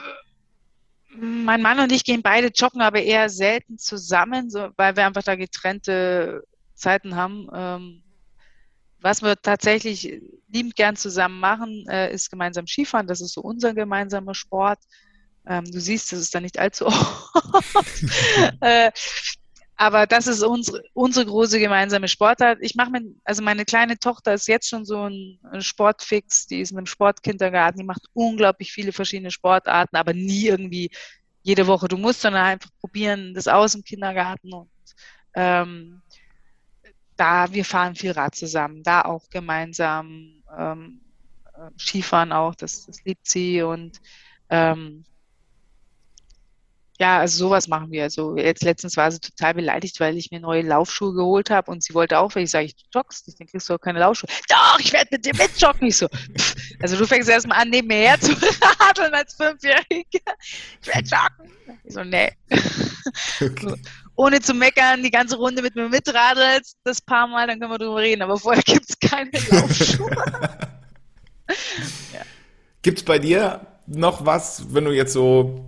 mein 1.15 1.61
Mann 1.61 1.79
und 1.79 1.91
ich 1.91 2.03
gehen 2.03 2.21
beide 2.21 2.47
joggen, 2.47 2.81
aber 2.81 3.01
eher 3.01 3.29
selten 3.29 3.77
zusammen, 3.77 4.49
so, 4.49 4.69
weil 4.77 4.95
wir 4.95 5.05
einfach 5.05 5.23
da 5.23 5.35
getrennte 5.35 6.43
Zeiten 6.73 7.15
haben. 7.15 7.47
Ähm, 7.53 8.03
was 9.01 9.21
wir 9.21 9.35
tatsächlich 9.41 10.21
liebend 10.47 10.75
gern 10.75 10.95
zusammen 10.95 11.39
machen, 11.39 11.85
äh, 11.89 12.13
ist 12.13 12.29
gemeinsam 12.29 12.67
Skifahren. 12.67 13.07
Das 13.07 13.21
ist 13.21 13.33
so 13.33 13.41
unser 13.41 13.73
gemeinsamer 13.73 14.35
Sport. 14.35 14.79
Ähm, 15.47 15.65
du 15.65 15.79
siehst, 15.79 16.11
das 16.11 16.19
ist 16.19 16.35
da 16.35 16.39
nicht 16.39 16.59
allzu 16.59 16.85
oft. 17.53 18.03
äh, 18.61 18.91
aber 19.81 20.07
das 20.07 20.27
ist 20.27 20.43
unsere, 20.43 20.83
unsere 20.93 21.25
große 21.25 21.57
gemeinsame 21.57 22.09
Sportart. 22.09 22.57
Ich 22.61 22.75
mache 22.75 22.91
mir, 22.91 23.01
also 23.23 23.41
meine 23.41 23.63
kleine 23.63 23.97
Tochter 23.97 24.33
ist 24.33 24.49
jetzt 24.49 24.67
schon 24.67 24.83
so 24.83 25.07
ein 25.07 25.39
Sportfix, 25.61 26.47
die 26.47 26.59
ist 26.59 26.71
in 26.71 26.77
einem 26.77 26.85
Sportkindergarten, 26.85 27.79
die 27.79 27.85
macht 27.85 28.03
unglaublich 28.11 28.73
viele 28.73 28.91
verschiedene 28.91 29.31
Sportarten, 29.31 29.95
aber 29.95 30.13
nie 30.13 30.47
irgendwie 30.47 30.91
jede 31.43 31.65
Woche. 31.65 31.87
Du 31.87 31.97
musst 31.97 32.25
dann 32.25 32.35
einfach 32.35 32.69
probieren, 32.81 33.33
das 33.33 33.47
aus 33.47 33.73
im 33.73 33.85
Kindergarten 33.85 34.53
und 34.53 34.69
ähm, 35.35 36.01
da, 37.19 37.51
wir 37.51 37.65
fahren 37.65 37.95
viel 37.95 38.11
Rad 38.11 38.35
zusammen, 38.35 38.81
da 38.81 39.01
auch 39.01 39.29
gemeinsam 39.29 40.41
ähm, 40.57 41.01
äh, 41.53 41.69
Skifahren 41.77 42.31
auch, 42.31 42.55
das, 42.55 42.85
das 42.85 43.03
liebt 43.03 43.27
sie 43.27 43.61
und 43.61 43.99
ähm, 44.49 45.03
ja, 46.97 47.19
also 47.19 47.37
sowas 47.37 47.69
machen 47.69 47.91
wir. 47.91 48.03
Also 48.03 48.35
jetzt 48.35 48.61
letztens 48.63 48.97
war 48.97 49.09
sie 49.09 49.21
total 49.21 49.53
beleidigt, 49.53 50.01
weil 50.01 50.17
ich 50.17 50.31
mir 50.31 50.41
neue 50.41 50.63
Laufschuhe 50.63 51.13
geholt 51.13 51.49
habe 51.49 51.71
und 51.71 51.81
sie 51.81 51.93
wollte 51.93 52.19
auch, 52.19 52.35
weil 52.35 52.43
ich 52.43 52.51
sage, 52.51 52.65
ich 52.65 52.75
joggst 52.93 53.25
nicht, 53.25 53.39
dann 53.39 53.47
kriegst 53.47 53.69
du 53.69 53.73
auch 53.73 53.79
keine 53.79 53.99
Laufschuhe. 53.99 54.29
Doch, 54.49 54.79
ich 54.79 54.91
werde 54.91 55.07
mit 55.11 55.25
dir 55.25 55.33
mitjoggen. 55.35 55.87
Ich 55.87 55.97
so, 55.97 56.09
pff. 56.09 56.55
also 56.81 56.97
du 56.97 57.07
fängst 57.07 57.29
erstmal 57.29 57.61
an, 57.61 57.69
neben 57.69 57.87
mir 57.87 57.95
her 57.95 58.19
zu 58.19 58.33
radeln 58.79 59.13
als 59.13 59.33
Fünfjährige. 59.33 60.19
Ich 60.81 60.87
werde 60.87 61.07
joggen. 61.07 61.53
Ich 61.85 61.93
so, 61.93 62.03
nee. 62.03 62.31
Okay 63.41 63.75
ohne 64.19 64.41
zu 64.41 64.53
meckern 64.53 65.01
die 65.01 65.11
ganze 65.11 65.37
Runde 65.37 65.61
mit 65.61 65.75
mir 65.75 65.87
mitradelst, 65.87 66.75
das 66.83 66.99
paar 66.99 67.25
Mal, 67.25 67.47
dann 67.47 67.57
können 67.57 67.71
wir 67.71 67.77
drüber 67.77 68.01
reden. 68.01 68.21
Aber 68.21 68.37
vorher 68.37 68.61
gibt 68.63 68.89
es 68.89 68.99
keine 68.99 69.31
Laufschuhe. 69.49 70.11
ja. 72.13 72.19
Gibt 72.81 72.97
es 72.99 73.05
bei 73.05 73.17
dir 73.17 73.65
noch 73.87 74.25
was, 74.25 74.73
wenn 74.73 74.83
du 74.83 74.91
jetzt 74.91 75.13
so 75.13 75.63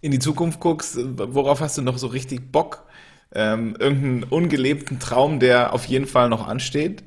in 0.00 0.10
die 0.10 0.18
Zukunft 0.18 0.58
guckst, 0.58 0.96
worauf 0.98 1.60
hast 1.60 1.78
du 1.78 1.82
noch 1.82 1.98
so 1.98 2.08
richtig 2.08 2.50
Bock? 2.50 2.84
Ähm, 3.32 3.76
irgendeinen 3.78 4.24
ungelebten 4.24 4.98
Traum, 4.98 5.38
der 5.38 5.72
auf 5.72 5.84
jeden 5.84 6.06
Fall 6.06 6.28
noch 6.28 6.48
ansteht? 6.48 7.04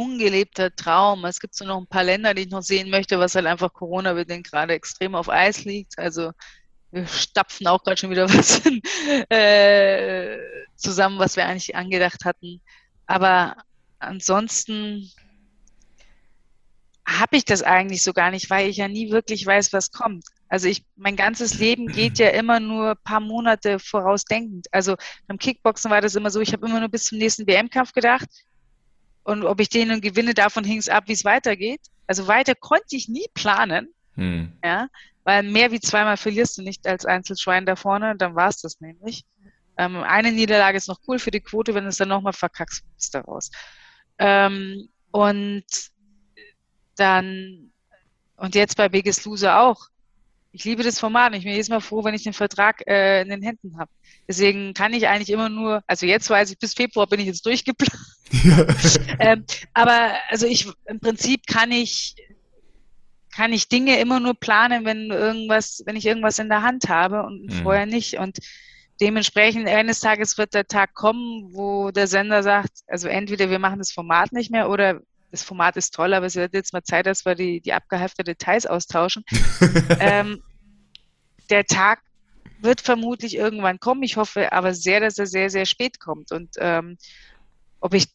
Ungelebter 0.00 0.74
Traum. 0.74 1.24
Es 1.24 1.40
gibt 1.40 1.54
so 1.54 1.64
noch 1.64 1.78
ein 1.78 1.86
paar 1.86 2.04
Länder, 2.04 2.34
die 2.34 2.42
ich 2.42 2.50
noch 2.50 2.62
sehen 2.62 2.90
möchte, 2.90 3.18
was 3.18 3.34
halt 3.34 3.46
einfach 3.46 3.72
Corona-bedingt 3.72 4.50
gerade 4.50 4.74
extrem 4.74 5.14
auf 5.14 5.28
Eis 5.28 5.64
liegt. 5.64 5.98
Also 5.98 6.32
wir 6.90 7.06
stapfen 7.06 7.66
auch 7.66 7.82
gerade 7.82 7.98
schon 7.98 8.10
wieder 8.10 8.28
was 8.34 8.62
äh, 9.30 10.38
zusammen, 10.76 11.18
was 11.18 11.36
wir 11.36 11.46
eigentlich 11.46 11.76
angedacht 11.76 12.24
hatten. 12.24 12.60
Aber 13.06 13.56
ansonsten 13.98 15.10
habe 17.06 17.36
ich 17.36 17.44
das 17.44 17.62
eigentlich 17.62 18.02
so 18.02 18.12
gar 18.12 18.30
nicht, 18.30 18.50
weil 18.50 18.68
ich 18.68 18.78
ja 18.78 18.88
nie 18.88 19.10
wirklich 19.10 19.44
weiß, 19.44 19.72
was 19.72 19.90
kommt. 19.90 20.24
Also 20.48 20.68
ich, 20.68 20.84
mein 20.96 21.16
ganzes 21.16 21.58
Leben 21.58 21.86
geht 21.86 22.18
ja 22.18 22.28
immer 22.28 22.58
nur 22.58 22.90
ein 22.90 23.04
paar 23.04 23.20
Monate 23.20 23.78
vorausdenkend. 23.78 24.66
Also 24.72 24.96
beim 25.26 25.38
Kickboxen 25.38 25.90
war 25.90 26.00
das 26.00 26.16
immer 26.16 26.30
so, 26.30 26.40
ich 26.40 26.52
habe 26.52 26.66
immer 26.66 26.80
nur 26.80 26.88
bis 26.88 27.04
zum 27.04 27.18
nächsten 27.18 27.46
WM-Kampf 27.46 27.92
gedacht. 27.92 28.28
Und 29.22 29.44
ob 29.44 29.60
ich 29.60 29.68
den 29.68 29.88
nun 29.88 30.00
gewinne, 30.00 30.34
davon 30.34 30.64
hing 30.64 30.78
es 30.78 30.88
ab, 30.88 31.04
wie 31.06 31.12
es 31.12 31.24
weitergeht. 31.24 31.80
Also 32.06 32.26
weiter 32.26 32.54
konnte 32.54 32.96
ich 32.96 33.08
nie 33.08 33.26
planen. 33.34 33.94
Hm. 34.14 34.52
Ja, 34.64 34.88
weil 35.24 35.42
mehr 35.42 35.70
wie 35.70 35.80
zweimal 35.80 36.16
verlierst 36.16 36.58
du 36.58 36.62
nicht 36.62 36.86
als 36.86 37.04
Einzelschwein 37.04 37.66
da 37.66 37.76
vorne, 37.76 38.16
dann 38.16 38.34
war 38.34 38.48
es 38.48 38.60
das 38.60 38.80
nämlich. 38.80 39.24
Ähm, 39.76 40.02
eine 40.02 40.32
Niederlage 40.32 40.76
ist 40.76 40.88
noch 40.88 41.00
cool 41.06 41.18
für 41.18 41.30
die 41.30 41.40
Quote, 41.40 41.74
wenn 41.74 41.86
es 41.86 41.96
dann 41.96 42.08
nochmal 42.08 42.32
verkackst, 42.32 42.84
bist 42.96 43.14
daraus. 43.14 43.50
Ähm, 44.18 44.88
und 45.10 45.64
dann, 46.96 47.72
und 48.36 48.54
jetzt 48.54 48.76
bei 48.76 48.88
Biggest 48.88 49.24
Loser 49.24 49.60
auch. 49.60 49.88
Ich 50.52 50.64
liebe 50.64 50.82
das 50.82 50.98
Format. 50.98 51.34
Ich 51.34 51.44
bin 51.44 51.52
jedes 51.52 51.68
Mal 51.68 51.80
froh, 51.80 52.02
wenn 52.04 52.14
ich 52.14 52.24
den 52.24 52.32
Vertrag 52.32 52.82
äh, 52.86 53.22
in 53.22 53.28
den 53.28 53.42
Händen 53.42 53.78
habe. 53.78 53.90
Deswegen 54.26 54.74
kann 54.74 54.92
ich 54.92 55.06
eigentlich 55.06 55.30
immer 55.30 55.48
nur, 55.48 55.82
also 55.86 56.06
jetzt 56.06 56.28
weiß 56.28 56.50
ich, 56.50 56.58
bis 56.58 56.74
Februar 56.74 57.06
bin 57.06 57.20
ich 57.20 57.26
jetzt 57.26 57.46
durchgeplant. 57.46 57.92
Ähm, 59.18 59.44
aber 59.74 60.12
also 60.28 60.46
ich 60.46 60.66
im 60.86 61.00
Prinzip 61.00 61.46
kann 61.46 61.72
ich 61.72 62.14
kann 63.34 63.52
ich 63.52 63.68
Dinge 63.68 63.98
immer 63.98 64.20
nur 64.20 64.34
planen, 64.34 64.84
wenn 64.84 65.10
irgendwas, 65.10 65.82
wenn 65.86 65.96
ich 65.96 66.06
irgendwas 66.06 66.38
in 66.38 66.48
der 66.48 66.62
Hand 66.62 66.88
habe 66.88 67.24
und 67.24 67.46
mhm. 67.46 67.62
vorher 67.62 67.86
nicht. 67.86 68.18
Und 68.18 68.38
dementsprechend 69.00 69.66
eines 69.68 70.00
Tages 70.00 70.36
wird 70.38 70.54
der 70.54 70.66
Tag 70.66 70.94
kommen, 70.94 71.52
wo 71.52 71.90
der 71.90 72.06
Sender 72.06 72.42
sagt, 72.42 72.70
also 72.86 73.08
entweder 73.08 73.50
wir 73.50 73.58
machen 73.58 73.78
das 73.78 73.92
Format 73.92 74.32
nicht 74.32 74.50
mehr 74.50 74.68
oder 74.68 75.00
das 75.30 75.42
Format 75.42 75.76
ist 75.76 75.94
toll, 75.94 76.14
aber 76.14 76.26
es 76.26 76.36
wird 76.36 76.54
jetzt 76.54 76.72
mal 76.72 76.82
Zeit, 76.82 77.06
dass 77.06 77.24
wir 77.24 77.34
die, 77.34 77.60
die 77.60 77.72
abgehalfteten 77.72 78.32
Details 78.32 78.66
austauschen. 78.66 79.24
ähm, 80.00 80.42
der 81.50 81.64
Tag 81.64 82.02
wird 82.60 82.80
vermutlich 82.80 83.36
irgendwann 83.36 83.80
kommen. 83.80 84.02
Ich 84.02 84.16
hoffe 84.16 84.52
aber 84.52 84.74
sehr, 84.74 85.00
dass 85.00 85.18
er 85.18 85.26
sehr, 85.26 85.50
sehr 85.50 85.66
spät 85.66 86.00
kommt. 86.00 86.32
Und 86.32 86.50
ähm, 86.58 86.98
ob 87.80 87.94
ich, 87.94 88.08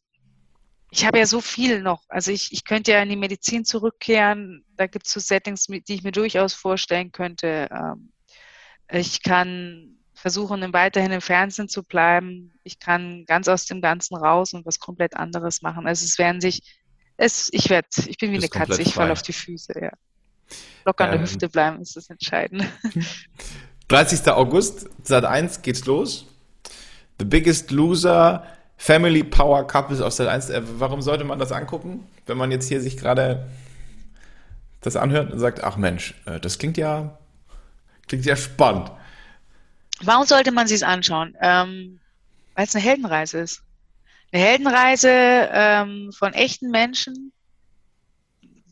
ich 0.92 1.06
habe 1.06 1.18
ja 1.18 1.26
so 1.26 1.42
viel 1.42 1.82
noch. 1.82 2.04
Also 2.10 2.32
ich, 2.32 2.52
ich 2.52 2.64
könnte 2.64 2.92
ja 2.92 3.02
in 3.02 3.10
die 3.10 3.16
Medizin 3.16 3.66
zurückkehren. 3.66 4.64
Da 4.78 4.88
gibt 4.88 5.08
es 5.08 5.14
so 5.14 5.20
Settings, 5.20 5.66
die 5.66 5.84
ich 5.88 6.04
mir 6.04 6.12
durchaus 6.12 6.54
vorstellen 6.54 7.12
könnte. 7.12 7.70
Ähm, 7.72 8.12
ich 8.92 9.24
kann 9.24 9.98
versuchen, 10.14 10.74
weiterhin 10.74 11.12
im 11.12 11.22
Fernsehen 11.22 11.68
zu 11.68 11.84
bleiben. 11.84 12.54
Ich 12.64 12.80
kann 12.80 13.26
ganz 13.26 13.48
aus 13.48 13.66
dem 13.66 13.82
Ganzen 13.82 14.16
raus 14.16 14.54
und 14.54 14.66
was 14.66 14.80
komplett 14.80 15.16
anderes 15.16 15.62
machen. 15.62 15.88
Also 15.88 16.06
es 16.06 16.18
werden 16.18 16.40
sich, 16.40 16.62
es, 17.18 17.50
ich 17.52 17.70
werde, 17.70 17.88
ich 18.08 18.18
bin 18.18 18.32
wie 18.32 18.38
eine 18.38 18.50
Katze, 18.50 18.82
ich 18.82 18.94
falle 18.94 19.12
auf 19.12 19.22
die 19.22 19.34
Füße, 19.34 19.74
ja. 19.82 19.92
Locker 20.86 21.06
an 21.06 21.12
der 21.12 21.20
ähm, 21.20 21.26
Hüfte 21.26 21.50
bleiben 21.50 21.82
ist 21.82 21.96
das 21.96 22.10
entscheidend. 22.10 22.66
30. 23.88 24.28
August, 24.30 24.90
Sat 25.04 25.26
1 25.26 25.62
geht's 25.62 25.86
los. 25.86 26.26
The 27.20 27.26
Biggest 27.26 27.72
Loser, 27.72 28.46
Family 28.78 29.24
Power 29.24 29.66
Couples 29.66 30.02
aus 30.02 30.18
Sat 30.18 30.28
1. 30.28 30.50
Äh, 30.50 30.62
warum 30.80 31.02
sollte 31.02 31.24
man 31.24 31.40
das 31.40 31.52
angucken, 31.52 32.08
wenn 32.26 32.38
man 32.38 32.52
jetzt 32.52 32.68
hier 32.68 32.82
sich 32.82 32.98
gerade 32.98 33.48
das 34.82 34.96
anhört 34.96 35.32
und 35.32 35.40
sagt, 35.40 35.64
ach 35.64 35.78
Mensch, 35.78 36.14
äh, 36.26 36.40
das 36.40 36.60
klingt 36.60 36.78
ja, 36.78 37.18
klingt 38.08 38.26
ja 38.26 38.36
spannend. 38.36 38.92
Warum 40.02 40.26
sollte 40.26 40.52
man 40.52 40.68
sich 40.68 40.78
es 40.78 40.84
anschauen? 40.84 41.36
Ähm, 41.42 42.00
Weil 42.54 42.66
es 42.66 42.76
eine 42.76 42.84
Heldenreise 42.84 43.40
ist. 43.40 43.64
Eine 44.36 44.44
Heldenreise 44.44 45.10
ähm, 45.10 46.12
von 46.12 46.34
echten 46.34 46.70
Menschen, 46.70 47.32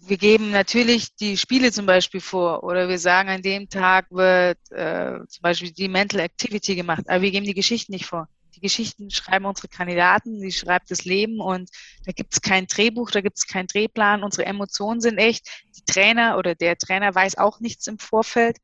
wir 0.05 0.18
geben 0.18 0.51
natürlich 0.51 1.16
die 1.16 1.38
Spiele 1.38 1.72
zum 1.72 1.86
Beispiel 1.86 2.20
vor 2.20 2.66
oder 2.66 2.89
wir 2.89 2.99
sagen, 2.99 3.30
an 3.30 3.41
dem 3.41 3.70
Tag 3.70 4.07
wird 4.11 4.57
äh, 4.72 5.26
zum 5.26 5.41
Beispiel 5.41 5.72
die 5.72 5.88
Mental 5.88 6.20
Activity 6.20 6.76
gemacht, 6.76 7.03
aber 7.07 7.22
wir 7.22 7.32
geben 7.32 7.45
die 7.45 7.53
Geschichten 7.53 7.93
nicht 7.93 8.05
vor. 8.05 8.28
Die 8.57 8.59
Geschichten 8.59 9.09
schreiben 9.09 9.45
unsere 9.45 9.70
Kandidaten, 9.70 10.41
die 10.41 10.51
schreibt 10.51 10.91
das 10.91 11.05
Leben 11.05 11.39
und 11.39 11.70
da 12.05 12.11
gibt 12.11 12.34
es 12.34 12.41
kein 12.41 12.68
Drehbuch, 12.68 13.11
da 13.11 13.22
gibt 13.22 13.38
es 13.38 13.47
keinen 13.47 13.68
Drehplan, 13.68 14.22
unsere 14.22 14.45
Emotionen 14.45 14.99
sind 14.99 15.18
echt. 15.18 15.47
Die 15.78 15.86
Trainer 15.86 16.38
oder 16.38 16.55
der 16.55 16.78
Trainer 16.78 17.16
weiß 17.16 17.38
auch 17.38 17.61
nichts 17.61 17.88
im 17.88 17.99
Vorfeld. 17.99 18.57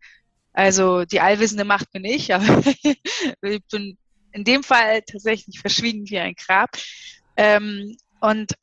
Also 0.52 1.06
die 1.06 1.22
allwissende 1.22 1.64
Macht 1.64 1.94
bin 1.94 2.04
ich, 2.04 2.34
aber 2.34 2.46
ich 3.42 3.64
bin 3.72 3.98
in 4.32 4.44
dem 4.44 4.64
Fall 4.64 5.02
tatsächlich 5.02 5.60
verschwiegen 5.60 6.10
wie 6.10 6.20
ein 6.20 6.36
Grab. 6.36 6.78
Ähm, 7.36 7.98
und 8.20 8.54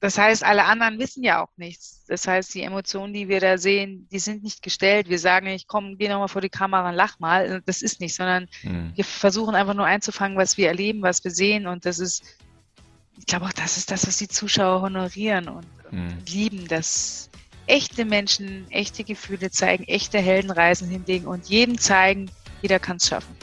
das 0.00 0.18
heißt, 0.18 0.44
alle 0.44 0.64
anderen 0.64 0.98
wissen 0.98 1.24
ja 1.24 1.42
auch 1.42 1.50
nichts. 1.56 2.04
Das 2.06 2.28
heißt, 2.28 2.54
die 2.54 2.62
Emotionen, 2.62 3.14
die 3.14 3.28
wir 3.28 3.40
da 3.40 3.56
sehen, 3.56 4.06
die 4.12 4.18
sind 4.18 4.42
nicht 4.42 4.62
gestellt. 4.62 5.08
Wir 5.08 5.18
sagen 5.18 5.46
nicht, 5.46 5.68
komm, 5.68 5.96
geh 5.96 6.08
nochmal 6.08 6.28
vor 6.28 6.42
die 6.42 6.50
Kamera 6.50 6.90
und 6.90 6.94
lach 6.94 7.18
mal. 7.18 7.62
Das 7.64 7.82
ist 7.82 8.00
nicht, 8.00 8.14
sondern 8.14 8.46
mhm. 8.62 8.92
wir 8.94 9.04
versuchen 9.04 9.54
einfach 9.54 9.74
nur 9.74 9.86
einzufangen, 9.86 10.36
was 10.36 10.58
wir 10.58 10.68
erleben, 10.68 11.02
was 11.02 11.24
wir 11.24 11.30
sehen. 11.30 11.66
Und 11.66 11.86
das 11.86 11.98
ist, 11.98 12.22
ich 13.18 13.26
glaube 13.26 13.46
auch, 13.46 13.52
das 13.52 13.78
ist 13.78 13.90
das, 13.90 14.06
was 14.06 14.18
die 14.18 14.28
Zuschauer 14.28 14.82
honorieren 14.82 15.48
und, 15.48 15.66
mhm. 15.90 16.08
und 16.08 16.30
lieben, 16.30 16.68
dass 16.68 17.30
echte 17.66 18.04
Menschen 18.04 18.70
echte 18.70 19.02
Gefühle 19.02 19.50
zeigen, 19.50 19.84
echte 19.84 20.18
Heldenreisen 20.18 20.88
hinlegen 20.88 21.26
und 21.26 21.48
jedem 21.48 21.78
zeigen, 21.78 22.30
jeder 22.62 22.78
kann 22.78 22.98
es 22.98 23.08
schaffen. 23.08 23.34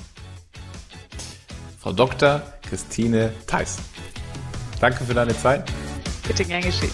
Frau 1.84 1.92
Dr. 1.92 2.42
Christine 2.62 3.34
Theis. 3.46 3.76
Danke 4.80 5.04
für 5.04 5.14
deine 5.14 5.38
Zeit. 5.38 5.70
Bitte 6.26 6.46
gern 6.46 6.62
geschehen. 6.62 6.90